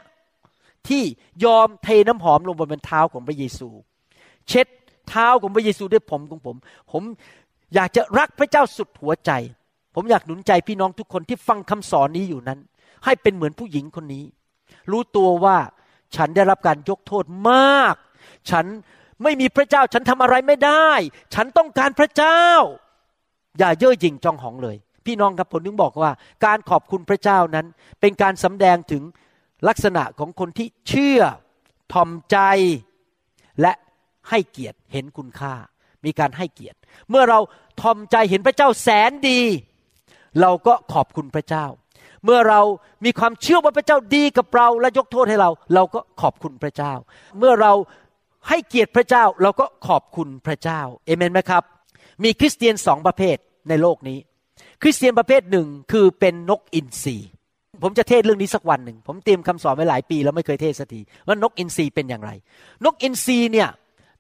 [0.88, 1.04] ที่
[1.46, 3.70] ยอมเทน้ำหอมลงบนเท้าของพระเยซู
[4.48, 4.68] เช็ด
[5.10, 6.56] เท้าของพระเยซูด้วยผมของผม
[6.92, 7.04] ผม
[7.76, 9.32] อยากจะรักพระเจ้าสุดหัวใจ
[9.96, 12.60] ผมอยากหนุนใจพี่น้องทุกคนที่ฟังคำสอนนี้อยู่นั้น
[13.06, 14.26] ให้เป็นเหมือนผู้หญิงคนนี้
[14.92, 15.58] รู้ตัวว่า
[16.16, 17.96] ฉันได้รับการยกโทษมาก
[18.52, 18.66] ฉัน
[19.24, 20.90] ไม่มีพระเจ้า ฉันทำอะไรไม่ได้
[21.34, 22.44] ฉันต้องการพระเจ้า
[23.60, 24.76] อย่าเย่อหยิ่งจองหองเลย
[25.06, 26.12] พี่น้องครับผมถึงบอกว่า
[26.46, 27.66] การขอบคุณพระเจ้านั้น
[28.02, 29.04] เป็นการสำแดงถึง
[29.68, 31.22] ลักษณะของคนที่เชื่อ
[31.94, 32.38] ทอมใจ
[33.62, 33.74] และ
[34.30, 35.54] ให้เกียรติเห็นคุณค่า
[36.06, 36.78] มีการให้เกียรติ
[37.10, 37.40] เมื่อเรา
[37.82, 39.42] ทอมใจเห็นพระเจ้าแสนดี
[40.42, 41.66] เราก็ขอบคุณพระเจ้า
[42.26, 42.62] เมื่อเรา
[43.06, 46.94] มีความเชื่อว่าพระเจ้าดีกับเราและยกโทษให้เรา เราก็ขอบคุณพระเจ้า
[47.40, 47.74] เมื่อเรา
[48.50, 51.64] ให้เกียรติพระเจ้าเราก็ขอบคุณพระเจ้าเอเมนไหมครับ
[52.24, 53.38] มีคริสเตียนสองประเภท
[53.70, 54.20] ในโลกนี้
[54.82, 57.18] คริสเตียนประเภทหนึ่งคือเป็นนกอินทรี
[57.84, 62.32] ผมจะเทศเรื่องนี้สักวันหนึ่ง ผมเตรียมคำสอนไว้หลายปีแล้วไม่เคยเทศสักทีว่านกอินทรีเป็นอย่างไร
[62.86, 63.70] นกอินทรีเนี่ย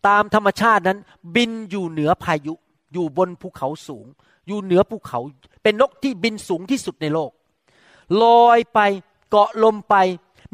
[0.07, 0.99] ตามธรรมชาตินั้น
[1.35, 2.53] บินอยู่เหนือพายุ
[2.93, 4.05] อยู่บนภูเขาสูง
[4.47, 5.19] อยู่เหนือภูเขา
[5.63, 7.31] เป็นนกที่บินสูงที่สุดในโลก
[8.23, 8.79] ลอยไป
[9.29, 9.95] เกาะลมไป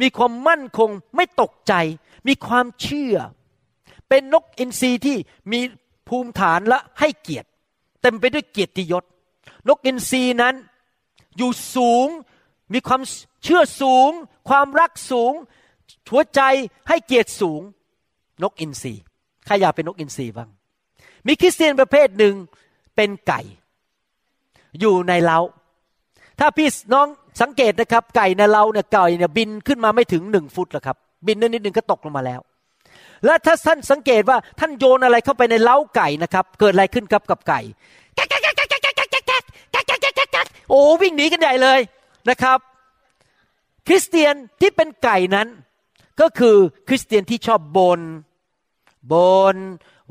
[0.01, 1.73] มีความมั่นคงไม่ตกใจ
[2.27, 3.15] มีความเชื่อ
[4.09, 5.17] เป็นนกอินทรีที่
[5.51, 5.59] มี
[6.09, 7.47] ภูมิฐานและให้เกียรติ
[8.01, 9.03] เต็มไปด้วยเกียรติยศ
[9.67, 10.55] นกอินทรีนั้น
[11.37, 12.07] อยู่สูง
[12.73, 13.01] มีความ
[13.43, 14.11] เชื่อสูง
[14.49, 15.33] ความรักสูง
[16.11, 16.41] หัวใจ
[16.87, 17.61] ให้เกียรติสูง
[18.43, 18.93] นกอินทรี
[19.45, 20.49] ใครอยากเป็นนกอินทรีบ้าง
[21.27, 22.35] มีคริสเตียนประเภทหนึ่ง
[22.95, 23.41] เป็นไก่
[24.79, 25.39] อยู่ในเล้า
[26.39, 27.07] ถ้าพี่น้อง
[27.41, 30.97] สังเกตนะครับ ไก่ในเล้าเนี่ยไก่เนี่ยบินขึ้นมาไม่ถึงหนึ่งฟุตหรอกครับ
[31.27, 32.41] บินนิดนึงก็ตกลงมาแล้ว
[33.25, 37.59] และถ้าท่านสังเกตว่าท่านโยนอะไรเข้าไปในเล้าไก่นะครับ เกิดอะไรขึ้นครับกับไก่
[40.69, 41.79] โอ้วิ่งหนีกันใหญ่เลย
[42.29, 42.59] นะครับ
[43.87, 45.47] คริสเตียนที่เป็นไก่นั้น
[46.21, 46.57] ก็คือ
[46.87, 47.99] คริสเตียนที่ชอบบน
[49.11, 49.15] บ
[49.53, 49.55] น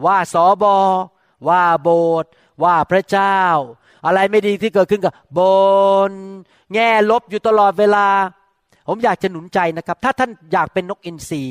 [0.04, 0.76] ว่าสอบอ
[1.48, 1.88] ว่าโบ
[2.22, 2.24] ส
[2.62, 3.38] ว่าพระเจ้า
[4.06, 5.40] อะไรไม่ดีที่เกิดขึ้นกับบ
[6.10, 6.12] น
[6.74, 8.06] แง่ลบอยู่ตลอดเวลา
[8.88, 11.42] ผมอยากจะหนุนใจนะครับ ถ้าท่านอยากเป็นนกอินทรี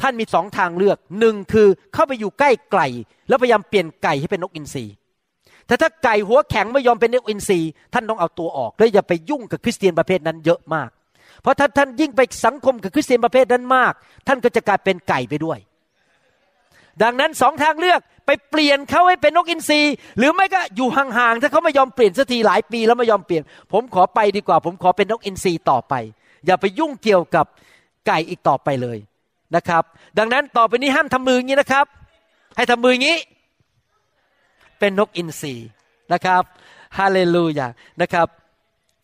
[0.00, 2.86] ท่านมีสองทางเลือกหนึ่งคือเข้าไปอยู่ใกล้ไก่
[3.28, 4.84] แล้วพยายามเปลี่ยนไก่ให้เป็นนกอินทรี
[5.66, 7.60] แต่ถ้าไก่หัวแข็งไม่ยอมเป็นนกอินทรี
[7.94, 10.90] ท่านต้องเอาตัวออกแล้วอย่าไปยุ่งกับคริสเตียนประเภทนั้นเยอะมาก
[11.42, 13.92] เพราะถ้าท่านยิ่งไปสังคมกับคริสเตียนประเภทนั้นมาก
[14.26, 15.58] ท่านก็จะกลายเป็นไก่ไปด้วย
[17.02, 19.80] ดังนั้นสองทางเลือกไปเปลี่ยนเขาให้เป็นนกอินทรี
[20.18, 23.42] หรือไม่ก็อยู่ห่างๆถ้าเขาไม่ยอมเปลี่ยนสักทีหลายปีแล้วไม่ยอมเปลี่ยน
[23.72, 25.94] ผมขอไปดีกว่า ผมขอเป็นนกอินทรีต่อไป
[26.46, 27.46] อย่าไปยุ่งเกี่ยวกับ
[28.06, 28.98] ไก่อีกต่อไปเลย
[29.56, 29.82] นะครับ
[30.18, 31.86] ดังนั้นต่อไปนี้ห้ามทำมืออย่างนี้นะครับ
[32.56, 33.18] ให้ทำมืออย่างนี้
[34.78, 35.54] เป็นนกอินทรี
[36.12, 36.42] นะครับ
[36.98, 37.68] ฮาเลลูยา
[38.02, 38.26] นะครับ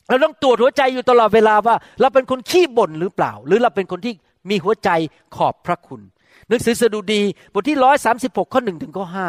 [0.09, 4.14] เราต้องตรวจหัวใจอยู่ตลอดเวลาว่า เราเป็นคนขี้บ่นหรือเปล่า หรือเราเป็นคนที่
[4.51, 4.90] มีหัวใจ
[5.36, 6.01] ขอบพระคุณ
[6.49, 7.22] หนังสือสดุดี
[7.53, 9.28] บทที่ร้อยสาสิบหกข้อหนึ่งถึงข้อห้า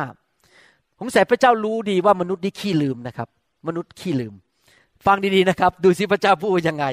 [0.99, 3.28] ผมใส่พระเจ้ารู้ดีว่ามนุษย์นี่ขี้ลืมนะครับ
[3.68, 4.34] มนุษย์ขี้ลืม
[5.06, 6.86] ฟังดีๆนะครับ ดูสิพระเจ้าพูดยังไง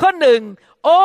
[0.00, 0.40] ข้อหนึ่ง
[0.84, 1.02] โอ้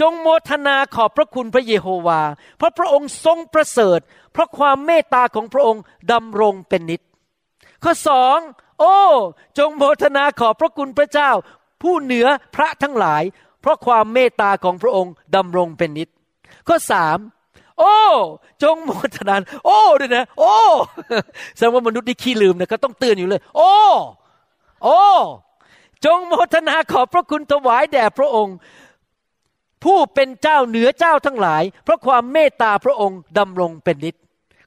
[0.00, 2.20] จงโมทนาขอบพระคุณพระเยโฮวา
[2.58, 4.00] เพราะพระองค์ทรงประเสริฐ
[4.32, 5.82] เพราะความเมตตาของพระองค์
[6.12, 7.00] ดำรงเป็นนิจ
[7.84, 8.38] ข้อสอง
[8.80, 8.96] โอ้
[9.58, 11.30] จงโมทนาขอบพระคุณพระเจ้า
[11.82, 13.22] ผู้เหนือพระทั้งหลาย
[13.60, 16.08] เพราะความเมตตาของพระองค์ดำรงเป็นนิจ
[16.68, 17.18] ข้อสาม
[17.78, 17.96] โอ้
[18.62, 19.34] จงโมทนา
[19.66, 20.56] โอ้ด้วยนะ โอ้
[21.56, 23.72] แสดงว่ามนุษย์ที่ขี้ลืมนะก็ต้องเตือนอยู่เลย โอ้
[24.84, 25.00] โอ้
[26.04, 28.56] จงโมทนาขอบพระคุณถวายแด่พระองค์
[29.84, 34.16] ผู้เป็นเจ้าเหนือเจ้าทั้งหลาย เพราะความเมตตาพระองค์ดำรงเป็นนิจ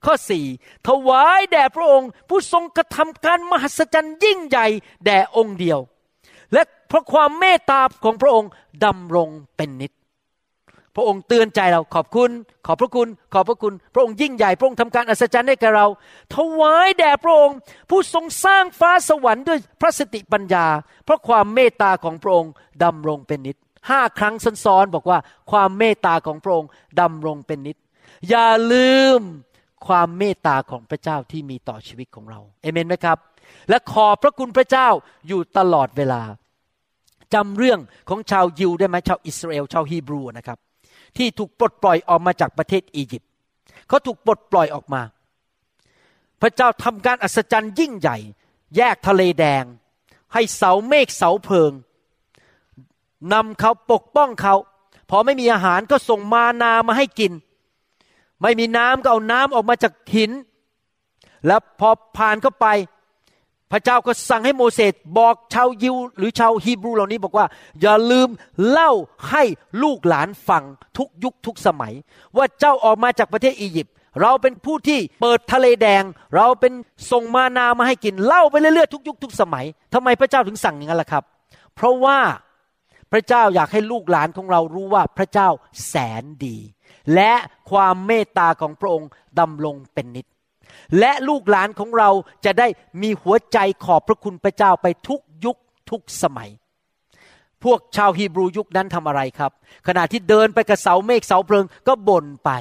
[0.05, 0.45] ข้อสี่
[0.87, 4.67] ถวายแด่พระองค์ ผู้ทรงกระทำการมหัศจรรย์ยิ่งใหญ่
[5.05, 5.79] แด่องค์เดียว
[6.53, 8.49] และเพราะความเมตตาของพระองค์
[8.85, 9.91] ดำรงเป็นนิจ
[10.95, 12.31] พระองค์เตือนใจเราขอบคุณ
[12.67, 15.85] ขอบพระคุณ ขอบพระคุณ พระองค์ยิ่งใหญ่พระองค์ทำการอัศจรรย์ให้แก่เรา
[16.35, 17.57] ถวายแด่พระองค์
[17.89, 20.65] ผู้ทรงสร้างฟ้าสวรรค์ด้วยพระสติปัญญา
[21.05, 22.51] เพราะความเมตตาของพระองค์
[22.83, 23.57] ดำรงเป็นนิจ
[23.89, 24.35] ห้าครั้ง
[24.65, 25.19] ซ้อนๆบอกว่า
[25.51, 26.69] ความเมตตาของพระองค์
[27.01, 27.77] ดำรงเป็นนิจ
[28.29, 29.21] อย่าลืม
[29.87, 33.17] ความเมตตาของพระเจ้าที่มีต่อชีวิตของเราเอเมนไหมครับ
[33.69, 34.87] และขอบพระคุณพระเจ้า
[35.27, 36.21] อยู่ตลอดเวลา
[37.33, 37.79] จำเรื่อง
[38.09, 40.57] ของชาวยิวได้ไหมชาวอิสราเอลชาวฮีบรูนะครับ
[41.17, 43.29] ที่ถูกปลดปล่อยออกมาจากประเทศอียิปต์
[43.87, 45.01] เขาถูกปลดปล่อยออกมา
[46.41, 48.17] พระเจ้าทำการอัศจรรย์ยิ่งใหญ่
[48.75, 49.63] แยกทะเลแดง
[50.33, 51.71] ให้เสาเมฆเสาเพิง
[53.33, 54.55] นำเขาปกป้องเขา
[55.09, 57.31] พอไม่มีอาหารก็ส่งมานามาให้กิน
[58.41, 60.31] ไม่มีน้ำก็เอาน้ำออกมาจากหิน
[61.47, 62.67] แล้วพอผ่านเข้าไป
[63.73, 67.45] พระเจ้าก็สั่งให้โมเสสบอกชาวยิว หรือชาวฮีบรูเหล่านี้บอกว่า
[67.81, 68.29] อย่าลืม
[68.69, 68.91] เล่า
[69.29, 69.43] ให้
[69.83, 70.63] ลูกหลานฟัง
[70.97, 71.93] ทุกยุคทุกสมัย
[72.37, 76.03] ว่าเจ้าออกมาจากประเทศอียิปต์เราเป็นผู้ที่เปิดทะเลแดง
[76.35, 76.73] เราเป็น
[77.11, 81.23] ส่งมานามาให้กินเล่าไปเรื่อยๆทุกยุคทุกสมัยทำไมพระเจ้าถึงสั่งอย่างนั้นล่ะครับ
[81.75, 82.19] เพราะว่า
[83.11, 85.49] พระเจ้าอยากให้ลูกหลานของเรารู้ว่าพระเจ้า
[85.87, 86.57] แสนดี
[87.15, 87.33] และ
[87.71, 89.09] ความเมตตาของพระองค์
[89.39, 90.25] ดำรงเป็นนิจ
[90.99, 92.09] และลูกหลานของเรา
[92.45, 92.67] จะได้
[93.01, 95.57] มีหัวใจขอบพระคุณพระเจ้าไปทุกยุค
[95.89, 96.49] ทุกสมัย
[97.63, 99.51] พวกชาวฮีบรูยุคนั้นทำอะไรครับ
[99.87, 102.51] ขณะที่เดินไปกับเสาเมฆเสาเพลิงก็บ่นไป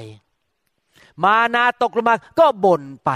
[1.25, 3.11] มานาตกลงมาก็บ่นไป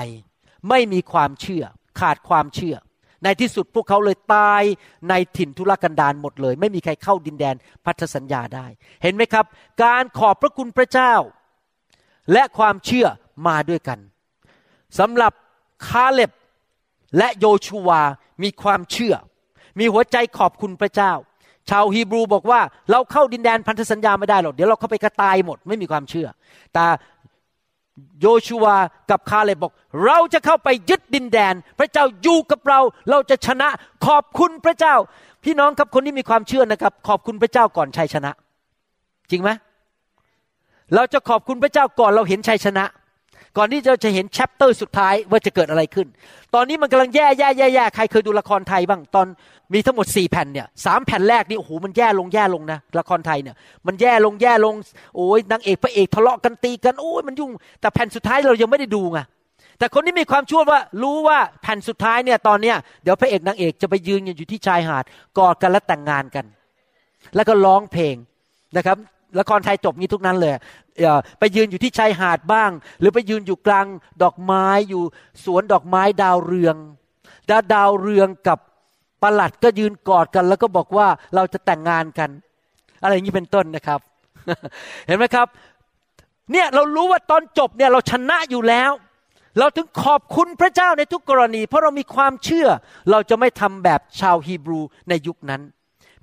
[0.69, 1.65] ไม่มีความเชื่อ
[2.01, 2.77] ขาดความเชื่อ
[3.25, 4.63] ในที่สุดพวกเขาเลยตาย
[5.09, 8.67] ในถิ่นทุรกันดารหมดเลย ไม่มีใครเข้าดินแดนพันธสัญญาได้
[9.03, 9.45] เห็นไหมครับ
[9.85, 11.15] การขอบพระคุณพระเจ้า
[12.33, 13.07] และความเชื่อ
[13.47, 13.99] มาด้วยกัน
[14.99, 15.33] สำหรับ
[15.89, 16.31] คาเล็บ
[17.19, 18.03] และโยชูวา
[18.43, 19.15] มีความเชื่อ
[19.79, 21.13] มีหัวใจขอบคุณพระเจ้า
[21.71, 26.27] ชาวฮีบรูบอกว่าเราเข้าดินแดนพันธสัญญาไม่ได้หรอกเดี๋ยวเราเข้าไปกระตายหมดไม่มีความเชื่อ
[26.75, 26.85] แต่
[28.21, 28.77] โยชูวา
[29.11, 29.73] กับคาเลบบอก
[30.05, 32.81] เราจะเข้าไปยึดดินแดน พระเจ้าอยู่กับเรา
[33.11, 33.69] เราจะชนะ
[34.07, 34.95] ขอบคุณพระเจ้า
[35.45, 38.31] พี่น้องครับคนที่มีความเชื่อนะครับ ขอบคุณพระเจ้าก่อนชัยชนะ
[39.31, 39.51] จริงไหม
[40.95, 42.85] เราจะขอบคุณพระเจ้าก่อนเราเห็นชัยชนะ
[43.57, 46.07] ก่อนที่เราจะเห็นแชปเตอร์สุดท้ายว่าจะเกิดอะไรขึ้น
[46.55, 49.27] ตอนนี้มันกำลังแย่แย่แย่แย่ใครเคยดูละครไทยบ้าง ตอน
[49.73, 54.75] มีทั้งหมดสี่แผ่นเนี่ยสามแผ่นแรกนี่โอ้โหมันแย่ลงแย่ลงนะละครไทยเนี่ย มันแย่ลงแย่ลง
[55.17, 57.51] โอ้ยนางเอกพระเอกทะเลาะกันตีกันโอ้ยมันยุ่ง
[57.81, 59.19] แต่แผ่นสุดท้ายเรายังไม่ได้ดูไง
[59.79, 65.05] แต่คนที่มีความชั่วว่ารู้ว่าแผ่นสุดท้ายเนี่ยตอนเนี้ยเดี๋ยวพระเอกนางเอกจะไปยืนอยู่ที่ชายหาด
[65.39, 66.45] กอดกันและแต่งงานกัน
[67.35, 68.15] แล้วก็ร้องเพลง
[68.77, 68.97] นะครับ
[69.39, 70.53] ละครไทยจบงี้ทุกนั้นเลย
[71.39, 72.71] ไปยืนอยู่ที่ชายหาดบ้าง
[73.01, 73.87] หรือไปยืนอยู่กลาง
[74.23, 75.03] ดอกไม้อยู่
[75.45, 76.77] สวนดอกไม้ดาวเรือง
[77.51, 78.59] ดาดาวเรืองกับ
[79.23, 82.31] ประหลัดก็ยืนกอดกัน แล้วก็บอกว่าเราจะแต่งงานกัน
[83.03, 84.01] อะไรอย่างนี้เป็นต้นนะครับ
[85.07, 85.47] เห็นไหมครับ
[86.53, 88.91] เนี่ยเรารู้ว่าตอนจบเนี่ยเราชนะอยู่แล้ว
[89.59, 92.69] เราถึงขอบคุณพระเจ้าในทุกกรณี เพราะเรามีความเชื่อ
[93.11, 95.63] เราจะไม่ทำแบบชาวฮีบรูในยุคนั้น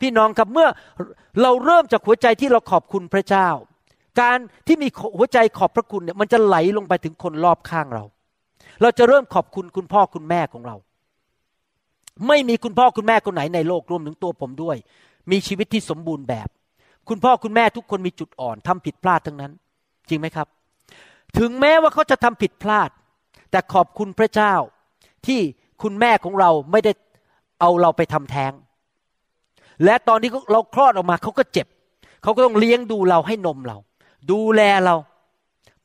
[0.03, 0.69] พี่น้องครับเมื่อ
[1.41, 3.47] เราเริ่มจากหัวใจที่เราขอบคุณพระเจ้า
[4.21, 4.37] การ
[4.67, 4.87] ที่มี
[5.17, 8.03] หัวใจขอบพระคุณเนี่ยมันจะไหลลงไปถึงคนรอบข้างเรา
[8.81, 10.75] เราจะเริ่มขอบคุณคุณพ่อคุณแม่ของเรา
[12.27, 14.77] ไม่มีคุณพ่อคุณแม่คนไหนในโลกรวมถึงตัวผมด้วย
[15.31, 16.47] มีชีวิตที่สมบูรณ์แบบ
[17.09, 19.51] คุณพ่อคุณแม่ทุกคนมีจุดอ่อนทำผิดพลาดทั้งนั้น
[20.09, 20.47] จริงไหมครับ
[21.37, 22.89] ถึงแม้ว่าเขาจะทำผิดพลาด
[23.51, 24.53] แต่ขอบคุณพระเจ้า
[25.27, 25.39] ที่
[25.81, 26.91] คุณแม่ของเราไม่ได้
[27.59, 28.53] เอาเราไปทำแท้ง
[29.85, 31.67] และตอนที่เราคลอดออกมาเขาก็เจ็บ
[32.23, 33.77] เขาก็ต้องเลี้ยงดูเราให้นมเรา
[34.31, 34.95] ดูแลเรา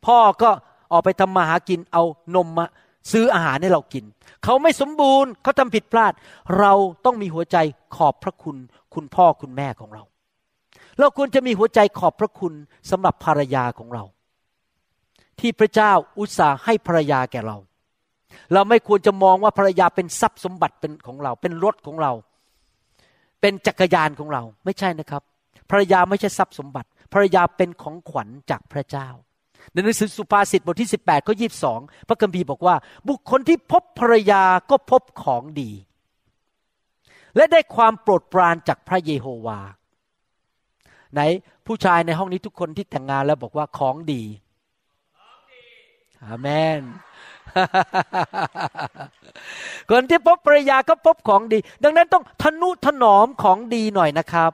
[0.06, 0.50] พ่อก็
[0.92, 2.02] ออกไปทำมาหากินเอา
[2.36, 2.66] นมมา
[3.12, 4.04] ซื้ออาหารให้เรากิน
[4.44, 6.12] เขาไม่สมบูรณ์เขาทำผิดพลาด
[6.58, 6.72] เรา
[7.04, 7.56] ต้องมีหัวใจ
[7.96, 8.56] ขอบพระคุณ
[8.94, 10.02] คุณพ่อคุณแม่ของเรา
[10.98, 12.52] เราควรจะมีหัวใจขอบพระคุณ
[12.90, 14.04] สำหรับภรรยาของเรา
[15.40, 17.56] ที่พระเจ้าอุตส่าห์ให้ภรรยาแก่เรา
[18.52, 22.12] เราไม่ควรจะมองว่าภรรยาเป็นทรัพย์สมบัติเป็นของเรา เป็นรถของเรา
[23.40, 25.22] เป็นจักรยานของเราไม่ใช่นะครับ
[25.70, 29.08] ภรรยาไม่ใช่ทรัพย์สมบัติ ภรรยาเป็นของขวัญจากพระเจ้า
[29.72, 31.34] ในหนังสือสุภาษิตบทที่ 18ข้อ
[31.72, 32.74] 22พระคัมภีร์บอกว่า
[33.08, 35.70] บุคคลที่พบภรรยาก็พบของดี
[37.36, 39.60] และได้ความโปรดปรานจากพระเยโฮวา
[41.12, 41.20] ไหน
[41.66, 44.22] ผู้ชายในห้องนี้ทุกคนที่แต่งงานแล้วบอกว่าของดี
[46.24, 46.80] อาเมน
[49.90, 54.52] คนที่พบภรรยาก็พบของดี ดังนั้นต้องทนุถนอมของดีหน่อยนะครับ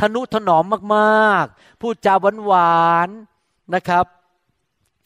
[0.00, 0.64] ทนุถนอม
[0.94, 2.14] มากๆ พูดจา
[2.46, 4.04] หวานๆนะครับ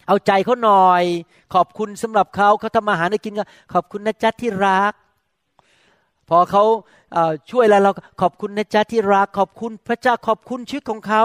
[0.07, 1.03] เอาใจเขาหน่อย
[1.55, 4.93] ขอบคุณสำหรับเขาเขาทำอาหารให้กินก็ขอบคุณนะจ๊ะที่รัก
[6.29, 6.65] พอเขา
[7.51, 11.23] ช่วยแล้วเราขอบคุณนะจ๊ะที่รัก ขอบคุณพระเจ้าขอบคุณชีวิตของเขา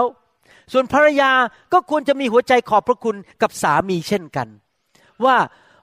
[0.72, 1.30] ส่วนภรรยา
[1.72, 4.48] ก็ควรจะมีหัวใจขอบพระคุณกับสามีเช่นกัน
[5.26, 5.38] ว่า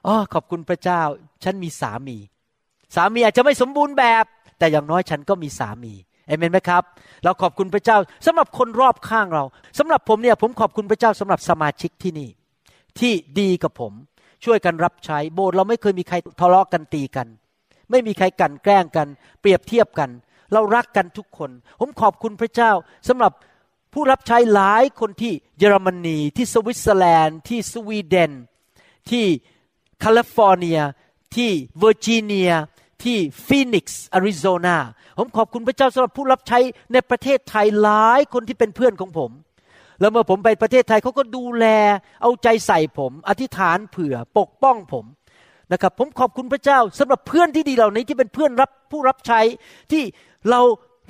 [0.06, 1.00] อ๋อขอบคุณพระเจ้า
[1.44, 2.16] ฉันมีสามี
[2.94, 4.24] สามีอาจจะไม่สมบูรณ์แบบ
[4.58, 5.94] แต่อย่างน้อยฉันก็มีสามี
[6.26, 6.82] เอเมนไหมครับ
[7.24, 9.44] เราขอบคุณพระเจ้าสำหรับคนรอบข้างเรา
[9.78, 12.28] สำหรับผมเนี่ยผมขอบคุณพระเจ้าสำหรับสมาชิกที่นี่
[12.98, 13.92] ที่ดีกับผม
[14.44, 17.28] ช่วยกันรับใช้โบสถ์เราไม่เคยมีใครทะเลาะกันตีกัน
[17.90, 19.08] ไม่มีใครกันแกล้งกัน
[19.40, 20.10] เปรียบเทียบกัน
[20.52, 22.70] เรารักกันทุกคน ผมขอบคุณพระเจ้า
[23.08, 23.32] สำหรับ
[23.92, 28.32] ผู้รับใช้หลายคนที่เยอรมนีที่สวิตเซอร์แลนด์ที่สวีเดน
[29.10, 29.26] ที่
[30.00, 30.80] แคลิฟอร์เนีย
[31.36, 32.50] ที่เวอร์จิเนีย
[33.04, 34.76] ที่ฟีนิกซ์อาริโซนา
[35.18, 36.58] ผมขอบคุณพระเจ้าสำหรับผู้รับใช้
[36.92, 39.30] ในประเทศไทยหลายคนที่เป็นเพื่อนของผม
[40.00, 41.66] แล้วเมื่อผมไปประเทศไทยเขาก็ดูแล
[42.22, 45.04] เอาใจใส่ผม อธิษฐานเผื่อปกป้องผม
[45.72, 49.40] นะครับผมขอบคุณพระเจ้าสำหรับเพื่อนที่ดีเหล่านี้ที่เป็นเพื่อนรับผู้รับใช้
[49.92, 50.02] ที่
[50.50, 50.60] เรา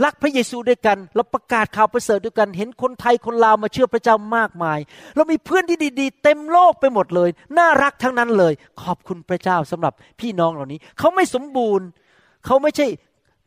[0.05, 4.79] รักพระเยซูด้วยกัน เราประกาศข่าวประเสริฐด้วยกัน เห็นคนไทยคนลาวมาเชื่อพระเจ้ามากมาย
[5.15, 11.87] เรามีเพื่อนที่ดี ๆ เต็มโลกไปหมดเลย น่ารักทั้งนั้นเลย ขอบคุณพระเจ้าสำหรับพี่น้องเหล่านี้ เขาไม่สมบูรณ์
[12.47, 12.87] เขาไม่ใช่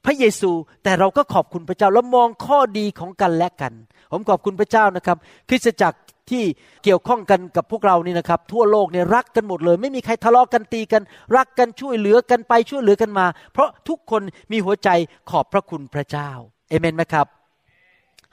[0.06, 0.52] พระเยซู
[0.84, 3.74] แต่เราก็ขอบคุณพระเจ้าแล้วมองข้อดีของกันและกัน
[4.12, 5.18] ผมขอบคุณพระเจ้านะครับ
[5.50, 6.00] คริสตจักร
[6.30, 6.44] ที่
[6.84, 11.02] เกี่ยวข้องกันกับพวกเรานี่นะครับ ทั่วโลกเนี่ยรักกันหมดเลย ไม่มีใครทะเลาะกกันตีกัน
[11.36, 14.22] รักกันช่วยเหลือกันไปช่วยเหลือกันมา เพราะทุกคน
[14.52, 14.90] มีหัวใจ
[15.30, 16.30] ขอบพระคุณพระเจ้า
[16.70, 17.28] เอเมนไหมครับ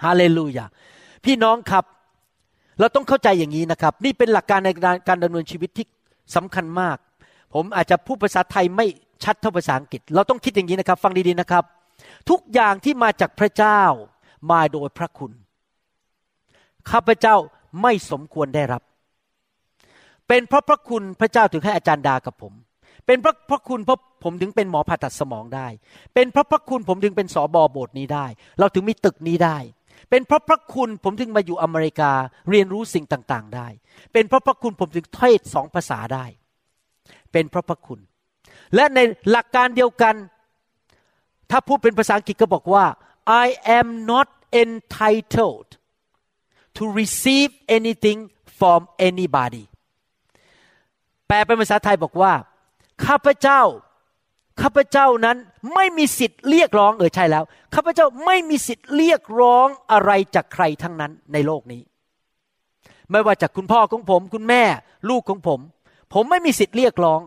[0.05, 0.67] ฮาเลลูยา
[1.25, 1.85] พี่น้องครับ
[2.79, 4.71] เราต้องเข้าใจอย่างนี้นะครับ นี่เป็นหลักการใน
[5.09, 5.87] การดำเนินชีวิตที่
[6.37, 6.97] สำคัญมาก
[7.55, 8.87] ผมอาจจะพูดภาษาไทยไม่
[9.25, 11.65] ชัดเท่าภาษาอังกฤษ เราต้องคิดอย่างนี้นะครับ ฟังดีๆนะครับ
[12.31, 13.83] ทุกอย่างที่มาจากพระเจ้า
[14.51, 15.33] มาโดยพระคุณ
[16.91, 17.37] ข้าพเจ้า
[17.83, 18.83] ไม่สมควรได้รับ
[20.29, 22.53] เป็นเพราะพระคุณพระเจ้าถึงให้อาจารย์ดากับผม
[23.07, 25.67] เป็นเพราะพระคุณเพราะผมถึงเป็นหมอผ่าตัดสมองได้
[26.15, 28.27] เป็นเพราะพระคุณผมถึงเป็นสอบอโบสถ์นี้ได้
[28.59, 29.59] เราถึงมีตึกนี้ได้
[30.11, 32.13] เป็นเพราะพระคุณผมถึงมาอยู่อเมริกา
[32.51, 33.69] เรียนรู้สิ่งต่างๆได้
[34.13, 36.25] เป็นเพราะพระคุณผมถึงเทศสองภาษาได้
[37.33, 38.01] เป็นเพราะพระคุณ
[38.75, 38.99] และใน
[39.31, 40.15] หลักการเดียวกัน
[41.51, 42.85] ถ้าพูดเป็นภาษาอังกฤษก็บอกว่า
[43.45, 43.47] I
[43.79, 44.29] am not
[44.63, 45.70] entitled
[46.77, 48.19] to receive anything
[48.59, 49.65] from anybody
[51.27, 52.33] แปลเป็นภาษาไทยบอกว่า
[53.07, 53.61] ข้าพเจ้า
[54.61, 55.37] ข้าพเจ้านั้น
[55.75, 57.45] ไม่มีสิทธิ์เรียกร้องเออใช่แล้ว
[57.75, 61.83] ข้าพเจ้าไม่มีสิทธิ์เรียกร้องอะไรจากใครทั้งนั้นในโลกนี้
[63.11, 64.63] ไม่ว่าจากคุณพ่อของผม คุณแม่
[65.11, 65.61] ลูกของผม
[66.15, 67.21] ผมไม่มีสิทธิ์เรียกร้อง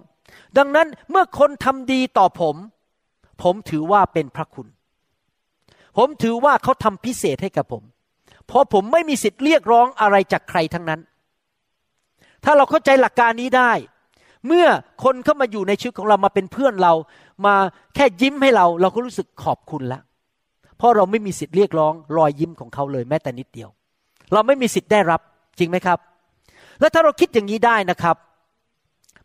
[0.58, 2.56] ดังนั้นเมื่อคนทำดีต่อผม
[3.44, 4.68] ผมถือว่าเป็นพระคุณ
[5.98, 7.84] ผมถือว่าเขาทำพิเศษให้กับผม
[8.54, 11.01] เพราะผมไม่มีสิทธิ์เรียกร้องอะไรจากใครทั้งนั้น
[12.43, 13.72] ถ้าเราเข้าใจหลักการนี้ได้
[14.47, 14.68] เมื่อ
[15.04, 16.93] คนเข้ามาอยู่ในชีวิตของเรามาเป็นเพื่อนเรา
[17.45, 17.56] มา
[17.95, 19.99] แค่ยิ้มให้เรา เราก็รู้สึกขอบคุณละ
[20.78, 23.70] เพราะเราไม่มีสิทธิ์เรียกร้องรอยยิ้มของเขาเลยแม้แต่นิดเดียว
[24.34, 25.22] เราไม่มีสิทธิ์ได้รับ
[25.60, 25.99] จริงไหมครับ
[26.80, 28.16] แล้วถ้าเราคิดอย่างนี้ได้นะครับ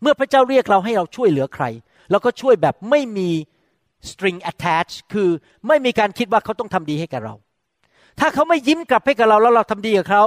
[0.02, 1.64] เมื่อพระเจ้าเรียกเราให้เราช่วยเหลือใคร
[2.10, 3.28] เราก็ช่วยแบบไม่มี
[4.10, 5.28] string attach คือ
[5.68, 7.34] ไม่มีการคิดว่าเขาต้องทำดีให้กับเรา
[8.20, 10.22] ถ้าเขาไม่ยิ้มกลับให้กับเราแล้วเราทำดีกับเขา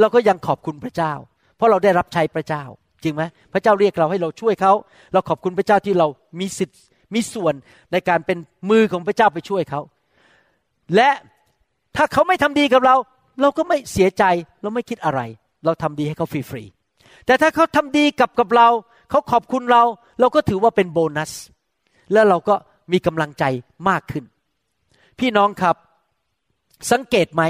[0.00, 1.12] เราก็ยังขอบคุณพระเจ้า
[1.56, 2.64] เพราะเราได้รับใช้พระเจ้า
[3.02, 3.22] จริงไหม
[3.52, 4.72] พระเจ้าเรียกเราให้เราช่วยเขา
[5.12, 6.06] เราขอบคุณพระเจ้าที่เรา
[6.40, 6.78] มีสิทธิ์
[7.14, 7.54] มีส่วน
[7.92, 8.38] ในการเป็น
[8.70, 9.80] มือของพระเจ้าไปช่วยเขา
[10.96, 11.10] และ
[11.96, 12.96] ถ้าเขาไม่ทำดีกับเรา
[13.40, 14.24] เราก็ไม่เสียใจ
[14.62, 15.20] เราไม่คิดอะไร
[15.64, 18.68] เราทำดีให้เขาฟรีๆแต่ถ้าเขาทำดีกับกับเรา
[19.10, 19.82] เขาขอบคุณเรา
[20.20, 21.32] เราก็ถือว่าเป็นโบนัส
[22.12, 22.54] แล้วเราก็
[22.92, 23.44] มีกำลังใจ
[23.88, 24.24] มากขึ้น
[25.18, 25.76] พี่น้องครับ
[26.92, 27.42] สังเกตไหม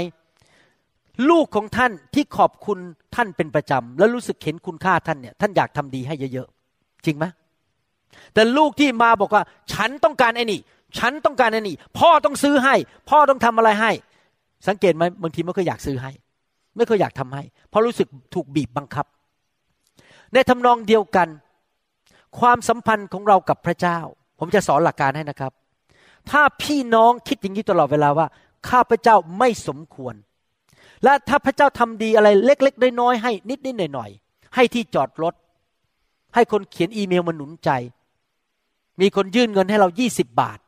[1.29, 2.79] ลูกของท่านที่ขอบคุณ
[3.15, 7.25] ท่านเป็นประจำแล้วรู้สึกเห็นคุณค่าท่านเนี่ยท่านอยากทำดีให้เยอะๆ จริงไหม
[8.33, 10.59] แต่ลูกที่มาบอกว่า ฉันต้องการไอ้นี่
[10.97, 12.75] ฉันต้องการไอ้นี่ พ่อต้องซื้อให้
[13.09, 13.91] พ่อต้องทำอะไรให้
[14.67, 16.11] สังเกตไหมบางทีไม่เคยอยากซื้อให้
[16.77, 19.05] ไม่เคยอยากทำให้ เพราะรู้สึกถูกบีบบังคับ
[20.33, 21.27] ในทำนองเดียวกัน
[22.39, 23.99] ความสัมพันธ์ของเรากับพระเจ้า
[24.39, 25.51] ผมจะสอนหลักการให้นะครับ
[26.29, 28.27] ถ้าพี่น้องคิดอย่างนี้ตลอดเวลาว่า
[28.69, 30.15] ข้าพเจ้าไม่สมควร
[31.03, 35.33] และถ้าพระเจ้าทำดีอะไรเล็กๆน้อยๆให้นิดๆหน่อยๆให้ที่จอดรถ
[36.35, 37.69] ให้คนเขียนอีเมลมาหนุนใจ
[39.01, 40.59] มีคนยื่นเงินให้เรายี่สิบบาท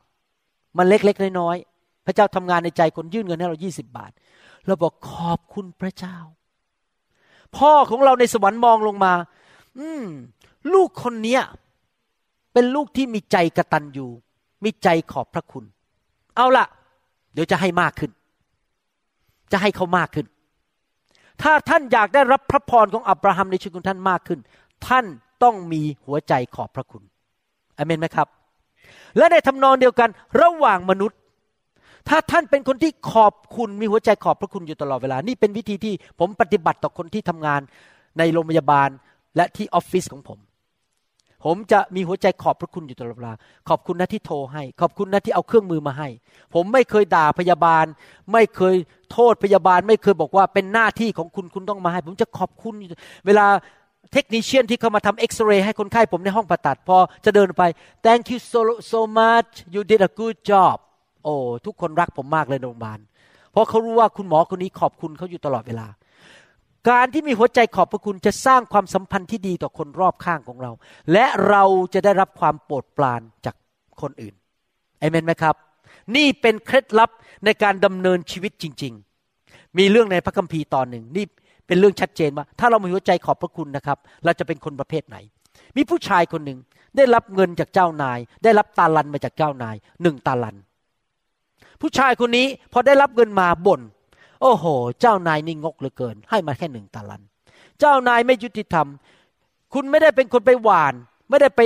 [0.78, 4.12] มันเล็กๆน้อยๆพระเจ้าทำงานในใจคนยื่นเงินให้เรายี่สิบบาท
[4.68, 6.18] เราบอกขอบคุณพระเจ้า
[7.58, 9.14] พ่อของเราในสวรรค์มองลงมา
[9.78, 10.04] อืม
[10.74, 11.42] ลูกคนเนี้ย
[12.54, 14.10] เป็นลูกที่มีใจกระตันอยู่
[14.64, 15.66] มีใจขอบพระคุณ
[16.36, 16.66] เอาละ
[17.34, 18.12] เดี๋ยวจะให้มากขึ้น
[19.52, 20.26] จะให้เขามากขึ้น
[21.42, 24.40] ถ้าท่านอยากได้รับพระพรของอับราฮัมในชีวิตของท่านมากขึ้น
[24.88, 25.06] ท่าน
[25.44, 27.04] ต้องมีหัวใจขอบพระคุณ
[27.78, 28.28] อเมนไหมครับ
[29.18, 30.10] และในทำนองเดียวกัน
[30.42, 31.18] ระหว่างมนุษย์
[32.10, 37.62] ถ้าท่านเป็นคนที่ขอบคุณมีหัวใจขอบพระคุณอยู่ตลอดเวลา นี่เป็นวิธีที่ผมปฏิบัติต่อคนที่ทำงาน
[38.18, 38.90] ในโรงพยาบาล
[39.36, 40.40] และที่ออฟฟิศของผม
[41.46, 43.34] ผมจะมีหัวใจขอบพระคุณอยู่ตลอดเวลา
[43.70, 46.08] ขอบคุณนะที่โทรให้ ขอบคุณนะที่เอาเครื่องมือมาให้
[46.54, 47.86] ผมไม่เคยด่าพยาบาล
[48.32, 48.76] ไม่เคย
[49.12, 52.74] โทษพยาบาล ไม่เคยบอกว่าเป็นหน้าที่ของคุณคุณต้องมาให้ ผมจะขอบคุณ
[53.26, 53.48] เวลา
[54.14, 57.64] เทคนิชเชียนที่เขามาทำเอ็กซเรย์ให้คนไข้ผมในห้องผ่าตัด พอจะเดินไป
[58.06, 58.60] thank you so
[58.92, 60.76] so much you did a good job
[61.24, 61.36] โอ้
[61.66, 63.00] ทุกคนรักผมมากเลยโรงพยาบาล
[63.52, 65.88] เพราะเขารู้ว่าคุณหมอคนนี้ขอบคุณเขาอยู่ตลอดเวลา
[66.90, 70.72] การที่มีหัวใจขอบพระคุณจะสร้างความสัมพันธ์ที่ดีต่อคนรอบข้างของเรา
[71.14, 71.64] และเรา
[71.94, 73.56] จะได้รับความโปรดปรานจาก
[74.02, 74.36] คนอื่น
[75.00, 75.56] เอเมนไหมครับ
[76.16, 77.10] นี่เป็นเคล็ดลับ
[77.46, 78.94] ในการดำเนินชีวิตจริง
[79.36, 81.26] ๆ มีเรื่องในพระคัมภีร์ตอนหนึ่งนี่
[81.68, 85.18] เป็นเรื่องชัดเจนว่า ถ้าเรามีหัวใจขอบพระคุณนะครับ เราจะเป็นคนประเภทไหน
[85.78, 86.60] มีผู้ชายคนหนึ่ง
[86.98, 90.56] ได้รับเงินจากเจ้านาย ได้รับตาลันมาจากเจ้านายหนึ่งตาลัน
[91.82, 93.82] ผู้ชายคนนี้พอได้รับเงินมาบ่น
[94.42, 94.66] โอ้โห
[95.02, 97.24] เจ้านายนี่งกเหลือเกิน ให้มาแค่หนึ่งตาลัน
[97.80, 98.88] เจ้านายไม่ยุติธรรม
[99.74, 100.94] คุณไม่ได้เป็นคนไปหวาน
[101.30, 101.62] ไม่ได้ไป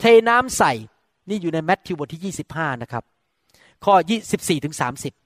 [0.00, 0.72] เทน้ำใส่
[1.28, 3.04] นี่อยู่ในแมทธิวบทที่ 25 นะครับ
[3.84, 3.94] ข้อ
[4.28, 4.74] 24ถึง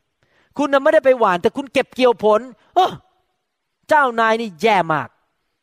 [0.03, 2.41] 30 คุณน่ะไม่ได้ไปหวาน แต่คุณเก็บเกี่ยวผล
[2.75, 2.93] เออ
[3.89, 5.09] เจ้านายนี่แย่มาก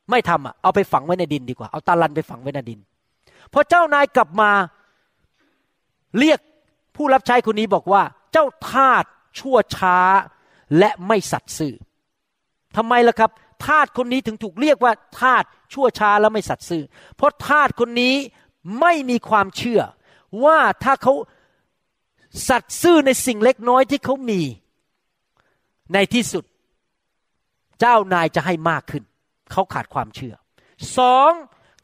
[0.09, 2.79] ไม่ทำอะ เอาไปฝังไว้ในดินดีกว่า เอาตาลันไปฝังไว้ในดิน
[3.53, 4.51] พอเจ้านายกลับมา
[6.19, 6.39] เรียก
[6.95, 8.01] ผู้รับใช้คนนี้บอกว่า
[8.31, 9.03] เจ้าทาส
[9.39, 9.97] ชั่วช้า
[10.77, 11.73] และไม่สัตย์ซื่อ
[12.77, 13.31] ทำไมล่ะครับ
[13.65, 15.43] ทาสคนนี้ถึงถูกเรียกว่าทาส
[15.73, 16.83] ชั่วช้าและไม่สัตย์ซื่อ
[17.15, 18.15] เพราะทาสคนนี้
[18.81, 19.81] ไม่มีความเชื่อ
[20.43, 21.13] ว่าถ้าเขา
[22.49, 24.41] สัตย์ซื่อในสิ่งเล็กน้อยที่เขามี
[25.93, 26.43] ในที่สุด
[27.79, 29.03] เจ้านายจะให้มากขึ้น
[29.51, 30.35] เขาขาดความเชื่อ
[30.97, 31.31] สอง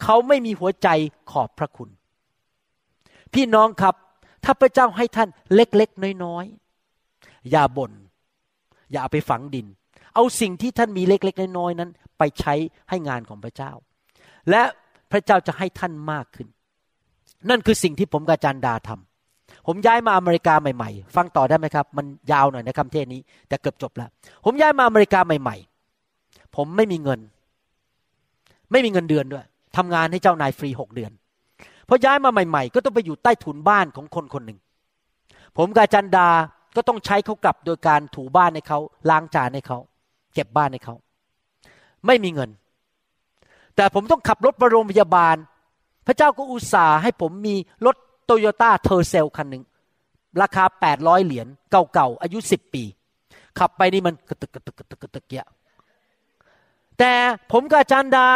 [0.03, 0.87] เขาไม่มีหัวใจ
[1.31, 1.89] ขอบพระคุณ
[3.33, 3.95] พี่น้องครับ
[4.43, 7.91] ถ้าพระเจ้าให้ท่านเล็กๆน้อยๆอย่าบน่น
[8.91, 9.67] อย่าไปฝังดิน
[10.15, 12.53] เอาสิ่งที่ท่านมีเล็กๆน้อยๆนั้น ไปใช้
[12.89, 13.71] ให้งานของพระเจ้า
[14.49, 14.61] และ
[15.11, 16.47] พระเจ้าจะให้ท่านมากขึ้น
[17.49, 24.09] นั่นคือสิ่งที่ผมกับอาจารย์ดาทำผมย้ายมาอเมริกาใหม่ๆ ฟังต่อได้ไหมครับ มันยาวหน่อยนะคำเทศนี้ แต่เกือบจบแล้ว
[24.45, 25.55] ผมย้ายมาอเมริกาใหม่
[26.05, 27.19] ๆ ผมไม่มีเงิน
[28.71, 29.45] ไม่มีเงินเดือนด้วย
[29.77, 31.11] ทำงานให้เจ้านายฟรีหกเดือน
[31.87, 34.59] พอย้ายมาใหม่ ๆ ก็ต้องไปอยู่ใต้ถุนบ้านของคนคนหนึ่ง
[35.57, 36.27] ผมกาจารย์ดา
[36.75, 39.79] ก็ต้องใช้เขากลับโดยการถูบ้านให้เขาล้างจานให้เขา
[40.33, 40.95] เก็บบ้านให้เขา
[42.05, 42.49] ไม่มีเงิน
[43.75, 45.35] แต่ผมต้องขับรถไปโรงพยาบาล
[46.07, 47.55] พระเจ้าก็อุตส่าห์ให้ผมมี
[47.85, 47.95] รถ
[48.25, 49.63] โตโยต้าเทอร์เซลคันหนึ่ง
[50.41, 50.63] ราคา
[50.95, 52.83] 800 เหรียญเก่าๆ อายุ 10 ปี
[53.59, 55.45] ขับไปนี่มันกระตึกกระตึกกระตึกกระตึกเกีย
[56.99, 57.13] แต่
[57.51, 58.27] ผมกับอาจารย์ดา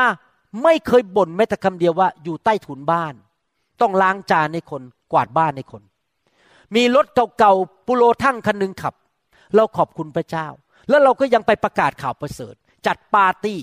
[0.63, 3.13] ไม่เคยบ่นแม้แต่คำเดียวว่าอยู่ใต้ถุนบ้าน
[3.81, 4.81] ต้องล้างจานให้คน
[5.11, 5.83] กวาดบ้านให้คน
[6.75, 7.05] มีรถ
[7.37, 8.93] เก่าๆปุโรทั้งคันหนึ่งขับ
[9.55, 10.47] เราขอบคุณพระเจ้า
[10.89, 12.55] แล้วเราก็ยังไปประกาศข่าวประเสริฐ
[12.87, 13.59] จัดปาร์ตี้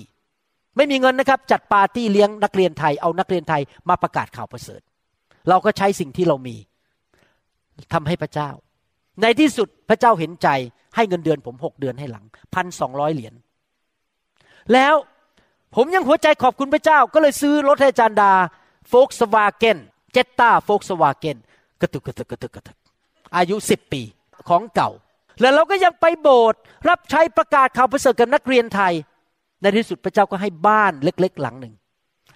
[0.77, 4.81] ไม่มีเงินนะครับ จัดปาร์ตี้เลี้ยงนักเรียนไทยเอานักเรียนไทยมาประกาศข่าวประเสริฐ
[5.49, 6.55] เราก็ใช้สิ่งที่เรามี
[7.93, 8.49] ทำให้พระเจ้า
[9.21, 10.47] ในที่สุดพระเจ้าเห็นใจ
[10.95, 13.33] ให้เงินเดือนผมหกเดือนให้หลังพันสองร้อยเหรียญ
[14.73, 14.95] แล้ว
[15.75, 18.31] ผมยังหัวใจขอบคุณพระเจ้า ก็เลยซื้อรถให้จารย์ดา
[18.89, 19.77] โฟกสวาเกน
[20.13, 21.37] เจตตาโฟกสวาเกน
[21.81, 22.77] กระตุกกระตุกกระตุกกระตุก
[23.37, 24.01] อายุสิบปี
[24.49, 24.89] ของเก่า
[25.41, 26.59] แล้วเราก็ยังไปโบสถ์
[26.89, 28.93] รับใช้ประกาศข่าวประเสริฐกับนักเรียนไทย
[29.61, 31.73] ในที่สุดพระเจ้าก็ให้บ้านเล็ก ๆ หลังหนึ่ง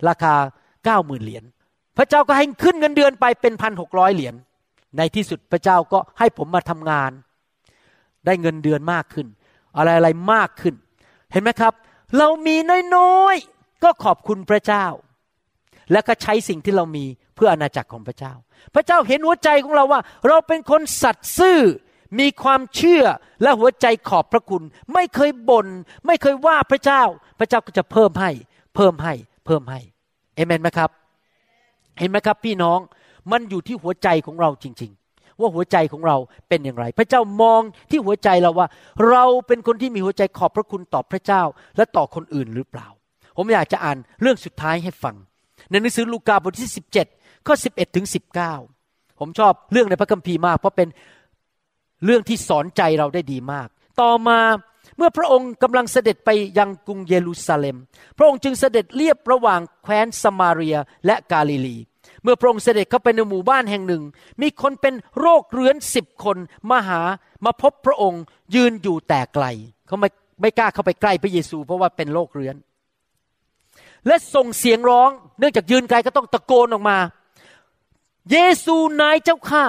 [0.08, 0.34] ราคา
[0.86, 1.44] เก้าหมื่นเหรียญ
[1.98, 4.36] พระเจ้าก็ให้ขึ้นเงินเดือนไปเป็นพันหกร้อยเหรียญ
[4.98, 7.12] ในที่สุดพระเจ้าก็ให้ผมมาทำงาน
[8.26, 9.28] ได้เงินเดือนมากขึ้น
[9.78, 10.76] อะไรอะไรมากขึ้น
[11.32, 11.74] เห็นไหมครับ
[12.18, 12.56] เรามี
[12.96, 14.86] น้อยๆก็ขอบคุณพระเจ้า
[15.92, 17.06] แล้วก็ใช้สิ่งที่เรามี
[17.40, 18.34] พื่ออาณาจักรของพระเจ้า
[18.76, 21.60] พระเจ้าเห็นหัวใจของเราว่า เราเป็นคนสัตย์ซื่อ
[22.20, 23.04] มีความเชื่อ
[23.42, 24.64] และหัวใจขอบพระคุณ
[24.94, 25.68] ไม่เคยบน่น
[26.08, 27.04] ไม่เคยว่าพระเจ้า
[27.40, 28.32] พระเจ้าก็จะเพิ่มให้
[28.76, 29.14] เพิ่มให้
[29.46, 29.80] เพิ่มให้
[30.36, 30.90] เอเมนไหมครับ
[32.00, 32.80] เห็นไหมครับ พี่น้อง
[33.32, 36.18] มันอยู่ที่หัวใจของเราจริง ๆ ว่าหัวใจของเรา
[36.50, 38.68] เป็นอย่างไร พระเจ้ามองที่หัวใจเราว่า
[39.10, 41.44] เราเป็นคนที่มีหัวใจขอบพระคุณต่อพระเจ้า
[41.78, 42.88] และต่อคนอื่นหรือเปล่า
[43.38, 45.16] ผมอยากจะอ่านเรื่องสุดท้ายให้ฟัง
[45.70, 48.06] ในหนังสือลูกาบทที่ 17 ข้อ 11ถึง
[48.62, 50.88] 19 ผมชอบเรื่องในพระคัมภีร์มาก เพราะเป็น
[52.06, 53.68] เรื่องที่สอนใจเราได้ดีมาก
[54.02, 54.40] ต่อมา
[54.98, 57.78] เมื่อพระองค์กำลังเสด็จไปยังกรุงเยรูซาเล็ม
[58.18, 61.78] พระองค์จึงเสด็จเลียบระหว่างแคว้นสมาเรียและกาลิลี
[62.24, 64.04] เมื่อพระองค์เสด็จเข้าไปในหมู่บ้านแห่งหนึ่ง
[64.42, 66.38] มีคนเป็นโรคเรื้อนสิบคน
[66.70, 67.02] มาหา
[67.46, 68.22] มาพบพระองค์
[68.56, 69.46] ยืนอยู่แต่ไกล
[69.88, 70.10] เขาไม่
[70.42, 72.56] ไม่กล้าเข้าไปใกล้พระเยซู เพราะว่าเป็นโรคเรื้อน
[74.08, 75.10] และส่งเสียงร้อง
[75.40, 76.98] เนื่องจากยืนไกลก็ต้องตะโกนออกมา
[78.32, 79.66] เยซูนายเจ้าข้า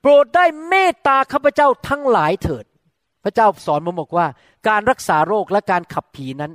[0.00, 2.64] โปรดได้เมตตาข้าพเจ้าทั้งหลายเถิด
[3.24, 4.26] พระเจ้าสอนมาบอกว่า
[4.68, 6.52] การรักษาโรคและการขับผีนั้น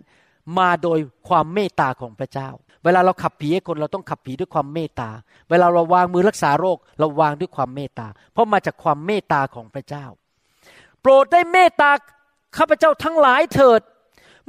[0.60, 2.50] มาโดยความเมตตาของพระเจ้า
[2.84, 5.10] เวลาเราขับผีให้คนเราต้องขับผีด้วยความเมตตา
[5.50, 10.06] เวลาเราวางมือรักษาโรคเราวางด้วยความเมตตา เพราะมาจากความเมตตาของพระเจ้า
[11.02, 11.92] โปรดได้เมตตา
[12.58, 13.82] ข้าพเจ้าทั้งหลายเถิด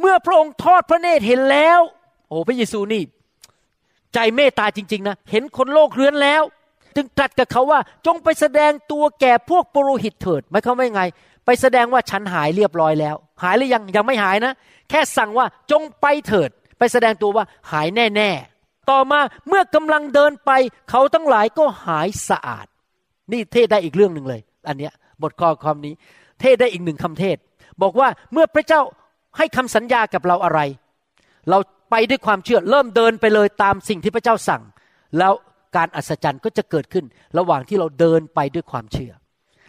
[0.00, 1.80] เมื่อพระองค์ทอดพระเนตรเห็นแล้ว
[2.28, 3.02] โอ้พระเยซูนี่
[4.14, 6.42] ใจเมตตาจริง ๆ นะ เห็นคนโรคเรื้อนแล้ว
[6.98, 11.02] จึงตรัสกับเขาว่าจงไปแสดงตัวแก่พวกปุโรหิตเถิดหมายความว่าไง
[11.46, 14.52] ไปแสดงว่าฉันหายเรียบร้อยแล้ว หายหรือยังยังไม่หายนะ
[14.90, 17.86] แค่สั่งว่าจงไปเถิด ไปแสดงตัวว่าหาย
[18.16, 18.30] แน่
[18.60, 20.50] ๆ ต่อมาเมื่อกำลังเดินไป
[20.90, 22.66] เขาทั้งหลายก็หายสะอาด
[23.32, 24.92] นี่เทศได้อีกเรื่องหนึ่งเลย อันเนี้ย
[25.22, 25.94] บทข้อความนี้
[26.40, 27.36] เทศได้อีกหนึ่งคำเทศ
[27.82, 28.80] บอกว่าเมื่อพระเจ้า
[29.36, 30.60] ให้คำสัญญากับเราอะไร
[31.50, 31.58] เรา
[31.90, 34.62] ไปด้วยความเชื่อเริ่มเดินไปเลยตามสิ่งที่พระเจ้าสั่ง
[35.18, 35.32] แล้ว
[35.76, 37.04] การอัศจรรย์ก็จะเกิดขึ้น
[37.38, 39.12] ระหว่างที่เราเดินไปด้วยความเชื่อ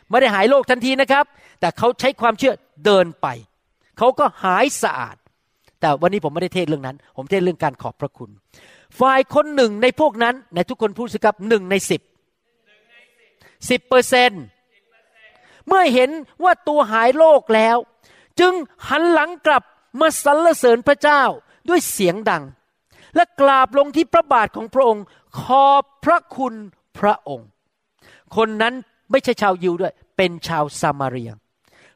[0.10, 1.26] ไม่ได้หายโรคทันทีนะครับ
[1.60, 2.54] แต่เขาใช้ความเชื่อ
[2.86, 3.28] เดินไป
[3.98, 5.16] เขาก็หายสะอาด
[5.80, 8.30] แต่วันนี้ผมไม่ได้เทศเรื่องนั้น ผมเทศเรื่องการขอบพระคุณ
[9.00, 12.02] ฝ่ายคนหนึ่งในพวกนั้นในทุกคนพูดสิครับหนึ่งในสิบ
[13.70, 14.32] สิบเปอร์เซน
[15.68, 16.10] เมื่อเห็น
[16.44, 17.78] ว่าตัวหายโรคแล้ว
[18.40, 18.54] จึง
[18.90, 19.64] หันหลังกลับ
[20.00, 21.22] มาสรรเสริญพระเจ้า
[21.70, 22.44] ด้วยเสียงดัง
[23.16, 25.04] และกราบลงที่พระบาทของพระองค์
[25.42, 26.54] ขอบพระคุณ
[27.00, 27.50] พระองค์
[28.36, 28.74] คนนั้น
[29.12, 31.32] ไม่ใช่ชาวยิวด้วย เป็นชาวซามาเรีย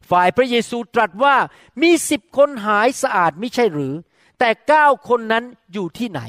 [0.09, 1.35] ฝ่ายพระเยซูตรัสว่า
[1.81, 3.93] มีสิบคนหายสะอาดไม่ใช่หรือ
[4.39, 5.43] แต่เก้าคนนั้น
[5.73, 6.21] อยู่ที่ไหน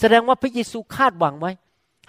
[0.00, 1.52] แสดงว่าพระเยซูคาดหวังไว้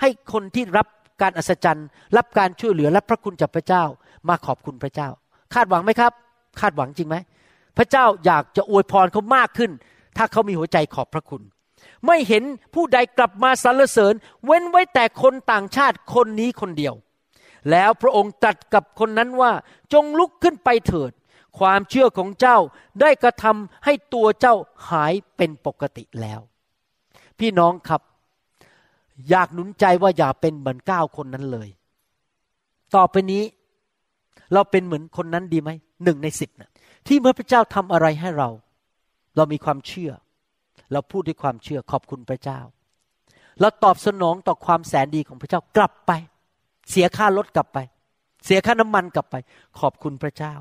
[0.02, 0.88] ให้คนที่รับ
[1.22, 1.88] การอัศจรรย์
[2.18, 3.84] รับการช่วยเหลือและพระคุณจากพระเจ้า
[4.30, 5.10] มาขอบคุณพระเจ้า
[5.54, 6.12] คาดหวังไหมครับ
[6.60, 7.16] คาดหวังจริงไหม
[7.78, 9.72] พระเจ้าอยากจะอวยพรเขามากขึ้น
[10.18, 11.42] ถ้าเขามีหัวใจขอบพระคุณ
[12.06, 14.14] ไม่เห็นผู้ใดกลับมาสรรเสริญ
[14.46, 16.96] เว้นไว้แต่คนต่างชาติคนนี้คนเดียว
[17.72, 19.52] แล้วพระองค์ตรัสกับคนนั้นว่า
[19.94, 21.12] จงลุกขึ้นไปเถิด
[21.60, 22.58] ความเชื่อของเจ้า
[23.02, 24.56] ได้กระทำให้ตัวเจ้า
[24.90, 26.40] หายเป็นปกติแล้ว
[27.40, 28.02] พี่น้องครับ
[29.30, 31.70] อยากหนุนใจว่าอย่าเป็นเหมือนเก้าคนนั้นเลย
[32.96, 33.44] ต่อไปนี้
[34.54, 35.70] เราเป็นเหมือนคนนั้นดีไหม
[36.04, 36.70] หนึ่งในสิบนะ
[37.08, 38.50] ที่เมื่อพระเจ้าทำอะไรให้เรา
[39.36, 40.12] เรามีความเชื่อ
[40.92, 42.60] เราพูดด้วยความเชื่อขอบคุณพระเจ้า
[43.60, 46.12] เราตอบสนองต่อความแสนดีของพระเจ้ากลับไป
[46.92, 47.80] เสียค่ารถกลับไป
[48.46, 49.36] เสียค่าน้ำมันกลับไป
[49.80, 50.54] ขอบคุณพระเจ้า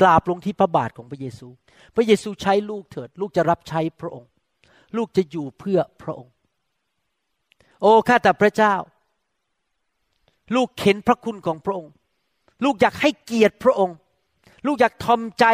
[0.00, 1.48] กราบลงที่พระบาทของพระเยซู
[1.94, 4.28] พระเยซูใช้ลูกเถิด ลูกจะรับใช้พระองค์
[4.96, 6.32] ลูกจะอยู่เพื่อพระองค์
[7.80, 8.74] โอ้ข้าแต่พระเจ้า
[10.56, 11.92] ลูกเห็นพระคุณของพระองค์
[12.64, 13.96] ลูกอยากให้เกียรติพระองค์
[14.66, 15.44] ลูกอยากทอมใจ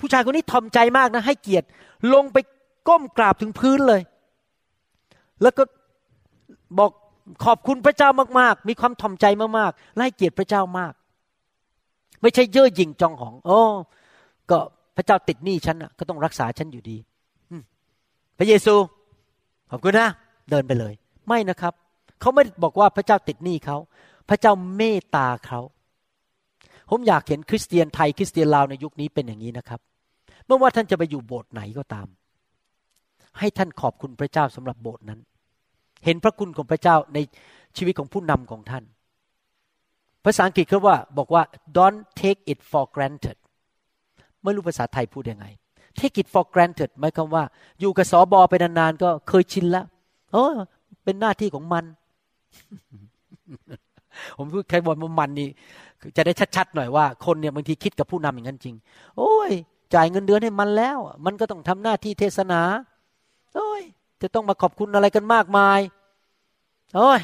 [0.00, 1.66] ผู้ชายคนนี้ทอมใจมากนะ ให้เกียรติ
[2.12, 2.36] ลงไป
[2.88, 4.00] ก้มกราบถึงพื้นเลย
[5.42, 5.62] แล้วก็
[6.78, 6.90] บอก
[7.44, 8.08] ขอบคุณพระเจ้า
[8.40, 9.26] มาก ๆ มีความถ่อมใจ
[9.58, 10.92] มากๆไล่เกียรติพระเจ้ามาก
[12.22, 13.60] ไม่ใช่เย่อหยิ่งจองหองโอ้
[14.50, 14.58] ก็
[14.96, 16.96] พระเจ้าติดหนี้ฉันอะก็ต้องรักษาฉันอยู่ดี
[18.38, 18.74] พระเยซู
[19.70, 20.08] ขอบคุณนะ
[20.50, 20.94] เดินไปเลย
[21.28, 21.74] ไม่นะครับ
[22.20, 23.76] เขาไม่บอกว่าพระเจ้าติดหนี้เขา
[24.28, 25.60] พระเจ้าเมตตาเขา
[26.90, 29.80] ผมอยากเห็นคริสเตียนไทยคริสเตียนลาวในยุคนี้เป็นอย่างนี้นะครับ
[30.46, 32.06] เมื่อว่าท่านจะไปอยู่โบสถ์ไหนก็ตาม
[33.38, 35.20] ให้ท่านขอบคุณพระเจ้าสำหรับโบสถ์นั้น
[36.04, 37.18] เห็นพระคุณของพระเจ้าใน
[37.76, 38.84] ชีวิตของผู้นำของท่าน
[40.24, 41.42] ภาษาอังกฤษเขาว่าบอกว่า
[41.76, 43.36] don't take it for granted
[44.42, 45.46] ไม่รู้ภาษาไทยพูดยังไง
[45.98, 47.44] take it for granted หมายความว่า
[47.80, 49.86] อยู่กับสอบอไปนานๆก็เคยชินแล้ว
[50.32, 50.54] เออ
[51.04, 51.84] เป็นหน้าที่ของมัน
[54.38, 55.48] ผมพูดใครบอกว่ามันนี่
[56.16, 58.74] จะได้ชัดๆหน่อยว่าคนเนี่ยบางทีคิดกับผู้นำอย่างนั้นจริง
[59.18, 59.50] โอ้ย
[59.94, 62.60] จ่ายเงินเดือนให้มันแล้ว มันก็ต้องทำหน้าที่เทศนา
[63.54, 63.82] โอ้ย
[64.22, 65.80] จะต้องมาขอบคุณอะไรกันมากมาย
[66.96, 67.20] โอ้ย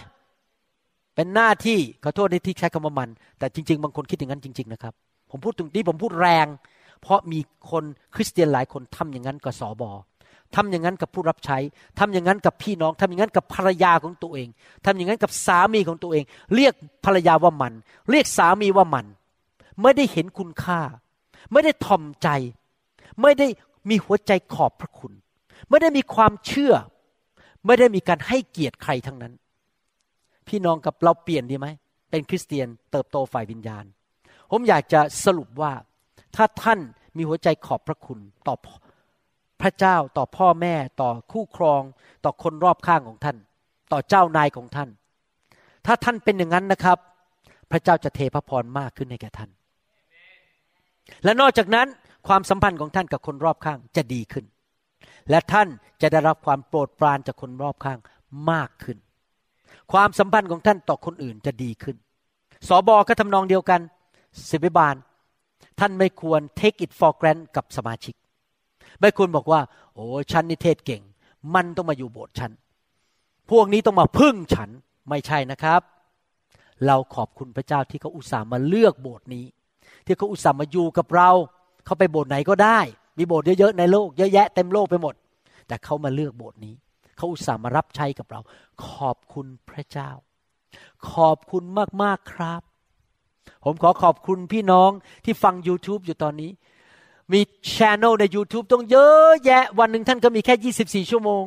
[1.14, 3.08] เป็นหน้าที่ขอโทษในที่ใช้คำว่ามัน
[3.38, 4.94] แต่จริง ๆ บางคนคิดอย่างนั้นจริง ๆ นะครับ
[5.30, 6.46] ผมพูดตรงนี้ผมพูดแรง
[7.02, 7.38] เพราะมี
[7.70, 9.90] คนคริสเตียนหลายคนทำอย่างนั้นกับสอบอ
[10.56, 11.58] ทำอย่างนั้นกับผู้รับใช้
[11.98, 14.48] ทำอย่างนั้นกับพี่น้องทำอย่างนั้นกับภรรยาของตัวเอง
[14.84, 16.24] ทำอย่างนั้นกับสามีของตัวเอง
[16.54, 16.74] เรียก
[17.04, 17.72] ภรรยาว่ามัน
[18.10, 19.06] เรียกสามีว่ามัน
[19.82, 20.80] ไม่ได้เห็นคุณค่า
[21.52, 22.28] ไม่ได้ทอมใจ
[23.22, 23.46] ไม่ได้
[23.88, 25.12] มีหัวใจขอบพระคุณ
[25.68, 26.74] ไม่ได้มีความเชื่อ
[27.66, 29.32] ไม่ได้มีการให้เกียรติใครทั้งนั้น
[30.48, 31.68] พี่น้องกับเราเปลี่ยนดีไหม
[32.10, 33.84] เป็นคริสเตียนเติบโตฝ่ายวิญญาณ
[34.50, 35.72] ผมอยากจะสรุปว่า
[36.36, 36.80] ถ้าท่าน
[37.16, 38.54] มีหัวใจขอบพระคุณต่อ
[39.62, 41.82] พระเจ้าต่อพ่อแม่ ต่อคู่ครอง
[42.24, 43.36] ต่อคนรอบข้างของท่าน
[43.92, 44.88] ต่อเจ้านายของท่าน
[45.86, 46.98] ถ้าท่านเป็นอย่างนั้นนะครับ
[47.70, 49.50] พระเจ้าจะเทพระพรมากขึ้นให้แก่ท่าน
[51.24, 51.86] และนอกจากนั้น
[52.28, 54.44] ความสัมพันธ์ของท่านกับคนรอบข้างจะดีขึ้น
[55.30, 55.68] และท่าน
[56.00, 57.98] จะได้รับความโปรดปรานจากคนรอบข้าง
[58.50, 58.98] มากขึ้น
[59.92, 61.96] ความสัมพันธ์ของท่านต่อคนอื่นจะดีขึ้น
[62.68, 63.80] สอบอก็ทำนองเดียวกัน
[64.50, 64.94] สิบิบาล
[65.80, 68.14] ท่านไม่ควร take it for granted กับสมาชิก
[69.00, 69.60] ไม่ควรบอกว่า
[69.94, 71.02] โอ้ฉันนิเทศเก่ง
[71.54, 72.52] มันต้องมาอยู่โบสถ์ฉัน
[73.50, 74.70] พวกนี้ต้องมาพึ่งฉัน
[75.08, 75.80] ไม่ใช่นะครับ
[76.86, 79.44] เราขอบคุณพระเจ้าที่เขาอุตส่าห์มาเลือกโบสถ์นี้
[80.06, 81.30] ที่เขาอุตส่าห์มาอยู่กับเรา
[81.84, 82.80] เขาไปโบสถ์ไหนก็ได้
[83.18, 85.14] มีโบสถ์เยอะๆในโลกเยอะแยะเต็มโลกไปหมด
[85.68, 86.74] แต่เขามาเลือกโบสถ์นี้
[87.16, 88.40] เขาอุตส่าห์มารับใช้กับเรา
[88.88, 90.10] ขอบคุณพระเจ้า
[91.12, 91.64] ขอบคุณ
[92.02, 92.62] มากๆครับ
[93.64, 94.90] ผมขอขอบคุณพี่น้อง
[95.24, 96.50] ที่ฟัง YouTube อยู่ตอนนี้
[97.32, 97.40] มี
[97.74, 101.44] ช ANNEL ใน YouTube ต้องเยอะแยะ วันหนึ่งท่านก็มีแค่ 24 ชั่วโมง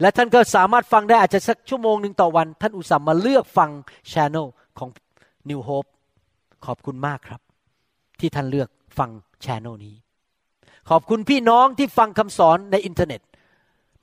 [0.00, 3.70] และท่านก็สามารถฟังได้อาจจะสักชั่วโมงหนึ่งต่อวัน ท่านอุตส่าห์มาเลือกฟัง
[4.12, 4.46] ช ANNEL
[4.78, 4.88] ของ
[5.50, 5.88] New Hope
[6.66, 7.40] ขอบคุณมากครับ
[8.20, 8.68] ที่ท่านเลือก
[8.98, 9.10] ฟัง
[9.44, 9.94] ช ANNEL นี้
[10.88, 13.20] ขอบคุณพี่น้องที่ฟังคำสอนในอินเทอร์เน็ต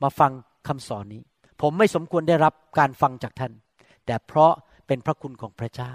[0.04, 0.32] มาฟัง
[0.68, 1.22] คำสอนนี้
[1.62, 3.52] ผมไม่สมควรได้รับการฟังจากท่าน
[4.06, 4.52] แต่เพราะ
[4.88, 5.92] เป็นพระคุณของพระเจ้า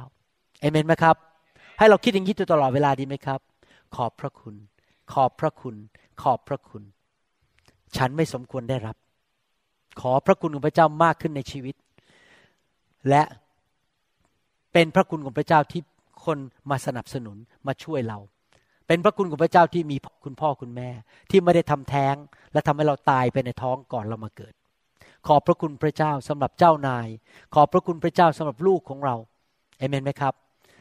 [0.61, 1.16] เอเมนไหมครับ
[1.78, 3.41] ให้เราคิดอย่างนี้ตลอดเวลาดีไหมครับ
[3.97, 4.55] ขอบพระคุณ
[5.12, 5.76] ขอบพระคุณ
[6.22, 6.82] ขอบพระคุณ
[7.97, 8.97] ฉันไม่สมควรได้รับ
[10.01, 11.74] ขอพระคุณของพระเจ้ามากขึ้นในชีวิต
[13.09, 13.22] และ
[14.72, 15.82] เป็นพระคุณของพระเจ้าที่
[16.24, 16.38] คน
[16.70, 17.36] มาสนับสนุน
[17.66, 18.18] มาช่วยเรา
[18.91, 20.91] เป็นพระคุณของพระเจ้าที่มีคุณพ่อคุณแม่
[21.30, 22.14] ที่ไม่ได้ทำแท้ง
[22.53, 24.53] และทำให้เราตายไปในท้องก่อนเรามาเกิด
[25.26, 27.07] ขอบพระคุณพระเจ้าสำหรับเจ้านาย
[27.55, 29.16] ขอบพระคุณพระเจ้าสำหรับลูกของเรา
[29.78, 30.34] เอเมนไหมครับ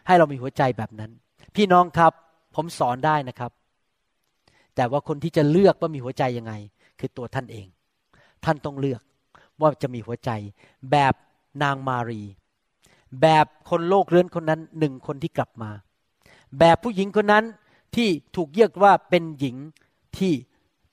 [0.08, 1.12] ให้เรามีหัวใจแบบนั้น
[1.56, 2.14] พี่น้องครับ
[2.56, 3.52] ผมสอนได้นะครับ
[4.76, 6.54] แต่ว่าคนที่จะเลือกว่ามีหัวใจยังไง
[7.00, 7.68] คือตัวท่านเอง
[8.46, 9.02] ท่านต้องเลือก
[9.60, 10.30] ว่าจะมีหัวใจ
[10.92, 11.14] แบบ
[11.64, 12.24] นางมารี
[13.22, 15.72] แบบคนโลกเรื้อนคนนั้นหนึ่งคนที่กลับมา
[16.60, 17.46] แบบผู้หญิงคนนั้น
[17.96, 19.56] ที่ถูกเรียกว่าเป็นหญิง
[20.18, 20.34] ที่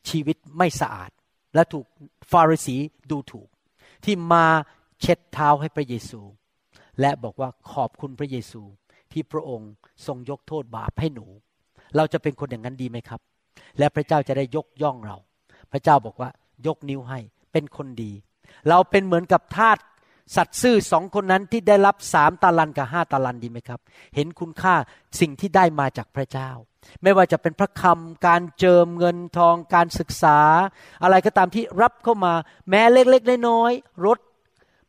[0.08, 1.10] ชีวิตไม่สะอาด
[1.54, 1.86] และถูก
[2.32, 2.76] ฟาริสี
[3.10, 3.48] ดูถูก
[4.04, 4.46] ที่มา
[5.00, 6.20] เช็ดเท้าให้พระเยซู
[7.00, 8.62] และบอกว่าขอบคุณพระเยซู
[9.12, 9.70] ที่พระองค์
[10.06, 11.26] ทรงยกโทษบาปให้หนู
[11.96, 13.20] เราจะเป็นคนอย่างนั้นดีไหมครับ
[13.78, 15.16] และพระเจ้าจะได้ยกย่องเรา
[15.72, 16.30] พระเจ้าบอกว่า
[16.66, 17.18] ยกนิ้วให้
[17.52, 18.12] เป็นคนดี
[18.68, 19.78] เราเป็นเหมือนกับทาส
[20.34, 23.80] สัตว์ซื่อสองคนนั้นที่ได้รับสามตาลันกับห้าตาลันดีไหมครับ
[24.14, 24.74] เห็นคุณค่า
[25.20, 26.50] สิ่งที่ได้มาจากพระเจ้า
[27.02, 30.38] ไม่ว่าจะเป็นพระคำการเจิมเงินทองการศึกษา
[31.02, 32.34] อะไรก็ตามที่รับเข้ามา
[32.68, 34.18] แม้เล็กๆน้อยๆรถ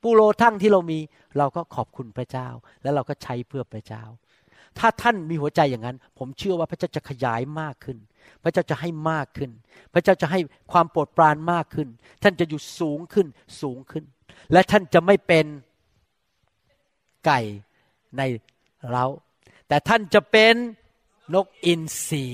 [0.01, 0.99] ปูโรทั้งที่เรามี
[1.37, 2.47] เราก็ขอบคุณพระเจ้า
[2.83, 4.03] แล้วเราก็ใช้เพื่อพระเจ้า
[4.79, 7.97] ถ้าท่านมีหัวใจอย่างนั้น ผมเชื่อว่าพระเจ้าจะขยายมากขึ้น
[8.43, 9.51] พระเจ้าจะให้มากขึ้น
[9.93, 10.39] พระเจ้าจะให้
[10.71, 11.87] ความโปรดปรานมากขึ้น
[12.23, 13.27] ท่านจะอยู่สูงขึ้น
[13.61, 14.03] สูงขึ้น
[14.51, 15.45] และท่านจะไม่เป็น
[17.25, 17.39] ไก่
[18.17, 18.21] ใน
[18.91, 19.05] เรา
[19.67, 20.55] แต่ท่านจะเป็น
[21.33, 22.25] นกอินทรี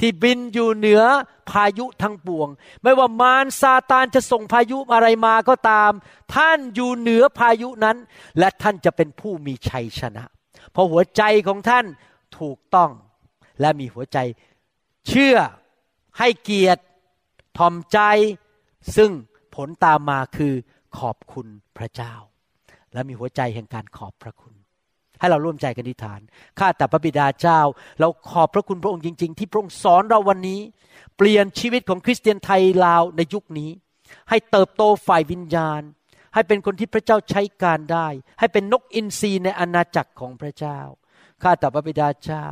[0.00, 1.02] ที่บินอยู่เหนือ
[1.50, 2.48] พายุทั้งปวง
[2.82, 5.90] ไม่ว่ามารซาตานจะส่งพายุอะไรมาก็ตาม
[6.34, 7.96] ท่านอยู่เหนือพายุนั้น
[8.38, 10.24] และท่านจะเป็นผู้มีชัยชนะ
[10.72, 11.86] เพราะหัวใจของท่าน
[12.38, 12.90] ถูกต้อง
[13.60, 14.18] และมีหัวใจ
[15.08, 15.36] เชื่อ
[16.18, 16.82] ให้เกียรติ
[17.58, 17.98] ทอมใจ
[18.96, 19.10] ซึ่ง
[19.54, 20.54] ผลตามมาคือ
[20.98, 21.46] ขอบคุณ
[21.78, 22.14] พระเจ้า
[22.92, 24.54] และมีหัวใจแห่งการขอบพระคุณ
[25.18, 26.20] ให้เราร่วมใจกันอธิษฐาน
[26.58, 27.60] ข้าแต่พระบิดาเจ้า
[28.00, 30.60] เราขอบพระคุณพระองค์จริง ๆ ที่พระองค์สอนเราวันนี้
[31.16, 33.70] เปลี่ยนชีวิตของคริสเตียนไทยลาวในยุคนี้
[34.30, 35.82] ให้เติบโตฝ่ายวิญญาณ
[36.34, 38.08] ให้เป็นคนที่พระเจ้าใช้การได้
[38.38, 40.78] ให้เป็นนกอินทรีในอาณาจักรของพระเจ้า
[41.42, 42.44] ข้าแต่พระบิดาเจ้า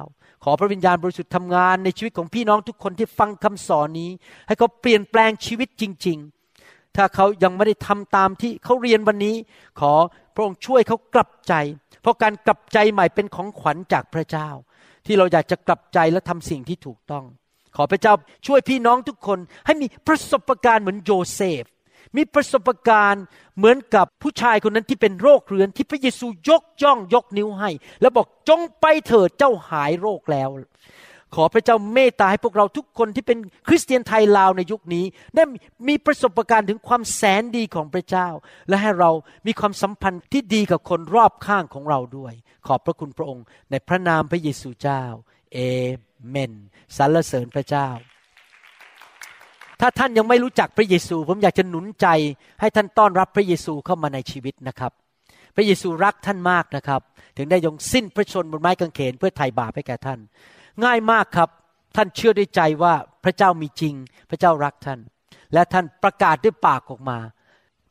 [0.44, 4.10] ขอพระวิญญาณบริสุทธิ์ทำงานในชีวิตของพี่น้องทุกคนที่ฟังคำสอนนี้
[4.46, 6.39] ให้เขาเปลี่ยนแปลงชีวิตจริง ๆ
[6.96, 9.36] ถ้าเขายังไม่ได้ทำตามที่เขาเรียนวันนี้
[9.80, 9.92] ขอ
[10.34, 11.54] พระองค์ช่วยเขากลับใจ
[12.02, 14.48] เพราะการกลับใจใหม่เป็นของขวัญจากพระเจ้า
[15.06, 17.24] ที่เราอยากจะกลับใจและทำสิ่งที่ถูกต้อง
[17.76, 18.14] ขอพระเจ้า
[18.46, 21.64] ช่วยพี่น้องทุกคน ให้มีประสบการณ์เหมือนโยเซฟ
[22.16, 23.24] มีประสบการณ์
[23.56, 30.48] เหมือนกับผู้ชายคนนั้นที่เป็นโรคเรื้อนที่พระเยซูยกย่องยกนิ้วให้ แล้วบอกจงไปเถิดเจ้าหายโรคแล้ว
[31.34, 33.38] ขอพระเจ้าเมตตาให้พวกเราทุกคนที่เป็น
[33.68, 35.04] คริสเตียนไทยลาวในยุคนี้
[35.34, 35.42] ได้
[35.88, 38.28] มีประสบการณ์ถึงความแสนดีของพระเจ้า
[38.68, 39.10] และให้เรา
[39.46, 42.32] มีความสัมพันธ์ที่ดีกับคนรอบข้างของเราด้วย
[42.66, 45.02] ขอบพระคุณพระองค์ ในพระนามพระเยซูเจ้า
[45.52, 45.58] เอ
[46.28, 46.52] เมน
[46.96, 47.88] สรรเสริญพระเจ้า
[49.80, 52.06] ถ้าท่านยังไม่รู้จักพระเยซู ผมอยากจะหนุนใจ
[52.60, 54.92] ให้ท่านต้อนรับพระเยซูเข้ามาในชีวิตนะครับ
[55.56, 57.00] พระเยซูรักท่านมากนะครับ
[57.36, 60.18] ถึงได้ยงสิ้นพระชนบนไม้กางเขนเพื่อไถ่บาปให้แก่ท่าน
[60.84, 61.48] ง่ายมากครับ
[61.96, 62.94] ท่านเชื่อด้วยใจว่า
[63.24, 63.94] พระเจ้ามีจริง
[64.30, 65.00] พระเจ้ารักท่าน
[65.54, 67.18] และท่านประกาศด้วยปากออกมา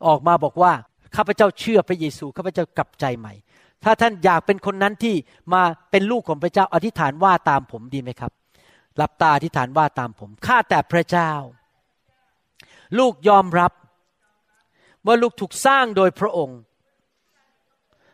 [0.07, 0.73] ออกมาบอกว่า
[1.15, 3.33] ข้าพเจ้าเชื่อพระเยซูข้าพเจ้ากลับใจใหม่
[3.83, 5.15] ถ้าท่านอยากเป็นคนนั้นที่
[5.53, 5.61] มา
[5.91, 8.31] เป็นลูกของพระเจ้าอธิษฐานว่าตามผมดีไหมครับ
[8.97, 11.31] หลับตาอธิษฐานว่าตามผมข้าแต่พระเจ้า
[12.99, 13.71] ลูกยอมรับ
[15.05, 16.59] ว่าลูกถูกสร้างโดยพระองค์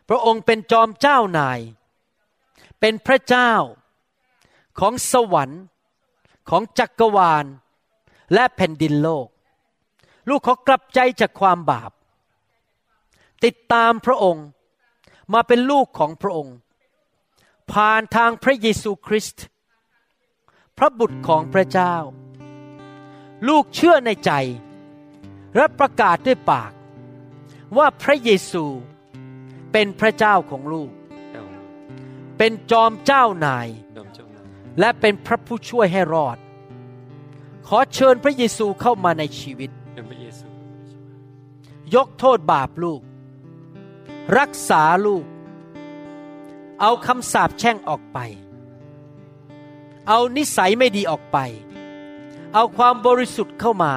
[0.08, 1.60] พระองค์เป็นจอมเจ้านาย
[2.80, 3.52] เป็นพระเจ้า
[4.80, 5.62] ของสวรรค์
[6.50, 7.44] ของจักรวาล
[8.34, 9.28] และแผ่นดินโลก
[10.28, 11.90] ลูกขอกลับใจจากความบาป
[13.44, 14.46] ติดตามพระองค์
[15.32, 16.56] มาเป็นลูกของพระองค์
[17.72, 19.44] ผ่านทางพระเยซูคริสต์
[20.78, 21.94] พระบุตรของพระเจ้า
[23.48, 24.32] ลูกเชื่อในใจ
[25.56, 26.72] และประกาศด้วยปาก
[27.76, 28.64] ว่าพระเยซู
[29.72, 30.90] เป็นพระเจ้าของลูก
[32.38, 33.68] เป็นจอมเจ้านาย
[34.78, 36.38] และเป็นพระผู้ช่วยให้รอด
[37.66, 39.70] ขอเชิญพระเยซูเข้ามาในชีวิต
[41.94, 43.02] ยกโทษบาปลูก
[44.38, 45.24] รักษาลูก
[46.80, 48.18] เอาคำสาปแช่งออกไป
[50.08, 51.38] เอานิสัยไม่ดีออกไป
[52.54, 53.92] เอาความบริสุทธิ์เข้ามา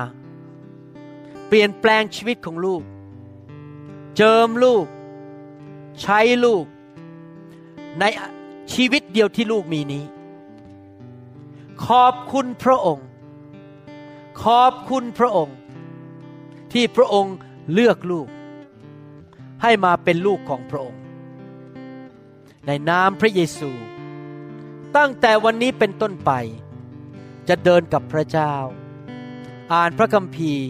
[1.48, 2.84] เปลี่ยนแปลงชีวิตของลูก
[4.16, 4.86] เจิมลูก
[6.02, 6.66] ใช้ลูก
[8.00, 8.04] ใน
[8.74, 10.04] ชีวิตเดียวที่ลูกมีนี้
[11.88, 13.08] ขอบคุณพระองค์
[14.44, 15.58] ขอบคุณพระองค์
[16.74, 17.36] ที่พระองค์
[17.74, 18.28] เลือกลูก
[19.62, 21.02] ให้มาเป็นลูกของพระองค์
[22.66, 23.72] ในนามพระเยซู
[24.98, 26.32] ตั้งแต่วันนี้เป็นต้นไป
[27.50, 28.54] จะเดินกับพระเจ้า
[29.74, 30.68] อ่านพระคัมภีร์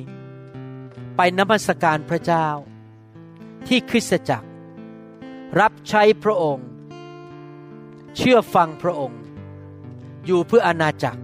[1.15, 2.47] ไปนมัสการพระเจ้า
[3.67, 4.47] ที่คริสตจักร
[5.59, 6.67] รับใช้พระองค์
[8.17, 9.18] เชื่อฟังพระองค์
[10.25, 11.21] อยู่เพื่ออาณาจักร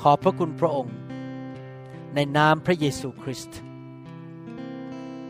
[0.00, 0.94] ขอพระคุณพระองค์
[2.14, 3.58] ในนามพระเยซูคริสต์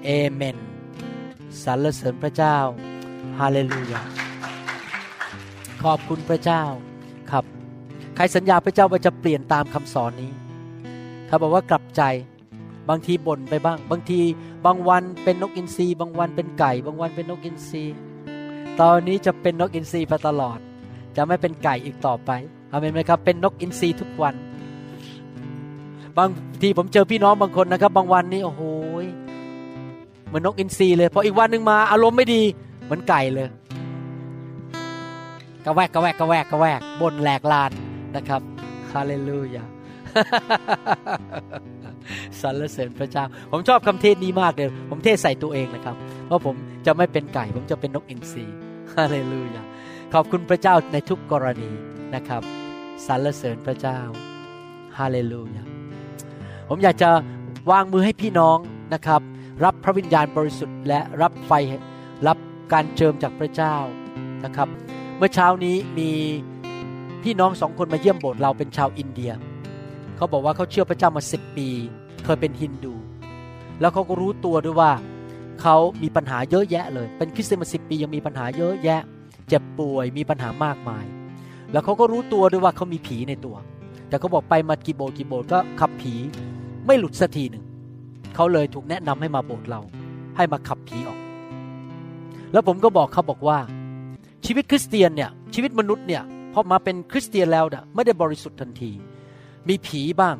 [0.04, 0.56] เอเมน
[1.62, 2.56] สรรเสริญพระเจ้า
[3.38, 4.02] ฮาเลลูยา
[5.82, 6.62] ขอบคุณพระเจ้า
[7.30, 7.44] ครับ
[8.16, 10.30] ใครสัญญาพระเจ้าว่าจะเปลี่ยนตามคำสอนนี้
[11.28, 12.02] ถ้าบอกว่ากลับใจ
[12.88, 14.20] บางทีบ่นไปบ้าง บางที
[14.66, 17.84] บางวันเป็นนกอินทรีบางวันเป็นไก่ บางวันเป็นนกอินทรี
[18.80, 20.58] ตอนนี้จะเป็นนกอินทรีไปตลอด
[21.16, 22.30] จะไม่เป็นไก่อีกต่อไป
[22.72, 24.34] อเมนไหมครับเป็นนกอินทรีทุกวัน
[26.18, 26.28] บาง
[26.62, 28.62] ทีผมเจอพี่น้องบางคนนะครับ บางวันนี้โอ้โห
[30.26, 32.42] เหมือนนกอินทรีเลยพออีกวันหนึ่งมาอารมณ์ไม่ดี
[32.84, 33.48] เหมือนไก่เลย
[35.64, 37.70] กระแวกกระแวกกระแวกกระแวกบนแหลกลาน
[38.16, 38.40] นะครับ
[38.92, 39.64] ฮาเลลูยา
[42.40, 45.96] สรรเสริญพระเจ้า ผมชอบคำเทศนี้มากเลย ผมเทศใส่ตัวเองนะครับ
[46.26, 46.54] เพราะผม
[46.86, 48.44] จะไม่เป็นไก่ ผมจะเป็นนกอินทรี
[48.94, 49.62] ฮาเลลูยา
[50.14, 51.70] ขอบคุณพระเจ้าในทุกกรณี
[52.14, 52.42] นะครับ
[53.06, 53.98] สรรเสริญพระเจ้า
[54.98, 55.64] ฮาเลลูยา
[56.68, 57.10] ผมอยากจะ
[57.70, 58.58] วางมือให้พี่น้อง
[58.94, 59.20] นะครับ
[59.64, 61.52] รับพระวิญญาณบริสุทธิ์และรับไฟ
[62.26, 62.38] รับ
[62.72, 63.76] การเจิมจากพระเจ้า
[64.44, 64.68] นะครับ
[65.16, 66.10] เมื่อเช้านี้มี
[67.22, 69.32] พี่น้องสองคนมาเยี่ยมโบสถ์เราเป็นชาวอินเดีย
[70.16, 71.68] เขาบอกว่าเขาเชื่อพระเจ้ามาสิบปี
[72.24, 72.94] เคยเป็นฮินดู
[73.80, 74.92] แล้วเขาก็รู้ตัวด้วยว่า
[75.62, 79.02] เขามีปัญหาเยอะแยะเลย เป็นคริสเตียนมาสิบปียังมีปัญหาเยอะแยะ
[79.50, 81.04] เจ็บป่วยมีปัญหามากมาย
[81.72, 83.56] แล้วเขาก็รู้ตัวด้วยว่าเขามีผีในตัว
[84.08, 86.14] แต่เขาบอกไปมากี่โบสถ์กี่โบสถ์ก็ขับผี
[86.86, 87.64] ไม่หลุดสักทีหนึ่ง
[88.34, 89.80] เขาเลยถูกแนะนำให้มาโบสถ์เรา
[90.36, 91.20] ให้มาขับผีออก
[92.52, 93.58] แล้วผมก็บอกเขาบอกว่า
[94.46, 96.22] ชีวิตคริสเตียนเนี่ยชีวิตมนุษย์เนี่ย
[96.52, 98.90] พอมาเป็นคริสเตียนแล้วเนี่ยไม่ได้บริสุทธิ์ทันที
[99.68, 100.36] มีผีบ้าง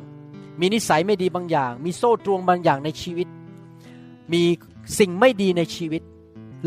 [0.59, 3.27] มีนิสัยไม่ดีบางอย่าง มีโซ่ตรวงบางอย่างในชีวิต
[4.33, 4.43] มี
[4.99, 6.01] สิ่งไม่ดีในชีวิต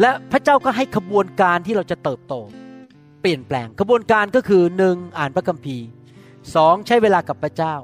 [0.00, 2.34] และพระเจ้าก็ให้ขบวนการที่เราจะเติบโต
[3.20, 5.86] เปลี่ยนแปลงกระบวนการก็คือหนึ่งอ่านพระคัมภีร์
[6.54, 7.74] สองใช้เวลากับพระเจ้า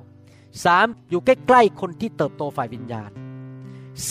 [0.64, 3.10] สามอยู่ใกล้ๆคนที่เติบโตฝ่ายวิญญาณ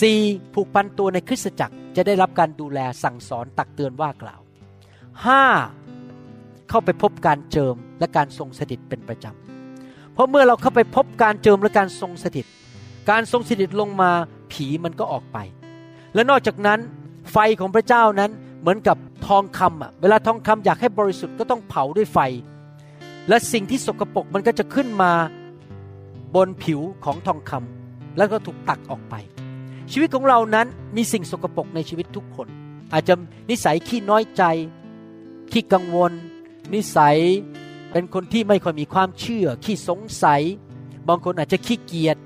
[0.00, 0.20] สี่
[0.54, 4.40] ผูกพันตัวในคริสตจักรจะได้รับการดูแลสั่งสอนตักเตือนว่ากล่าว
[5.26, 5.44] ห้า
[6.68, 12.46] เข้าไปพบการเจิมและการทรงสถิตเป็นประจำเพราะเมื่อเราเข้าไปพบการเจิมและการทรงสถิต
[13.10, 14.10] การทรงสถิตลงมา
[14.52, 15.38] ผีมันก็ออกไป
[16.14, 16.78] และนอกจากนั้น
[17.32, 18.30] ไฟของพระเจ้านั้น
[18.60, 18.96] เหมือนกับ
[19.26, 22.18] ทองคำอะเวลาทองคำอยากให้บริสุทธิ์ก็ต้องเผาด้วยไฟ
[23.28, 25.12] และสิ่งที่สกปรกมันก็จะขึ้นมา
[26.34, 29.14] บนผิวของทองคำแล้วก็ถูกตักออกไป
[29.92, 30.66] ชีวิตของเรานั้น
[30.96, 32.48] มีสิ่งสกปรกในชีวิตทุกคน
[32.92, 33.14] อาจจะ
[33.50, 34.42] นิสัยขี้น้อยใจ
[35.52, 36.12] ขี้กังวล
[36.74, 37.18] นิสัย
[37.92, 40.42] เป็นคนที่ไม่ค่อยมีความเชื่อ ขี้สงสัย
[41.08, 42.16] บางคนอาจจะขี้เกียจ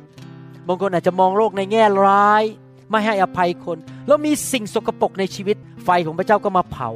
[0.68, 2.44] บางคนอาจจะมองโลกในแง่ร้าย
[2.94, 6.90] ไม่ให้อภัยคน แล้วมีสิ่งสกปรกในชีวิต ไฟของพระเจ้าก็มาเผา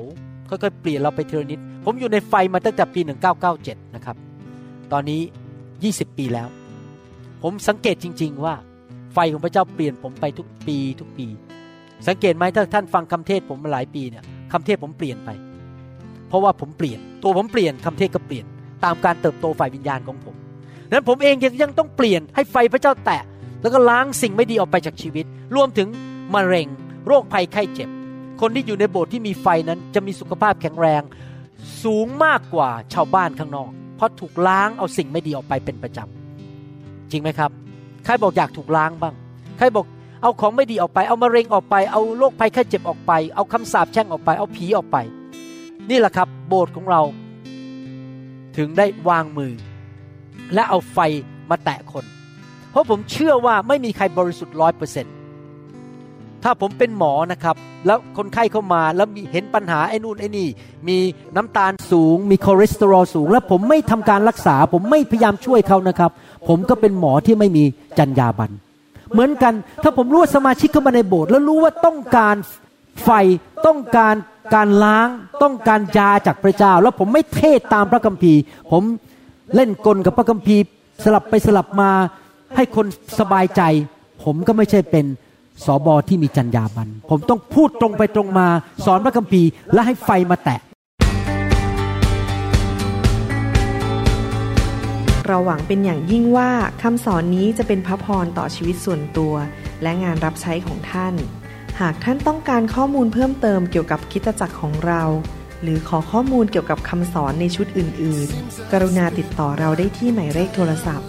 [0.48, 3.00] ค่อยๆ เปลี่ยนเราไปเทีลนิด ผมอยู่ในไฟมาตั้งแต่ปี
[3.48, 4.16] 1997 นะครับ
[4.92, 5.20] ตอนนี้
[5.70, 6.48] 20 ปีแล้ว
[7.42, 8.54] ผมสังเกตจริง ๆ ว่า
[9.14, 11.26] ไฟของพระเจ้าเปลี่ยนผมไปทุกปีทุกปี
[12.08, 15.30] สังเกตไหมถ้าท่านฟังคำเทศผมมาหลายปีเนี่ยคำเทศผมเปลี่ยนไป
[16.28, 18.44] เพราะว่าผมเปลี่ยน ตัวผมเปลี่ยนคำเทศก็เปลี่ยน
[18.84, 20.34] ตามการเติบโตฝ่ายวิญญาณของผม
[20.90, 23.22] นั้นผมเองยังยังต้องเปลี่ยนให้ไฟพระเจ้าแตะ
[23.62, 25.88] แล้วก็ล้างสิ่งไม่ดีออกไปจากชีวิต รวมถึง
[26.34, 26.68] มะเร็ง
[27.06, 27.88] โรคภัยไข้เจ็บ
[28.40, 31.02] คนที่อยู่ในโบสถ์ที่มีไฟนั้นจะมีสุขภาพแข็งแรง
[31.82, 37.50] สูงมากกว่าชาวบ้านข้างนอก เพราะถูกล้างเอาสิ่งไม่ดีออกไปเป็นประจำจริงไหมครับ
[38.04, 39.14] ใครบอกอยากถูกล้างบ้าง
[39.58, 39.86] ใครบอก
[40.22, 44.96] เอาของไม่ดีออกไปเอามะเร็งออกไป เอาโรคภัยไข้เจ็บออกไป เอาคำสาปแช่งออกไป เอาผีออกไป
[45.90, 47.02] นี่แหละครับโบสถ์ของเรา
[48.56, 49.52] ถึงได้วางมือ
[50.54, 50.98] และเอาไฟ
[51.50, 52.04] มาแตะคน
[52.78, 55.14] ราะผมเชื่อว่าไม่มีใครบริสุทธิ์ร้อยเปอร์เซ็นต์
[56.44, 57.56] ถ้าผมเป็นหมอนะครับ
[57.86, 60.48] แล้วคนไข้เข้ามาแล้วมีเห็นปัญหาไอ้นู่นไอ้นี่
[60.88, 60.98] มี
[61.36, 66.10] น้ำตาลสูง มีคอเลสเตอรอลสูง แล้วผมไม่ทำการรักษา ผมไม่พยายามช่วยเขานะครับ
[66.48, 67.64] ผมก็เป็นหมอที่ไม่มี
[67.98, 68.54] จรรยาบรรณ
[69.12, 72.36] เหมือนกัน ถ้าผมรู้ว่าสมาชิกเข้ามาในโบสถ์แล้วรู้ว่าต้องการ
[73.04, 73.10] ไฟ
[73.66, 74.14] ต้องการ
[74.54, 75.08] การล้าง
[75.42, 78.40] ต้องการยาจากพระเจ้า แล้วผมไม่เทศตามพระคัมภีร์
[78.72, 78.82] ผม
[79.54, 80.62] เล่นกลกับพระคัมภีร์
[81.04, 81.90] สลับไปสลับมา
[82.56, 82.86] ให้คน
[83.18, 83.62] สบายใจ
[84.24, 85.06] ผมก็ไม่ใช่เป็น
[85.64, 88.48] สอบอที่มีจรรยาบรรณผมต้องพูดตรงไปตรงมา
[88.86, 90.60] สอนพระคัมภีร์และให้ไฟมาแตะ
[95.26, 96.50] เราหวังเป็นอย่างยิ่งว่า
[96.82, 99.34] คำสอนนี้จะเป็นพระพรต่อชีวิตส่วนตัว
[99.82, 101.14] และงานรับใช้ของท่าน
[101.80, 105.02] หากท่านต้องการข้อมูลเพิ่มเติมเกี่ยวกับคิตจักรของเรา
[105.62, 111.08] หรือขอข้อมูลเกี่ยวกับคำสอนในชุดอื่น ๆ กรุณาติดต่อเราได้ที่หมายเลขโทรศัพท์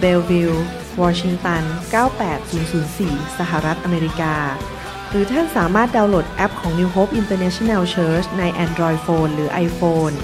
[0.00, 0.54] เบลวิล
[1.02, 1.62] วอชิงตัน
[2.50, 4.34] 98004 สหรัฐอเมริกา
[5.10, 10.14] หรือท่านสามารถดาวน์โหลดแอปของ New Hope International Church ใน Android Phone หรือ iPhone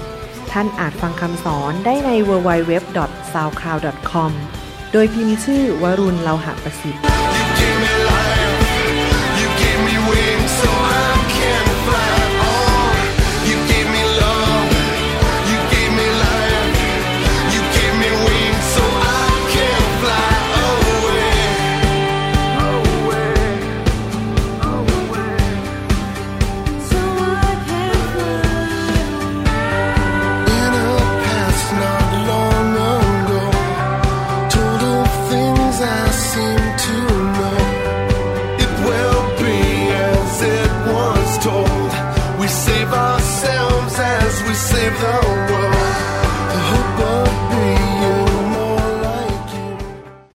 [0.51, 4.31] ท่านอาจฟังคำสอนได้ใน www.soundcloud.com
[4.91, 7.03] โดยพิมพ์ชื่อวรุณเลาหะประสิทธิ์